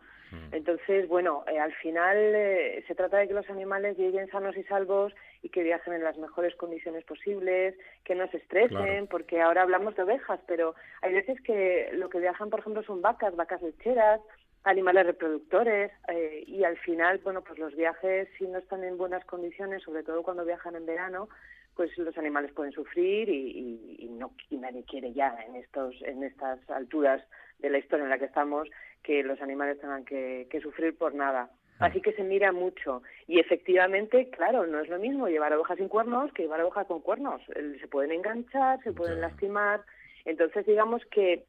Entonces, 0.52 1.08
bueno, 1.08 1.44
eh, 1.50 1.58
al 1.58 1.72
final 1.74 2.16
eh, 2.16 2.84
se 2.86 2.94
trata 2.94 3.16
de 3.18 3.28
que 3.28 3.32
los 3.32 3.48
animales 3.48 3.96
lleguen 3.96 4.28
sanos 4.28 4.56
y 4.56 4.64
salvos 4.64 5.14
y 5.40 5.48
que 5.48 5.62
viajen 5.62 5.94
en 5.94 6.02
las 6.04 6.18
mejores 6.18 6.54
condiciones 6.56 7.04
posibles, 7.04 7.74
que 8.04 8.14
no 8.16 8.28
se 8.28 8.38
estresen, 8.38 8.76
Claro. 8.76 9.06
porque 9.06 9.40
ahora 9.40 9.62
hablamos 9.62 9.94
de 9.94 10.02
ovejas, 10.02 10.40
pero 10.46 10.74
hay 11.00 11.14
veces 11.14 11.40
que 11.42 11.90
lo 11.94 12.10
que 12.10 12.18
viajan, 12.18 12.50
por 12.50 12.60
ejemplo, 12.60 12.82
son 12.82 13.00
vacas, 13.00 13.34
vacas 13.36 13.62
lecheras, 13.62 14.20
animales 14.66 15.06
reproductores 15.06 15.90
eh, 16.08 16.44
y 16.46 16.64
al 16.64 16.76
final, 16.78 17.18
bueno, 17.24 17.42
pues 17.42 17.58
los 17.58 17.74
viajes 17.74 18.28
si 18.36 18.46
no 18.46 18.58
están 18.58 18.84
en 18.84 18.98
buenas 18.98 19.24
condiciones, 19.24 19.82
sobre 19.82 20.02
todo 20.02 20.22
cuando 20.22 20.44
viajan 20.44 20.76
en 20.76 20.84
verano, 20.86 21.28
pues 21.74 21.96
los 21.98 22.16
animales 22.18 22.52
pueden 22.52 22.72
sufrir 22.72 23.28
y, 23.28 23.34
y- 23.34 23.96
y 24.06 24.08
no 24.08 24.32
y 24.50 24.56
nadie 24.56 24.84
quiere 24.84 25.12
ya 25.12 25.36
en 25.46 25.56
estos 25.56 25.94
en 26.02 26.22
estas 26.24 26.58
alturas 26.70 27.22
de 27.60 27.70
la 27.70 27.78
historia 27.78 28.04
en 28.04 28.10
la 28.10 28.18
que 28.18 28.24
estamos 28.26 28.68
que 29.02 29.22
los 29.22 29.40
animales 29.40 29.78
tengan 29.80 30.04
que, 30.04 30.46
que 30.50 30.60
sufrir 30.60 30.96
por 30.98 31.14
nada. 31.14 31.50
Así 31.78 32.00
que 32.00 32.12
se 32.14 32.24
mira 32.24 32.50
mucho. 32.52 33.02
Y 33.28 33.38
efectivamente, 33.38 34.30
claro, 34.30 34.66
no 34.66 34.80
es 34.80 34.88
lo 34.88 34.98
mismo 34.98 35.28
llevar 35.28 35.52
ovejas 35.52 35.76
sin 35.76 35.88
cuernos 35.88 36.32
que 36.32 36.42
llevar 36.42 36.62
ovejas 36.62 36.86
con 36.86 37.00
cuernos. 37.02 37.42
El- 37.54 37.78
Se 37.80 37.86
pueden 37.86 38.10
enganchar, 38.12 38.82
se 38.82 38.92
pueden 38.92 39.20
lastimar. 39.20 39.82
Entonces, 40.24 40.64
digamos 40.66 41.04
que 41.10 41.44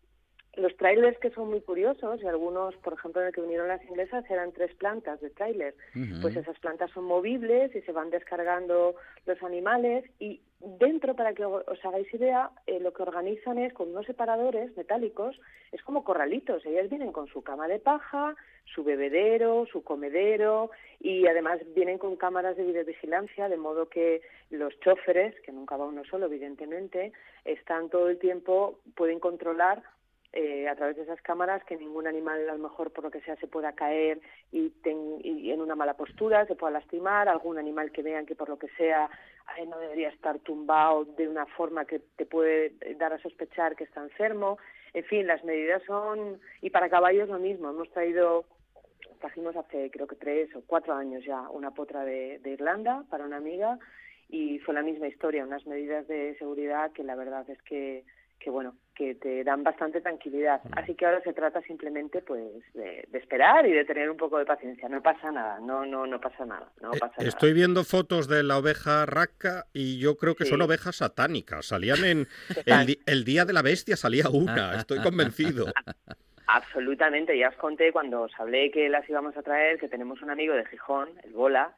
los 0.58 0.76
trailers 0.76 1.18
que 1.20 1.30
son 1.30 1.50
muy 1.50 1.62
curiosos, 1.62 2.22
y 2.22 2.28
algunos, 2.28 2.76
por 2.78 2.94
ejemplo, 2.94 3.22
en 3.22 3.28
el 3.28 3.34
que 3.34 3.42
vinieron 3.42 3.68
las 3.68 3.84
inglesas, 3.86 4.26
eran 4.30 4.52
tres 4.52 4.74
plantas 4.76 5.22
de 5.22 5.30
trailer. 5.30 5.76
Pues 6.22 6.36
esas 6.36 6.58
plantas 6.60 6.92
son 6.92 7.06
movibles 7.06 7.76
y 7.76 7.82
se 7.82 7.92
van 7.92 8.10
descargando 8.10 8.96
los 9.26 9.42
animales 9.44 10.04
y 10.20 10.42
dentro, 10.60 11.16
para 11.16 11.34
que 11.34 11.46
os 11.46 11.86
hagáis 11.86 12.12
idea, 12.14 12.50
eh, 12.66 12.80
lo 12.80 12.92
que 12.92 13.04
organizan 13.04 13.60
es 13.60 13.74
con 13.74 13.90
unos 13.90 14.08
separadores 14.08 14.76
metálicos, 14.76 15.40
es 15.72 15.84
como 15.84 16.04
corralitos. 16.04 16.66
Ellas 16.66 16.90
vienen 16.90 17.12
con 17.12 17.28
su 17.28 17.44
cama 17.44 17.68
de 17.68 17.80
paja, 17.80 18.36
su 18.66 18.84
bebedero, 18.84 19.68
su 19.72 19.84
comedero 19.84 20.72
y 21.00 21.28
además 21.28 21.60
vienen 21.76 22.00
con 22.00 22.16
cámaras 22.16 22.58
de 22.58 22.66
videovigilancia, 22.66 23.48
de 23.48 23.58
modo 23.58 23.90
que 23.90 24.22
los 24.50 24.78
choferes, 24.80 25.40
que 25.42 25.52
nunca 25.52 25.78
va 25.78 25.86
uno 25.86 26.04
solo, 26.06 26.26
evidentemente, 26.26 27.12
están 27.46 27.90
todo 27.90 28.10
el 28.10 28.18
tiempo, 28.18 28.80
pueden 28.96 29.20
controlar 29.20 29.84
eh, 30.34 30.68
a 30.68 30.76
través 30.76 30.96
de 30.98 31.04
esas 31.04 31.22
cámaras 31.22 31.64
que 31.64 31.78
ningún 31.78 32.06
animal 32.08 32.48
a 32.50 32.54
lo 32.54 32.60
mejor 32.60 32.92
por 32.92 33.04
lo 33.04 33.12
que 33.12 33.22
sea 33.22 33.36
se 33.38 33.48
pueda 33.48 33.74
caer 33.74 34.20
y, 34.52 34.70
ten- 34.84 35.20
y 35.24 35.52
en 35.52 35.62
una 35.62 35.76
mala 35.76 35.96
postura 35.96 36.46
se 36.46 36.56
pueda 36.56 36.72
lastimar 36.74 37.28
algún 37.30 37.58
animal 37.58 37.92
que 37.92 38.04
vean 38.04 38.26
que 38.26 38.36
por 38.36 38.50
lo 38.50 38.58
que 38.60 38.68
sea 38.78 39.10
eh, 39.58 39.66
no 39.66 39.80
debería 39.80 40.10
estar 40.10 40.40
tumbado 40.40 41.06
de 41.06 41.28
una 41.28 41.46
forma 41.46 41.86
que 41.86 42.00
te 42.18 42.26
puede 42.26 42.74
eh, 42.82 42.96
dar 43.00 43.14
a 43.14 43.20
sospechar 43.20 43.76
que 43.76 43.86
está 43.86 44.02
enfermo. 44.04 44.58
En 44.94 45.04
fin 45.06 45.26
las 45.28 45.44
medidas 45.44 45.82
son 45.84 46.40
y 46.62 46.70
para 46.70 46.90
caballos 46.90 47.30
lo 47.30 47.40
mismo. 47.40 47.70
Hemos 47.70 47.90
traído 47.92 48.46
trajimos 49.20 49.56
hace 49.56 49.90
creo 49.92 50.06
que 50.08 50.16
tres 50.16 50.54
o 50.56 50.62
cuatro 50.68 50.94
años 50.94 51.24
ya 51.26 51.50
una 51.50 51.72
potra 51.72 52.04
de, 52.04 52.40
de 52.40 52.52
Irlanda 52.52 53.04
para 53.10 53.26
una 53.26 53.38
amiga 53.38 53.80
y 54.30 54.60
fue 54.60 54.74
la 54.74 54.82
misma 54.82 55.08
historia, 55.08 55.46
unas 55.46 55.66
medidas 55.66 56.06
de 56.08 56.36
seguridad 56.38 56.92
que 56.92 57.04
la 57.04 57.16
verdad 57.16 57.50
es 57.50 57.62
que, 57.64 58.04
que 58.40 58.50
bueno, 58.50 58.76
que 58.96 59.16
te 59.16 59.44
dan 59.44 59.64
bastante 59.64 60.02
tranquilidad. 60.02 60.62
Así 60.72 60.96
que 60.96 61.06
ahora 61.06 61.22
se 61.22 61.34
trata 61.34 61.62
simplemente 61.62 62.22
pues 62.22 62.42
de, 62.74 63.08
de 63.10 63.18
esperar 63.20 63.66
y 63.68 63.72
de 63.72 63.86
tener 63.86 64.10
un 64.10 64.18
poco 64.18 64.38
de 64.40 64.46
paciencia. 64.46 64.90
No 64.90 65.02
pasa 65.04 65.32
nada, 65.32 65.60
no, 65.60 65.86
no, 65.86 66.08
no 66.08 66.20
pasa 66.22 66.46
nada, 66.46 66.72
no 66.82 66.92
pasa 66.92 67.14
nada. 67.18 67.30
Estoy 67.30 67.54
viendo 67.54 67.84
fotos 67.84 68.28
de 68.28 68.44
la 68.44 68.58
oveja 68.58 69.06
raca 69.06 69.66
y 69.74 70.00
yo 70.00 70.18
creo 70.18 70.36
que 70.36 70.46
Sí. 70.46 70.50
son 70.52 70.62
ovejas 70.62 70.98
satánicas. 70.98 71.66
Salían 71.68 72.04
en 72.06 72.28
el, 72.66 73.00
el 73.06 73.24
día 73.24 73.46
de 73.46 73.54
la 73.54 73.62
bestia 73.62 73.96
salía 73.96 74.30
una, 74.32 74.76
estoy 74.76 75.00
convencido. 75.02 75.66
Absolutamente, 76.50 77.38
ya 77.38 77.50
os 77.50 77.56
conté 77.56 77.92
cuando 77.92 78.22
os 78.22 78.32
hablé 78.40 78.72
que 78.72 78.88
las 78.88 79.08
íbamos 79.10 79.36
a 79.36 79.42
traer, 79.44 79.78
que 79.80 79.90
tenemos 79.90 80.22
un 80.22 80.30
amigo 80.30 80.54
de 80.54 80.66
Gijón, 80.66 81.10
el 81.24 81.34
Bola, 81.34 81.76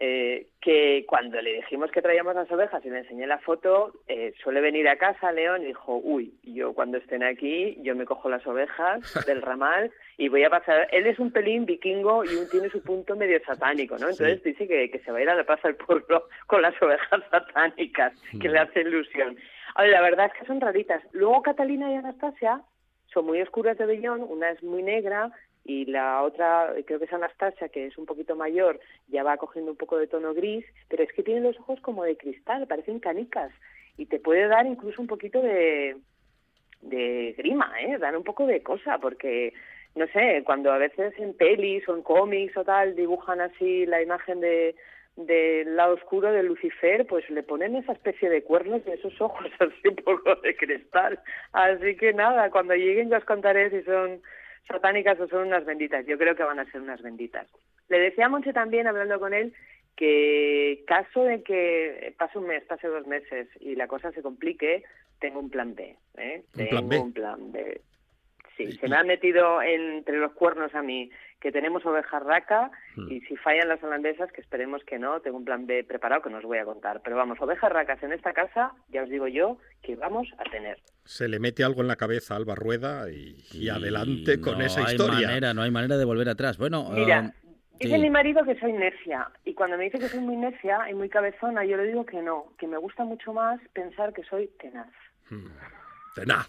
eh, 0.00 0.46
que 0.60 1.04
cuando 1.06 1.40
le 1.40 1.54
dijimos 1.54 1.90
que 1.90 2.02
traíamos 2.02 2.34
las 2.34 2.50
ovejas 2.50 2.84
y 2.84 2.90
le 2.90 2.98
enseñé 2.98 3.26
la 3.26 3.38
foto, 3.38 3.92
eh, 4.08 4.32
suele 4.42 4.60
venir 4.60 4.88
a 4.88 4.96
casa 4.96 5.32
León 5.32 5.62
y 5.62 5.66
dijo, 5.66 5.96
uy, 6.02 6.34
yo 6.42 6.72
cuando 6.74 6.98
estén 6.98 7.22
aquí, 7.22 7.78
yo 7.82 7.94
me 7.96 8.04
cojo 8.04 8.28
las 8.28 8.46
ovejas 8.46 9.00
del 9.26 9.42
ramal 9.42 9.90
y 10.18 10.28
voy 10.28 10.44
a 10.44 10.50
pasar, 10.50 10.88
él 10.92 11.06
es 11.06 11.18
un 11.18 11.30
pelín 11.32 11.66
vikingo 11.66 12.24
y 12.24 12.28
un- 12.36 12.48
tiene 12.48 12.68
su 12.70 12.82
punto 12.82 13.16
medio 13.16 13.40
satánico, 13.44 13.96
¿no? 13.98 14.08
Entonces 14.08 14.42
dice 14.42 14.66
que, 14.68 14.90
que 14.90 14.98
se 15.00 15.10
va 15.12 15.18
a 15.18 15.22
ir 15.22 15.30
a 15.30 15.34
la 15.34 15.44
plaza 15.44 15.68
del 15.68 15.76
pueblo 15.76 16.26
con 16.46 16.62
las 16.62 16.80
ovejas 16.82 17.20
satánicas, 17.30 18.12
que 18.40 18.48
le 18.48 18.58
hace 18.58 18.80
ilusión. 18.82 19.36
Ahora, 19.74 19.90
la 19.90 20.00
verdad 20.02 20.26
es 20.26 20.38
que 20.40 20.46
son 20.46 20.60
raritas. 20.60 21.02
Luego 21.12 21.42
Catalina 21.42 21.90
y 21.90 21.94
Anastasia 21.96 22.60
son 23.06 23.26
muy 23.26 23.40
oscuras 23.42 23.76
de 23.78 23.86
vellón, 23.86 24.22
una 24.22 24.50
es 24.50 24.62
muy 24.62 24.82
negra 24.82 25.30
y 25.64 25.84
la 25.86 26.22
otra, 26.22 26.74
creo 26.86 26.98
que 26.98 27.04
es 27.04 27.12
Anastasia, 27.12 27.68
que 27.68 27.86
es 27.86 27.96
un 27.96 28.06
poquito 28.06 28.34
mayor, 28.34 28.80
ya 29.08 29.22
va 29.22 29.36
cogiendo 29.36 29.70
un 29.70 29.76
poco 29.76 29.96
de 29.96 30.08
tono 30.08 30.34
gris, 30.34 30.64
pero 30.88 31.02
es 31.02 31.12
que 31.12 31.22
tiene 31.22 31.40
los 31.40 31.58
ojos 31.60 31.80
como 31.80 32.04
de 32.04 32.16
cristal, 32.16 32.66
parecen 32.66 32.98
canicas 32.98 33.52
y 33.96 34.06
te 34.06 34.18
puede 34.18 34.48
dar 34.48 34.66
incluso 34.66 35.00
un 35.00 35.06
poquito 35.06 35.40
de, 35.40 35.96
de 36.80 37.34
grima, 37.36 37.72
¿eh? 37.80 37.98
dar 37.98 38.16
un 38.16 38.24
poco 38.24 38.46
de 38.46 38.62
cosa, 38.62 38.98
porque 38.98 39.52
no 39.94 40.06
sé, 40.08 40.42
cuando 40.44 40.72
a 40.72 40.78
veces 40.78 41.14
en 41.18 41.34
pelis 41.34 41.86
o 41.88 41.94
en 41.94 42.02
cómics 42.02 42.56
o 42.56 42.64
tal 42.64 42.96
dibujan 42.96 43.40
así 43.40 43.86
la 43.86 44.02
imagen 44.02 44.40
de 44.40 44.74
del 45.16 45.76
lado 45.76 45.94
oscuro 45.94 46.32
de 46.32 46.42
Lucifer, 46.42 47.06
pues 47.06 47.28
le 47.28 47.42
ponen 47.42 47.76
esa 47.76 47.92
especie 47.92 48.30
de 48.30 48.42
cuernos 48.42 48.80
y 48.86 48.92
esos 48.92 49.20
ojos 49.20 49.46
así 49.60 49.88
un 49.88 49.96
poco 49.96 50.34
de 50.36 50.56
cristal. 50.56 51.20
Así 51.52 51.96
que 51.96 52.14
nada, 52.14 52.50
cuando 52.50 52.74
lleguen 52.74 53.10
ya 53.10 53.18
os 53.18 53.24
contaré 53.24 53.68
si 53.70 53.82
son 53.82 54.22
satánicas 54.66 55.18
o 55.20 55.28
son 55.28 55.48
unas 55.48 55.64
benditas. 55.64 56.06
Yo 56.06 56.18
creo 56.18 56.34
que 56.34 56.42
van 56.42 56.58
a 56.58 56.70
ser 56.70 56.80
unas 56.80 57.02
benditas. 57.02 57.46
Le 57.88 57.98
decía 57.98 58.26
a 58.26 58.28
Monche 58.28 58.52
también, 58.52 58.86
hablando 58.86 59.18
con 59.20 59.34
él, 59.34 59.52
que 59.96 60.84
caso 60.86 61.24
de 61.24 61.42
que 61.42 62.14
pase 62.18 62.38
un 62.38 62.46
mes, 62.46 62.64
pase 62.64 62.88
dos 62.88 63.06
meses 63.06 63.48
y 63.60 63.74
la 63.74 63.86
cosa 63.86 64.10
se 64.12 64.22
complique, 64.22 64.84
tengo 65.20 65.40
un 65.40 65.50
plan 65.50 65.74
B. 65.74 65.96
¿eh? 66.16 66.42
¿Un 66.54 66.56
tengo 66.56 66.70
plan 66.70 66.88
B? 66.88 66.98
un 66.98 67.12
plan 67.12 67.52
B. 67.52 67.80
Sí, 68.56 68.70
se 68.72 68.88
me 68.88 68.96
ha 68.96 69.04
metido 69.04 69.62
entre 69.62 70.18
los 70.18 70.32
cuernos 70.32 70.74
a 70.74 70.82
mí 70.82 71.10
que 71.40 71.50
tenemos 71.50 71.84
oveja 71.86 72.20
raca 72.20 72.70
Hmm. 72.94 73.10
y 73.10 73.20
si 73.22 73.36
fallan 73.36 73.68
las 73.68 73.82
holandesas, 73.82 74.30
que 74.32 74.40
esperemos 74.42 74.84
que 74.84 74.98
no, 74.98 75.20
tengo 75.20 75.38
un 75.38 75.44
plan 75.44 75.66
B 75.66 75.82
preparado 75.82 76.22
que 76.22 76.30
no 76.30 76.38
os 76.38 76.44
voy 76.44 76.58
a 76.58 76.64
contar. 76.64 77.00
Pero 77.02 77.16
vamos, 77.16 77.40
ovejas 77.40 77.72
racas 77.72 78.02
en 78.02 78.12
esta 78.12 78.32
casa, 78.32 78.72
ya 78.90 79.02
os 79.02 79.08
digo 79.08 79.26
yo, 79.26 79.58
que 79.82 79.96
vamos 79.96 80.28
a 80.38 80.44
tener. 80.50 80.78
Se 81.04 81.26
le 81.28 81.40
mete 81.40 81.64
algo 81.64 81.80
en 81.80 81.88
la 81.88 81.96
cabeza 81.96 82.34
a 82.34 82.36
Alba 82.36 82.54
Rueda 82.54 83.10
y, 83.10 83.42
y 83.52 83.68
adelante 83.70 84.40
con 84.40 84.58
no 84.58 84.64
esa 84.64 84.84
hay 84.86 84.94
historia. 84.94 85.26
manera, 85.28 85.54
no 85.54 85.62
hay 85.62 85.70
manera 85.70 85.96
de 85.96 86.04
volver 86.04 86.28
atrás. 86.28 86.58
Bueno, 86.58 86.90
Mira, 86.90 87.20
um, 87.20 87.32
dice 87.80 87.96
sí. 87.96 88.00
mi 88.02 88.10
marido 88.10 88.44
que 88.44 88.54
soy 88.60 88.72
necia 88.74 89.28
y 89.44 89.54
cuando 89.54 89.76
me 89.78 89.84
dice 89.84 89.98
que 89.98 90.08
soy 90.08 90.20
muy 90.20 90.36
necia 90.36 90.88
y 90.90 90.94
muy 90.94 91.08
cabezona, 91.08 91.64
yo 91.64 91.76
le 91.76 91.86
digo 91.88 92.04
que 92.06 92.20
no, 92.22 92.52
que 92.58 92.68
me 92.68 92.76
gusta 92.76 93.02
mucho 93.04 93.32
más 93.32 93.58
pensar 93.72 94.12
que 94.12 94.22
soy 94.24 94.48
tenaz. 94.60 94.92
Tenaz, 96.14 96.46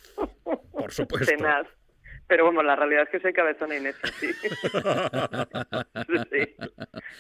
por 0.72 0.92
supuesto. 0.92 1.34
Tenaz. 1.36 1.66
Pero 2.34 2.46
bueno, 2.46 2.64
la 2.64 2.76
realidad 2.76 3.04
es 3.04 3.10
que 3.10 3.20
soy 3.20 3.32
cabezona 3.32 3.78
y 3.78 3.82
necia, 3.82 4.10
sí. 4.20 4.34
Sí. 6.32 6.56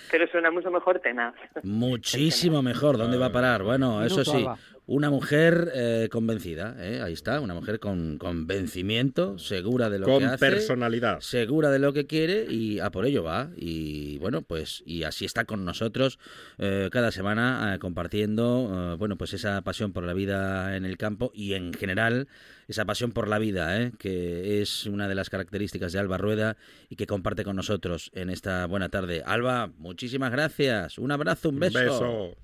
Pero 0.09 0.27
suena 0.31 0.49
mucho 0.49 0.71
mejor 0.71 0.99
tenaz. 1.01 1.35
Muchísimo 1.61 2.63
mejor. 2.63 2.97
¿Dónde 2.97 3.19
va 3.19 3.27
a 3.27 3.31
parar? 3.31 3.61
Bueno, 3.61 4.03
eso 4.03 4.25
sí, 4.25 4.37
Alba. 4.37 4.57
Una 4.85 5.09
mujer 5.09 5.71
eh, 5.73 6.09
convencida, 6.11 6.75
¿eh? 6.77 7.01
ahí 7.01 7.13
está, 7.13 7.39
una 7.39 7.53
mujer 7.53 7.79
con 7.79 8.17
convencimiento, 8.17 9.37
segura 9.39 9.89
de 9.89 9.99
lo 9.99 10.05
Con 10.05 10.19
que 10.19 10.25
hace. 10.25 10.37
personalidad. 10.37 11.21
Segura 11.21 11.71
de 11.71 11.79
lo 11.79 11.93
que 11.93 12.05
quiere 12.05 12.45
y 12.49 12.79
a 12.79 12.91
por 12.91 13.05
ello 13.05 13.23
va. 13.23 13.49
Y 13.55 14.17
bueno, 14.17 14.41
pues 14.41 14.83
y 14.85 15.03
así 15.03 15.23
está 15.23 15.45
con 15.45 15.63
nosotros 15.63 16.19
eh, 16.57 16.89
cada 16.91 17.11
semana 17.11 17.73
eh, 17.75 17.79
compartiendo, 17.79 18.93
eh, 18.93 18.97
bueno, 18.97 19.17
pues 19.17 19.33
esa 19.33 19.61
pasión 19.61 19.93
por 19.93 20.03
la 20.03 20.13
vida 20.13 20.75
en 20.75 20.83
el 20.83 20.97
campo 20.97 21.31
y 21.33 21.53
en 21.53 21.73
general 21.73 22.27
esa 22.67 22.85
pasión 22.85 23.11
por 23.11 23.27
la 23.27 23.39
vida, 23.39 23.81
¿eh? 23.81 23.91
que 23.97 24.61
es 24.61 24.85
una 24.85 25.07
de 25.07 25.15
las 25.15 25.29
características 25.29 25.93
de 25.93 25.99
Alba 25.99 26.17
Rueda 26.17 26.57
y 26.89 26.95
que 26.97 27.07
comparte 27.07 27.43
con 27.43 27.55
nosotros 27.55 28.11
en 28.13 28.29
esta 28.29 28.65
buena 28.67 28.89
tarde. 28.89 29.23
Alba, 29.25 29.71
muchísimas 29.77 30.31
gracias. 30.31 30.97
Un 30.97 31.11
abrazo, 31.11 31.49
un 31.49 31.59
beso. 31.59 31.79
beso. 31.79 32.37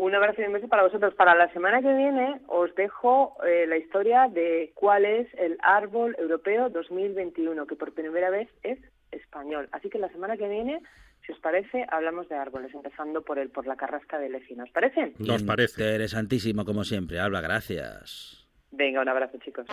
Un 0.00 0.14
abrazo 0.14 0.40
y 0.40 0.46
un 0.46 0.54
beso 0.54 0.66
para 0.66 0.82
vosotros. 0.82 1.12
Para 1.14 1.34
la 1.34 1.52
semana 1.52 1.82
que 1.82 1.92
viene 1.92 2.40
os 2.46 2.74
dejo 2.74 3.36
eh, 3.46 3.66
la 3.68 3.76
historia 3.76 4.28
de 4.28 4.72
cuál 4.74 5.04
es 5.04 5.28
el 5.34 5.58
árbol 5.60 6.16
europeo 6.18 6.70
2021, 6.70 7.66
que 7.66 7.76
por 7.76 7.92
primera 7.92 8.30
vez 8.30 8.48
es 8.62 8.78
español. 9.10 9.68
Así 9.72 9.90
que 9.90 9.98
la 9.98 10.08
semana 10.08 10.38
que 10.38 10.48
viene, 10.48 10.80
si 11.26 11.32
os 11.32 11.38
parece, 11.40 11.84
hablamos 11.90 12.30
de 12.30 12.36
árboles, 12.36 12.72
empezando 12.72 13.20
por 13.20 13.38
el 13.38 13.50
por 13.50 13.66
la 13.66 13.76
carrasca 13.76 14.18
de 14.18 14.30
Lecina. 14.30 14.64
¿Os 14.64 14.70
parece? 14.70 15.12
Nos 15.18 15.42
parece. 15.42 15.82
Interesantísimo, 15.82 16.64
como 16.64 16.84
siempre. 16.84 17.20
Alba, 17.20 17.42
gracias. 17.42 18.48
Venga, 18.70 19.02
un 19.02 19.08
abrazo, 19.10 19.36
chicos. 19.44 19.66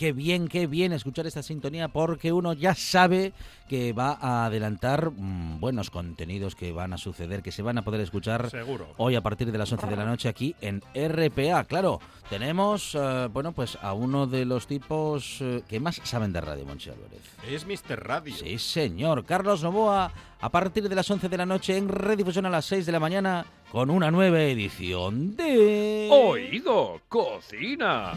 Qué 0.00 0.14
bien, 0.14 0.48
qué 0.48 0.66
bien, 0.66 0.94
escuchar 0.94 1.26
esta 1.26 1.42
sintonía 1.42 1.88
porque 1.88 2.32
uno 2.32 2.54
ya 2.54 2.74
sabe 2.74 3.34
que 3.68 3.92
va 3.92 4.16
a 4.18 4.46
adelantar 4.46 5.10
mm, 5.10 5.60
buenos 5.60 5.90
contenidos 5.90 6.54
que 6.54 6.72
van 6.72 6.94
a 6.94 6.96
suceder, 6.96 7.42
que 7.42 7.52
se 7.52 7.60
van 7.60 7.76
a 7.76 7.82
poder 7.82 8.00
escuchar 8.00 8.48
Seguro. 8.48 8.94
hoy 8.96 9.14
a 9.14 9.20
partir 9.20 9.52
de 9.52 9.58
las 9.58 9.70
11 9.70 9.88
de 9.88 9.96
la 9.96 10.06
noche 10.06 10.30
aquí 10.30 10.56
en 10.62 10.80
RPA. 10.94 11.64
Claro, 11.64 12.00
tenemos, 12.30 12.94
eh, 12.94 13.28
bueno, 13.30 13.52
pues 13.52 13.76
a 13.82 13.92
uno 13.92 14.26
de 14.26 14.46
los 14.46 14.66
tipos 14.66 15.36
eh, 15.42 15.62
que 15.68 15.80
más 15.80 16.00
saben 16.02 16.32
de 16.32 16.40
radio, 16.40 16.64
Monchi 16.64 16.88
Álvarez. 16.88 17.20
Es 17.46 17.66
Mr. 17.66 18.02
Radio. 18.02 18.34
Sí, 18.34 18.56
señor. 18.56 19.26
Carlos 19.26 19.62
Novoa, 19.62 20.10
a 20.40 20.48
partir 20.48 20.88
de 20.88 20.94
las 20.94 21.10
11 21.10 21.28
de 21.28 21.36
la 21.36 21.44
noche 21.44 21.76
en 21.76 21.90
redifusión 21.90 22.46
a 22.46 22.50
las 22.50 22.64
6 22.64 22.86
de 22.86 22.92
la 22.92 23.00
mañana 23.00 23.44
con 23.70 23.90
una 23.90 24.10
nueva 24.10 24.40
edición 24.40 25.36
de... 25.36 26.08
Oído, 26.10 27.02
cocina. 27.06 28.14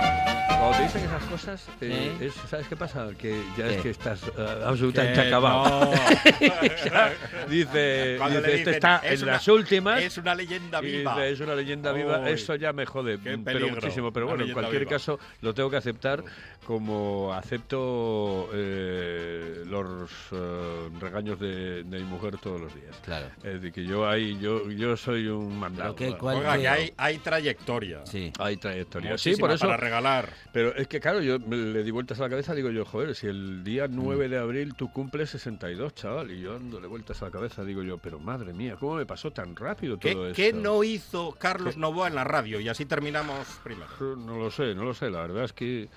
Cuando 0.00 0.78
te 0.78 0.82
dicen 0.84 1.04
esas 1.04 1.22
cosas, 1.24 1.68
eh, 1.80 2.16
¿Eh? 2.20 2.26
es- 2.26 2.34
¿sabes 2.50 2.66
qué 2.66 2.76
pasa? 2.76 3.08
Que 3.18 3.40
ya 3.56 3.68
¿Qué? 3.68 3.74
es 3.76 3.82
que 3.82 3.90
estás 3.90 4.22
eh, 4.36 4.62
absolutamente 4.64 5.20
Que 5.22 5.28
acabado. 5.28 5.90
no. 5.90 5.90
Dice, 7.46 8.18
dice, 8.18 8.18
este 8.18 8.50
dicen, 8.56 8.74
está 8.74 8.96
"Es 9.04 9.20
en 9.20 9.24
una- 9.24 9.32
las 9.34 9.48
últimas. 9.48 10.02
Es 10.02 10.18
una 10.18 10.34
leyenda 10.34 10.80
viva. 10.80 11.14
dice, 11.14 11.30
es 11.30 11.40
una 11.40 11.54
leyenda 11.54 11.92
viva, 11.92 12.20
Uy, 12.20 12.30
eso 12.30 12.56
ya 12.56 12.72
me 12.72 12.84
jode, 12.86 13.18
qué 13.20 13.38
pero 13.44 13.68
muchísimo. 13.68 14.12
Pero 14.12 14.26
bueno, 14.26 14.44
en 14.44 14.52
cualquier 14.52 14.80
viva. 14.80 14.90
caso, 14.90 15.18
lo 15.42 15.54
tengo 15.54 15.70
que 15.70 15.76
aceptar 15.76 16.24
como 16.66 17.32
acepto 17.32 18.48
eh, 18.52 19.62
los 19.66 20.10
eh, 20.32 20.88
regaños 21.00 21.38
de, 21.38 21.84
de 21.84 21.98
mi 21.98 22.04
mujer 22.04 22.38
todos 22.38 22.60
los 22.60 22.74
días. 22.74 22.96
Claro. 23.04 23.26
Es 23.44 23.54
decir, 23.54 23.72
que 23.72 23.84
yo 23.84 24.08
ahí, 24.08 24.36
yo, 24.40 24.68
yo 24.70 24.96
soy 24.96 25.28
un 25.28 25.56
mandado. 25.58 25.94
Qué- 25.94 26.16
Oiga, 26.20 26.58
que- 26.58 26.68
hay, 26.68 26.92
hay 26.96 27.18
trayectoria. 27.18 28.04
Sí. 28.06 28.32
Hay 28.40 28.56
trayectoria. 28.56 29.16
Sí, 29.18 29.30
Muchísima 29.30 29.46
por 29.48 29.54
eso. 29.54 29.66
Regalar. 29.86 30.28
Pero 30.52 30.74
es 30.74 30.88
que, 30.88 31.00
claro, 31.00 31.20
yo 31.20 31.38
me- 31.38 31.56
le 31.56 31.82
di 31.82 31.90
vueltas 31.90 32.18
a 32.20 32.24
la 32.24 32.30
cabeza, 32.30 32.54
digo 32.54 32.70
yo, 32.70 32.84
joder, 32.84 33.14
si 33.14 33.26
el 33.26 33.62
día 33.64 33.86
9 33.88 34.28
de 34.28 34.38
abril 34.38 34.74
tú 34.74 34.92
cumples 34.92 35.30
62, 35.30 35.94
chaval, 35.94 36.30
y 36.30 36.40
yo 36.40 36.54
dándole 36.54 36.86
vueltas 36.88 37.22
a 37.22 37.26
la 37.26 37.30
cabeza, 37.30 37.64
digo 37.64 37.82
yo, 37.82 37.98
pero 37.98 38.18
madre 38.18 38.52
mía, 38.52 38.76
¿cómo 38.78 38.96
me 38.96 39.06
pasó 39.06 39.30
tan 39.32 39.54
rápido 39.56 39.96
todo 39.96 40.12
¿Qué, 40.12 40.30
esto? 40.30 40.34
qué 40.36 40.52
no 40.52 40.82
hizo 40.84 41.32
Carlos 41.38 41.76
Novoa 41.76 42.08
en 42.08 42.14
la 42.16 42.24
radio? 42.24 42.60
Y 42.60 42.68
así 42.68 42.84
terminamos 42.86 43.46
primero. 43.62 43.86
No 44.16 44.36
lo 44.38 44.50
sé, 44.50 44.74
no 44.74 44.84
lo 44.84 44.94
sé, 44.94 45.10
la 45.10 45.22
verdad 45.22 45.44
es 45.44 45.52
que 45.52 45.88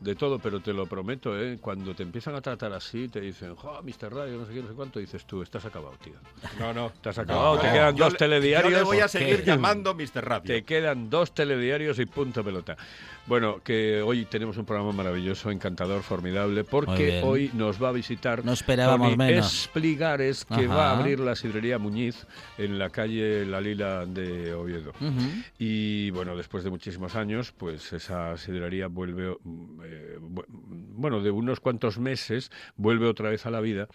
de 0.00 0.14
todo, 0.14 0.38
pero 0.38 0.60
te 0.60 0.72
lo 0.72 0.86
prometo, 0.86 1.38
¿eh? 1.40 1.58
Cuando 1.60 1.94
te 1.94 2.02
empiezan 2.02 2.34
a 2.34 2.40
tratar 2.40 2.72
así, 2.72 3.08
te 3.08 3.20
dicen, 3.20 3.54
jo, 3.54 3.80
Mr. 3.82 4.12
Radio, 4.12 4.38
no 4.38 4.46
sé 4.46 4.52
qué, 4.54 4.62
no 4.62 4.68
sé 4.68 4.74
cuánto, 4.74 4.98
dices 5.00 5.24
tú, 5.24 5.42
estás 5.42 5.64
acabado, 5.64 5.94
tío. 6.02 6.14
No, 6.58 6.72
no. 6.74 6.86
Estás 6.88 7.18
acabado, 7.18 7.58
te 7.58 7.66
No, 7.68 7.72
quedan 7.72 7.96
yo 7.96 8.04
dos 8.04 8.12
le- 8.14 8.18
telediarios. 8.18 8.72
Yo 8.72 8.78
le 8.78 8.84
voy 8.84 8.98
a 8.98 9.02
¿Por 9.02 9.10
seguir 9.10 9.36
qué? 9.40 9.44
llamando 9.46 9.94
Mr. 9.94 10.24
Radio. 10.24 10.42
Te 10.54 10.62
quedan 10.64 11.08
dos 11.10 11.34
telediarios 11.34 11.98
y 11.98 12.06
punto 12.06 12.44
pelota. 12.44 12.76
Bueno, 13.26 13.60
que 13.64 14.02
hoy 14.02 14.24
tenemos 14.26 14.56
un 14.56 14.64
programa 14.64 14.92
maravilloso, 14.92 15.50
encantador, 15.50 16.02
formidable, 16.04 16.62
porque 16.62 17.22
hoy 17.24 17.50
nos 17.54 17.82
va 17.82 17.88
a 17.88 17.92
visitar 17.92 18.44
No 18.44 18.52
esperábamos 18.52 19.08
Tony 19.08 19.16
menos. 19.16 19.52
Espligares, 19.62 20.44
que 20.44 20.68
va 20.68 20.90
a 20.92 20.98
abrir 20.98 21.18
la 21.18 21.34
sidrería 21.34 21.78
Muñiz 21.78 22.24
en 22.56 22.78
la 22.78 22.90
calle 22.90 23.44
La 23.44 23.60
Lila 23.60 24.06
de 24.06 24.54
Oviedo. 24.54 24.92
Y 25.58 26.10
bueno, 26.12 26.36
después 26.36 26.62
de 26.62 26.70
muchísimos 26.70 27.16
años, 27.16 27.52
pues 27.56 27.92
esa 27.92 28.36
sidrería 28.36 28.86
vuelve, 28.86 29.36
eh, 29.88 30.18
bu- 30.20 30.44
bueno, 30.48 31.20
de 31.22 31.30
unos 31.30 31.60
cuantos 31.60 31.98
meses, 31.98 32.50
vuelve 32.76 33.06
otra 33.06 33.30
vez 33.30 33.46
a 33.46 33.50
la 33.50 33.60
vida 33.60 33.86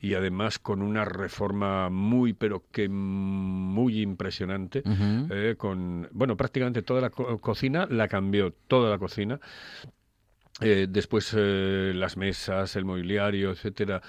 y 0.00 0.14
además 0.14 0.58
con 0.58 0.82
una 0.82 1.04
reforma 1.04 1.90
muy, 1.90 2.32
pero 2.32 2.62
que 2.72 2.88
muy 2.88 4.00
impresionante. 4.00 4.82
Eh, 5.30 5.54
con, 5.56 6.08
bueno, 6.12 6.36
prácticamente 6.36 6.82
toda 6.82 7.00
la 7.00 7.10
co- 7.10 7.38
cocina 7.38 7.86
la 7.90 8.08
cambió, 8.08 8.52
toda 8.68 8.90
la 8.90 8.98
cocina. 8.98 9.38
Eh, 10.60 10.86
después 10.88 11.34
eh, 11.36 11.92
las 11.94 12.16
mesas, 12.16 12.76
el 12.76 12.86
mobiliario, 12.86 13.50
etcétera. 13.50 14.00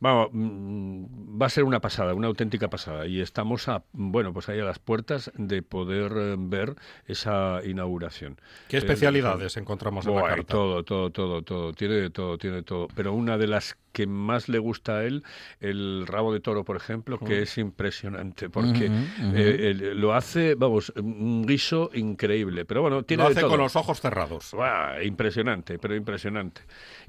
Vamos, 0.00 0.30
mm, 0.32 1.40
va 1.40 1.46
a 1.46 1.48
ser 1.48 1.62
una 1.62 1.80
pasada, 1.80 2.12
una 2.14 2.26
auténtica 2.26 2.68
pasada. 2.68 3.06
Y 3.06 3.20
estamos 3.20 3.68
a, 3.68 3.84
bueno, 3.92 4.32
pues 4.32 4.48
ahí 4.48 4.58
a 4.58 4.64
las 4.64 4.80
puertas 4.80 5.30
de 5.34 5.62
poder 5.62 6.12
eh, 6.16 6.34
ver 6.38 6.74
esa 7.06 7.60
inauguración. 7.64 8.40
¿Qué 8.68 8.76
Eh, 8.76 8.80
especialidades 8.80 9.56
encontramos 9.56 10.04
en 10.06 10.16
la 10.16 10.22
carta? 10.22 10.44
todo, 10.44 10.82
todo, 10.82 11.10
todo, 11.10 11.42
todo. 11.42 11.72
Tiene 11.72 11.94
de 11.94 12.10
todo, 12.10 12.36
tiene 12.36 12.56
de 12.56 12.62
todo. 12.62 12.88
Pero 12.96 13.12
una 13.12 13.38
de 13.38 13.46
las 13.46 13.76
que 13.92 14.06
más 14.06 14.48
le 14.48 14.58
gusta 14.58 14.98
a 14.98 15.04
él, 15.04 15.22
el 15.60 16.06
rabo 16.06 16.32
de 16.32 16.40
toro, 16.40 16.64
por 16.64 16.76
ejemplo, 16.76 17.18
que 17.18 17.42
es 17.42 17.58
impresionante, 17.58 18.48
porque 18.50 18.86
eh, 18.86 19.70
él 19.70 20.00
lo 20.00 20.14
hace, 20.14 20.54
vamos, 20.54 20.92
un 20.96 21.44
guiso 21.46 21.90
increíble. 21.94 22.64
Pero 22.64 22.82
bueno, 22.82 23.02
tiene 23.02 23.22
Lo 23.22 23.28
de 23.28 23.32
hace 23.32 23.40
todo. 23.42 23.50
con 23.50 23.60
los 23.60 23.76
ojos 23.76 24.00
cerrados. 24.00 24.50
Buah, 24.52 25.02
impresionante, 25.04 25.78
pero 25.78 25.94
impresionante. 25.94 26.62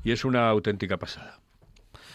Y 0.04 0.12
es 0.12 0.26
una 0.26 0.50
auténtica 0.50 0.98
pasada. 0.98 1.40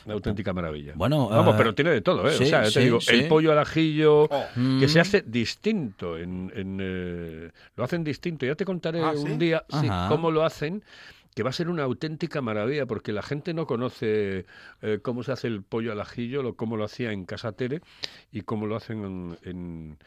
Una 0.04 0.14
auténtica 0.14 0.54
maravilla. 0.54 0.92
Bueno, 0.96 1.28
Vamos, 1.28 1.54
eh, 1.54 1.58
pero 1.58 1.74
tiene 1.74 1.90
de 1.90 2.00
todo, 2.00 2.26
¿eh? 2.28 2.32
sí, 2.32 2.44
o 2.44 2.46
sea, 2.46 2.64
sí, 2.64 2.74
te 2.74 2.80
digo, 2.80 3.00
sí. 3.00 3.14
el 3.14 3.28
pollo 3.28 3.52
al 3.52 3.58
ajillo, 3.58 4.22
Oh. 4.30 4.44
Mm. 4.56 4.80
que 4.80 4.88
se 4.88 5.00
hace 5.00 5.22
distinto. 5.22 6.16
En, 6.16 6.50
en, 6.54 6.78
eh, 6.80 7.50
lo 7.76 7.84
hacen 7.84 8.04
distinto. 8.04 8.46
Ya 8.46 8.54
te 8.54 8.64
contaré 8.64 9.02
Ah, 9.02 9.12
un 9.14 9.38
día 9.38 9.64
cómo 10.08 10.30
lo 10.30 10.44
hacen, 10.44 10.82
que 11.38 11.44
va 11.44 11.50
a 11.50 11.52
ser 11.52 11.68
una 11.68 11.84
auténtica 11.84 12.40
maravilla, 12.42 12.84
porque 12.86 13.12
la 13.12 13.22
gente 13.22 13.54
no 13.54 13.64
conoce 13.64 14.44
eh, 14.82 14.98
cómo 15.02 15.22
se 15.22 15.30
hace 15.30 15.46
el 15.46 15.62
pollo 15.62 15.92
al 15.92 16.00
ajillo, 16.00 16.42
lo, 16.42 16.56
cómo 16.56 16.76
lo 16.76 16.82
hacía 16.82 17.12
en 17.12 17.26
Casa 17.26 17.52
Tere 17.52 17.80
y 18.32 18.40
cómo 18.40 18.66
lo 18.66 18.74
hacen 18.74 19.04
en... 19.04 19.38
en, 19.44 19.98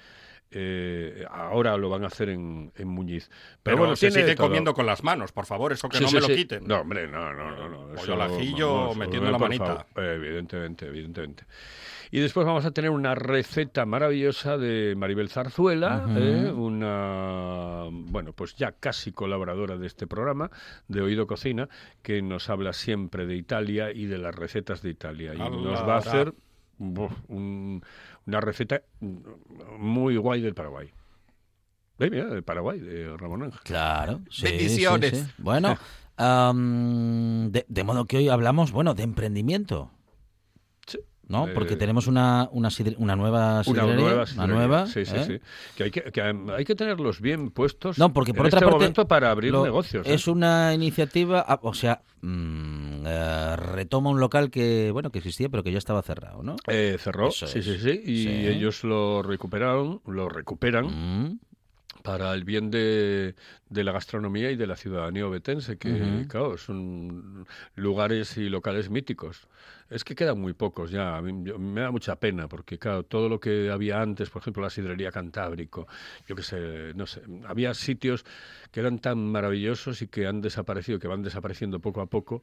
eh, 0.52 1.24
ahora 1.32 1.78
lo 1.78 1.90
van 1.90 2.04
a 2.04 2.08
hacer 2.08 2.28
en, 2.28 2.74
en 2.76 2.88
Muñiz. 2.90 3.30
Pero, 3.30 3.60
Pero 3.64 3.78
bueno, 3.78 3.96
se 3.96 4.12
sigue 4.12 4.36
comiendo 4.36 4.74
con 4.74 4.86
las 4.86 5.06
manos, 5.06 5.32
por 5.32 5.46
favor, 5.46 5.72
eso 5.72 5.88
que 5.88 6.00
Sí, 6.00 6.04
no 6.04 6.10
sí, 6.10 6.16
me 6.16 6.22
lo 6.22 6.28
quiten. 6.28 6.68
No, 6.68 6.82
hombre, 6.82 7.08
no, 7.08 7.32
no, 7.32 7.52
no. 7.56 7.70
no. 7.70 7.96
Pollo 7.96 8.14
al 8.16 8.22
ajillo, 8.24 8.74
vamos, 8.74 8.98
metiendo 8.98 9.32
la 9.32 9.38
por 9.38 9.48
manita. 9.48 9.66
favor. 9.66 9.86
Eh, 10.04 10.16
evidentemente, 10.16 10.86
evidentemente. 10.88 11.46
Y 12.14 12.20
después 12.20 12.46
vamos 12.46 12.66
a 12.66 12.72
tener 12.72 12.92
una 12.92 13.16
receta 13.16 13.86
maravillosa 13.86 14.58
de 14.58 14.96
Maribel 14.98 15.30
Zarzuela, 15.30 16.06
eh, 16.10 16.52
una, 16.54 17.86
bueno, 17.90 18.34
pues 18.34 18.54
ya 18.56 18.74
casi 18.74 19.14
colaboradora 19.14 19.78
de 19.78 19.88
este 19.88 20.08
programa, 20.08 20.52
de 20.90 21.02
Oído 21.02 21.26
Cocina, 21.26 21.70
que 22.02 22.22
nos 22.22 22.50
habla 22.50 22.74
siempre 22.74 23.26
de 23.26 23.36
Italia 23.38 23.92
y 23.94 24.08
de 24.08 24.18
las 24.18 24.36
recetas 24.36 24.82
de 24.82 24.90
Italia. 24.90 25.34
Y 25.34 25.38
nos 25.38 25.88
va 25.88 25.96
a 25.96 26.00
hacer 26.00 26.34
buf, 26.78 27.14
un- 27.30 27.82
una 28.28 28.42
receta 28.42 28.82
muy 29.80 30.18
guay 30.18 30.42
del 30.42 30.54
Paraguay. 30.54 30.90
Eh, 32.00 32.10
mira, 32.10 32.26
del 32.26 32.44
Paraguay, 32.44 32.80
de 32.80 33.16
Ramón 33.16 33.44
Ángel. 33.44 33.62
Claro. 33.64 34.20
sí, 34.30 34.44
Bendiciones. 34.44 35.12
sí, 35.12 35.16
sí. 35.26 35.32
Bueno, 35.38 35.78
am, 36.18 37.52
de, 37.52 37.66
de 37.70 37.84
modo 37.86 38.04
que 38.06 38.18
hoy 38.18 38.28
hablamos, 38.28 38.72
bueno, 38.74 38.96
de 38.96 39.04
emprendimiento. 39.04 39.92
¿No? 41.32 41.48
Eh, 41.48 41.52
Porque 41.54 41.76
tenemos 41.76 42.08
una, 42.08 42.50
una, 42.52 42.70
sidre- 42.70 42.96
una 42.98 43.16
nueva 43.16 43.54
Una 43.56 43.64
sidrería, 43.64 43.96
nueva, 43.96 44.14
una 44.16 44.26
sidrería. 44.28 44.54
nueva, 44.56 44.88
Sí, 44.88 45.06
sí, 45.06 45.16
¿eh? 45.16 45.24
sí. 45.26 45.40
Que 45.76 45.84
hay 45.86 45.92
que, 45.92 46.02
que 46.12 46.22
hay 46.22 46.66
que 46.66 46.76
tenerlos 46.76 47.22
bien 47.22 47.50
puestos 47.52 47.98
No, 47.98 48.12
porque 48.14 48.34
por 48.34 48.42
en 48.46 48.48
otra 48.48 48.60
este 48.60 48.66
parte 48.66 48.80
momento 48.80 49.08
para 49.08 49.32
abrir 49.32 49.52
lo- 49.54 49.64
negocios. 49.64 50.06
¿eh? 50.06 50.14
Es 50.14 50.28
una 50.28 50.74
iniciativa, 50.74 51.44
ah, 51.48 51.60
o 51.64 51.74
sea, 51.74 52.02
mm, 52.22 53.04
eh, 53.06 53.56
retoma 53.56 54.10
un 54.10 54.20
local 54.20 54.52
que, 54.52 54.92
bueno, 54.92 55.10
que 55.12 55.20
existía, 55.20 55.50
pero 55.50 55.64
que 55.64 55.72
ya 55.72 55.78
estaba 55.78 56.02
cerrado, 56.02 56.44
¿no? 56.44 56.56
Eh, 56.68 56.98
cerró, 57.00 57.30
Eso 57.30 57.48
sí, 57.48 57.60
es. 57.60 57.66
sí, 57.66 57.78
sí, 57.80 58.02
y 58.06 58.48
ellos 58.48 58.84
lo 58.84 59.22
recuperaron, 59.24 60.02
lo 60.06 60.28
recuperan 60.30 60.86
Mm, 60.86 61.40
para 62.02 62.34
el 62.34 62.44
bien 62.44 62.72
de, 62.72 63.36
de 63.70 63.84
la 63.84 63.92
gastronomía 63.92 64.52
y 64.52 64.56
de 64.56 64.68
la 64.68 64.76
ciudadanía 64.76 65.26
obetense, 65.28 65.78
que, 65.78 66.26
claro, 66.28 66.58
son 66.58 67.46
lugares 67.76 68.38
y 68.38 68.50
locales 68.50 68.90
míticos. 68.90 69.48
Es 69.90 70.04
que 70.06 70.16
quedan 70.16 70.40
muy 70.40 70.54
pocos 70.54 70.90
ya, 70.92 71.18
a 71.18 71.22
mí 71.22 71.34
yo- 71.44 71.60
me 71.60 71.82
da 71.82 71.92
mucha 71.92 72.16
pena, 72.16 72.48
porque, 72.48 72.78
claro, 72.80 73.04
todo 73.04 73.28
lo 73.30 73.40
que 73.40 73.70
había 73.70 74.02
antes, 74.02 74.30
por 74.30 74.42
ejemplo, 74.42 74.64
la 74.64 74.70
sidrería 74.70 75.12
Cantábrico, 75.12 75.88
yo 76.28 76.36
qué 76.36 76.44
sé, 76.44 76.94
no 76.96 77.06
sé, 77.06 77.22
había 77.46 77.74
sitios 77.74 78.24
que 78.72 78.80
eran 78.80 79.00
tan 79.00 79.20
maravillosos 79.32 80.02
y 80.02 80.08
que 80.08 80.28
han 80.28 80.42
desaparecido, 80.42 80.98
que 81.00 81.08
van 81.08 81.24
desapareciendo 81.24 81.80
poco 81.80 82.02
a 82.02 82.06
poco. 82.06 82.42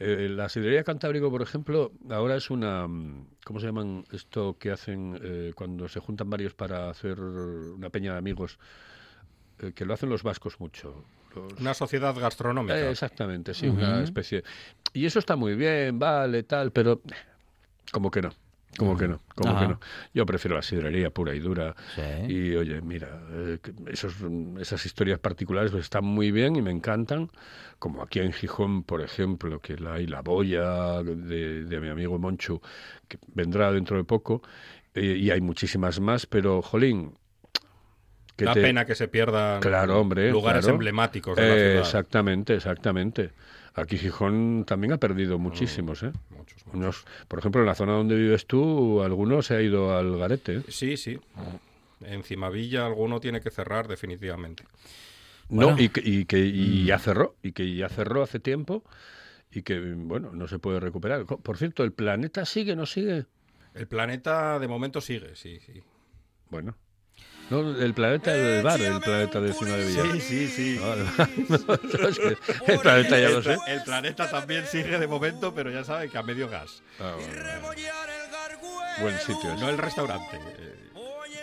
Eh, 0.00 0.28
la 0.30 0.48
sidrería 0.48 0.84
Cantábrico, 0.84 1.30
por 1.30 1.42
ejemplo, 1.42 1.92
ahora 2.10 2.36
es 2.36 2.50
una... 2.50 2.86
mm, 2.86 3.26
¿Cómo 3.44 3.58
se 3.60 3.66
llaman 3.66 4.04
esto 4.12 4.56
que 4.58 4.70
hacen 4.70 5.18
eh, 5.22 5.52
cuando 5.56 5.88
se 5.88 5.98
juntan 6.00 6.30
varios 6.30 6.54
para 6.54 6.88
hacer 6.88 7.18
una 7.20 7.90
peña 7.90 8.12
de 8.12 8.18
amigos? 8.18 8.58
Eh, 9.58 9.72
que 9.74 9.84
lo 9.84 9.94
hacen 9.94 10.08
los 10.08 10.22
vascos 10.22 10.60
mucho. 10.60 11.04
Los- 11.34 11.60
Una 11.60 11.74
sociedad 11.74 12.14
gastronómica. 12.14 12.78
Eh, 12.78 12.90
exactamente, 12.90 13.54
sí, 13.54 13.68
una 13.68 14.02
especie... 14.02 14.44
Y 14.92 15.04
eso 15.04 15.18
está 15.18 15.34
muy 15.36 15.54
bien, 15.54 15.98
vale, 15.98 16.44
tal, 16.44 16.70
pero... 16.72 17.02
Como 17.92 18.10
que 18.10 18.22
no. 18.22 18.30
Como 18.78 18.96
que 18.96 19.08
no, 19.08 19.20
Ajá. 19.44 19.58
que 19.60 19.68
no. 19.68 19.80
Yo 20.14 20.24
prefiero 20.24 20.56
la 20.56 20.62
sidrería 20.62 21.10
pura 21.10 21.34
y 21.34 21.40
dura. 21.40 21.74
sí. 21.94 22.32
Y 22.32 22.54
oye, 22.56 22.80
mira, 22.80 23.20
eh, 23.32 23.58
esos, 23.88 24.14
esas 24.60 24.86
historias 24.86 25.18
particulares 25.18 25.70
pues, 25.72 25.84
están 25.84 26.04
muy 26.04 26.30
bien 26.30 26.56
y 26.56 26.62
me 26.62 26.70
encantan, 26.70 27.30
como 27.78 28.02
aquí 28.02 28.20
en 28.20 28.32
Gijón, 28.32 28.84
por 28.84 29.02
ejemplo, 29.02 29.60
que 29.60 29.76
la, 29.76 29.94
hay 29.94 30.06
la 30.06 30.20
boya 30.22 31.02
de, 31.02 31.64
de 31.64 31.80
mi 31.80 31.88
amigo 31.88 32.18
Monchu, 32.18 32.60
que 33.08 33.18
vendrá 33.34 33.72
dentro 33.72 33.96
de 33.96 34.04
poco, 34.04 34.42
eh, 34.94 35.16
y 35.18 35.30
hay 35.30 35.40
muchísimas 35.40 35.98
más, 36.00 36.26
pero, 36.26 36.62
jolín, 36.62 37.14
que 38.36 38.44
Da 38.44 38.52
te- 38.54 38.62
pena 38.62 38.84
que 38.84 38.94
se 38.94 39.08
pierdan 39.08 39.60
Claro, 39.60 40.00
hombre. 40.00 40.30
lugares 40.30 40.62
claro. 40.62 40.74
emblemáticos 40.74 41.36
de 41.36 41.48
la 41.48 41.54
ciudad. 41.56 41.78
Exactamente, 41.80 42.54
exactamente. 42.54 43.32
Aquí 43.74 43.96
Gijón 43.98 44.64
también 44.66 44.92
ha 44.92 44.98
perdido 44.98 45.38
muchísimos, 45.38 46.02
¿eh? 46.02 46.12
Unos, 46.72 47.04
por 47.28 47.38
ejemplo, 47.38 47.60
en 47.60 47.66
la 47.66 47.74
zona 47.74 47.92
donde 47.92 48.16
vives 48.16 48.46
tú, 48.46 49.02
algunos 49.02 49.46
se 49.46 49.54
ha 49.56 49.62
ido 49.62 49.96
al 49.96 50.16
garete. 50.18 50.56
¿eh? 50.58 50.62
Sí, 50.68 50.96
sí. 50.96 51.18
En 52.00 52.22
Cimavilla 52.22 52.86
alguno 52.86 53.20
tiene 53.20 53.40
que 53.40 53.50
cerrar 53.50 53.88
definitivamente. 53.88 54.64
No, 55.48 55.68
Bueno. 55.68 55.80
y 55.80 55.88
que, 55.88 56.02
y 56.04 56.24
que 56.26 56.38
y 56.40 56.82
Mm. 56.82 56.86
ya 56.86 56.98
cerró, 56.98 57.36
y 57.42 57.52
que 57.52 57.74
ya 57.74 57.88
cerró 57.88 58.22
hace 58.22 58.38
tiempo, 58.40 58.84
y 59.50 59.62
que, 59.62 59.78
bueno, 59.80 60.30
no 60.32 60.46
se 60.46 60.58
puede 60.58 60.78
recuperar. 60.80 61.24
Por 61.24 61.56
cierto, 61.56 61.84
¿el 61.84 61.92
planeta 61.92 62.44
sigue 62.44 62.76
no 62.76 62.84
sigue? 62.86 63.24
El 63.74 63.86
planeta 63.86 64.58
de 64.58 64.68
momento 64.68 65.00
sigue, 65.00 65.34
sí, 65.36 65.58
sí. 65.60 65.82
Bueno. 66.50 66.76
No, 67.50 67.60
el 67.60 67.94
planeta 67.94 68.32
del 68.32 68.62
bar, 68.62 68.80
el 68.80 69.00
planeta 69.00 69.40
de 69.40 69.52
Cima 69.54 69.70
de 69.76 69.86
Villa. 69.86 70.02
Sí, 70.12 70.20
sí, 70.20 70.48
sí. 70.48 70.80
No, 71.48 71.74
el 72.66 72.80
planeta 72.80 73.18
ya 73.18 73.30
lo 73.30 73.42
sé. 73.42 73.56
El 73.68 73.82
planeta 73.84 74.30
también 74.30 74.66
sigue 74.66 74.98
de 74.98 75.06
momento, 75.06 75.54
pero 75.54 75.70
ya 75.70 75.82
sabe 75.84 76.10
que 76.10 76.18
a 76.18 76.22
medio 76.22 76.48
gas. 76.48 76.82
Ah, 77.00 77.14
vale. 77.16 77.78
Buen 79.00 79.18
sitio. 79.18 79.52
ese. 79.52 79.60
No 79.60 79.68
el 79.70 79.78
restaurante. 79.78 80.36
eh, 80.36 80.77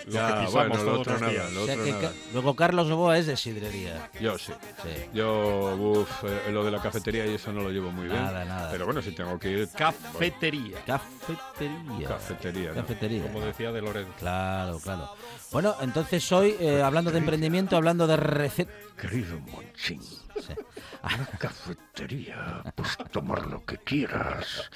lo 0.05 0.11
Ya, 0.11 0.27
que 0.39 0.45
pisamos 0.45 0.53
bueno, 0.53 0.75
lo 0.75 0.83
todos 0.91 0.99
otro 0.99 1.13
los 1.13 1.21
nada, 1.21 1.33
días. 1.33 1.51
lo 1.53 1.61
O 1.61 1.65
sea 1.65 1.73
otro 1.73 1.85
que 1.85 1.91
nada. 1.91 2.01
ca- 2.09 2.13
luego 2.33 2.55
Carlos 2.55 2.87
Novoa 2.87 3.17
es 3.17 3.25
de 3.27 3.37
sidrería. 3.37 4.09
Yo 4.19 4.37
sí. 4.37 4.53
Sí. 4.83 4.89
Yo, 5.13 5.75
uff, 5.75 6.23
eh, 6.25 6.51
lo 6.51 6.63
de 6.63 6.71
la 6.71 6.81
cafetería 6.81 7.25
y 7.25 7.33
eso 7.35 7.51
no 7.51 7.61
lo 7.61 7.69
llevo 7.71 7.91
muy 7.91 8.07
bien. 8.07 8.21
Nada, 8.23 8.45
nada. 8.45 8.71
Pero 8.71 8.85
bueno, 8.85 9.01
si 9.01 9.11
tengo 9.11 9.37
que 9.39 9.49
ir. 9.49 9.69
Cafetería. 9.75 10.77
Cafetería. 10.85 12.07
Cafetería. 12.07 12.69
¿no? 12.69 12.75
Cafetería. 12.75 13.23
Como 13.23 13.41
decía 13.41 13.71
de 13.71 13.81
Lorenzo. 13.81 14.13
Claro, 14.19 14.79
claro. 14.79 15.09
Bueno, 15.51 15.75
entonces 15.81 16.31
hoy, 16.31 16.55
eh, 16.59 16.81
hablando 16.81 17.11
de 17.11 17.17
emprendimiento, 17.19 17.75
hablando 17.77 18.05
de 18.07 18.17
recetas... 18.17 18.73
Querido 18.99 19.39
Monchín, 19.39 20.01
cafetería, 21.39 22.63
pues 22.75 22.97
tomar 23.11 23.45
lo 23.47 23.63
que 23.65 23.77
quieras, 23.77 24.69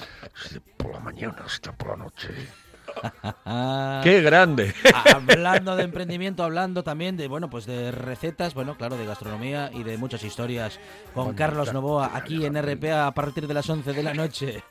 desde 0.44 0.60
por 0.60 0.92
la 0.92 1.00
mañana 1.00 1.36
hasta 1.44 1.72
por 1.72 1.90
la 1.98 2.04
noche. 2.04 2.28
¡Qué 4.02 4.22
grande! 4.22 4.74
hablando 4.94 5.76
de 5.76 5.84
emprendimiento, 5.84 6.44
hablando 6.44 6.82
también 6.82 7.16
de, 7.16 7.28
bueno, 7.28 7.50
pues 7.50 7.66
de 7.66 7.90
recetas, 7.90 8.54
bueno, 8.54 8.76
claro, 8.76 8.96
de 8.96 9.06
gastronomía 9.06 9.70
y 9.72 9.82
de 9.82 9.98
muchas 9.98 10.24
historias 10.24 10.78
con 11.14 11.34
Carlos 11.34 11.72
Novoa 11.72 12.10
aquí 12.14 12.44
en 12.44 12.60
RPA 12.60 13.06
a 13.06 13.14
partir 13.14 13.46
de 13.46 13.54
las 13.54 13.68
11 13.68 13.92
de 13.92 14.02
la 14.02 14.14
noche. 14.14 14.62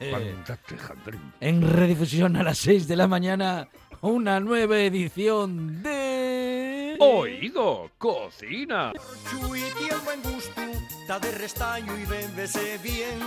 En 1.39 1.61
redifusión 1.61 2.35
a 2.35 2.43
las 2.43 2.57
6 2.59 2.87
de 2.87 2.95
la 2.95 3.07
mañana, 3.07 3.67
una 4.01 4.39
nueva 4.39 4.79
edición 4.79 5.81
de... 5.83 6.95
Oído, 6.99 7.89
cocina. 7.97 8.91
Está 11.09 11.27
de 11.27 11.31
restaño 11.31 11.97
y 11.97 12.05
bébese 12.05 12.77
bien. 12.83 13.19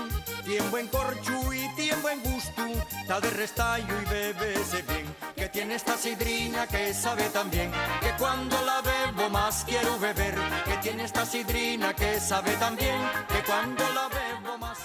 Tiene 0.44 0.68
buen 0.68 0.86
corchu 0.86 1.52
y 1.52 1.68
tiene 1.74 2.00
buen 2.00 2.22
gusto, 2.22 2.64
está 3.00 3.20
de 3.20 3.30
restaño 3.30 3.92
y 4.00 4.04
bébese 4.08 4.82
bien. 4.82 5.12
Que 5.34 5.48
tiene 5.48 5.74
esta 5.74 5.96
sidrina 5.96 6.68
que 6.68 6.94
sabe 6.94 7.24
tan 7.30 7.50
bien, 7.50 7.72
que 8.00 8.12
cuando 8.20 8.56
la 8.64 8.82
bebo 8.82 9.28
más 9.30 9.64
quiero 9.64 9.98
beber. 9.98 10.36
Que 10.64 10.76
tiene 10.76 11.02
esta 11.02 11.26
sidrina 11.26 11.92
que 11.92 12.20
sabe 12.20 12.52
tan 12.52 12.76
bien, 12.76 13.00
que 13.26 13.42
cuando 13.42 13.82
la 13.92 14.08
bebo 14.08 14.58
más 14.58 14.78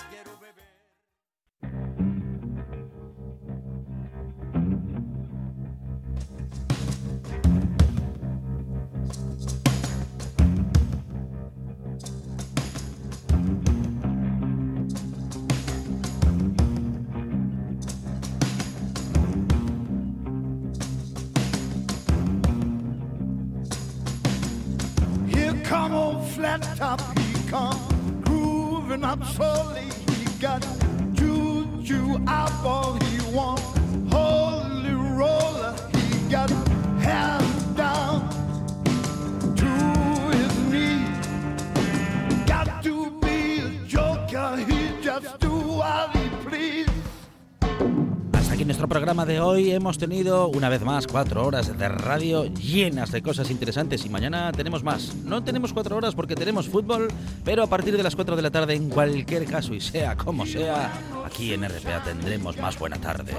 hoy. 49.39 49.71
Hemos 49.71 49.97
tenido 49.97 50.47
una 50.47 50.69
vez 50.69 50.81
más 50.81 51.07
cuatro 51.07 51.45
horas 51.45 51.77
de 51.77 51.89
radio 51.89 52.45
llenas 52.45 53.11
de 53.11 53.21
cosas 53.21 53.49
interesantes 53.51 54.05
y 54.05 54.09
mañana 54.09 54.51
tenemos 54.51 54.83
más. 54.83 55.15
No 55.23 55.43
tenemos 55.43 55.73
cuatro 55.73 55.97
horas 55.97 56.15
porque 56.15 56.35
tenemos 56.35 56.67
fútbol, 56.67 57.07
pero 57.43 57.63
a 57.63 57.67
partir 57.67 57.95
de 57.97 58.03
las 58.03 58.15
cuatro 58.15 58.35
de 58.35 58.41
la 58.41 58.51
tarde, 58.51 58.75
en 58.75 58.89
cualquier 58.89 59.45
caso 59.45 59.73
y 59.73 59.81
sea 59.81 60.15
como 60.15 60.45
sea, 60.45 60.93
aquí 61.25 61.53
en 61.53 61.67
RPA 61.67 62.03
tendremos 62.03 62.57
más 62.57 62.77
buena 62.77 62.97
tarde 62.97 63.33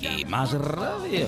y 0.00 0.24
más 0.24 0.52
radio. 0.52 1.26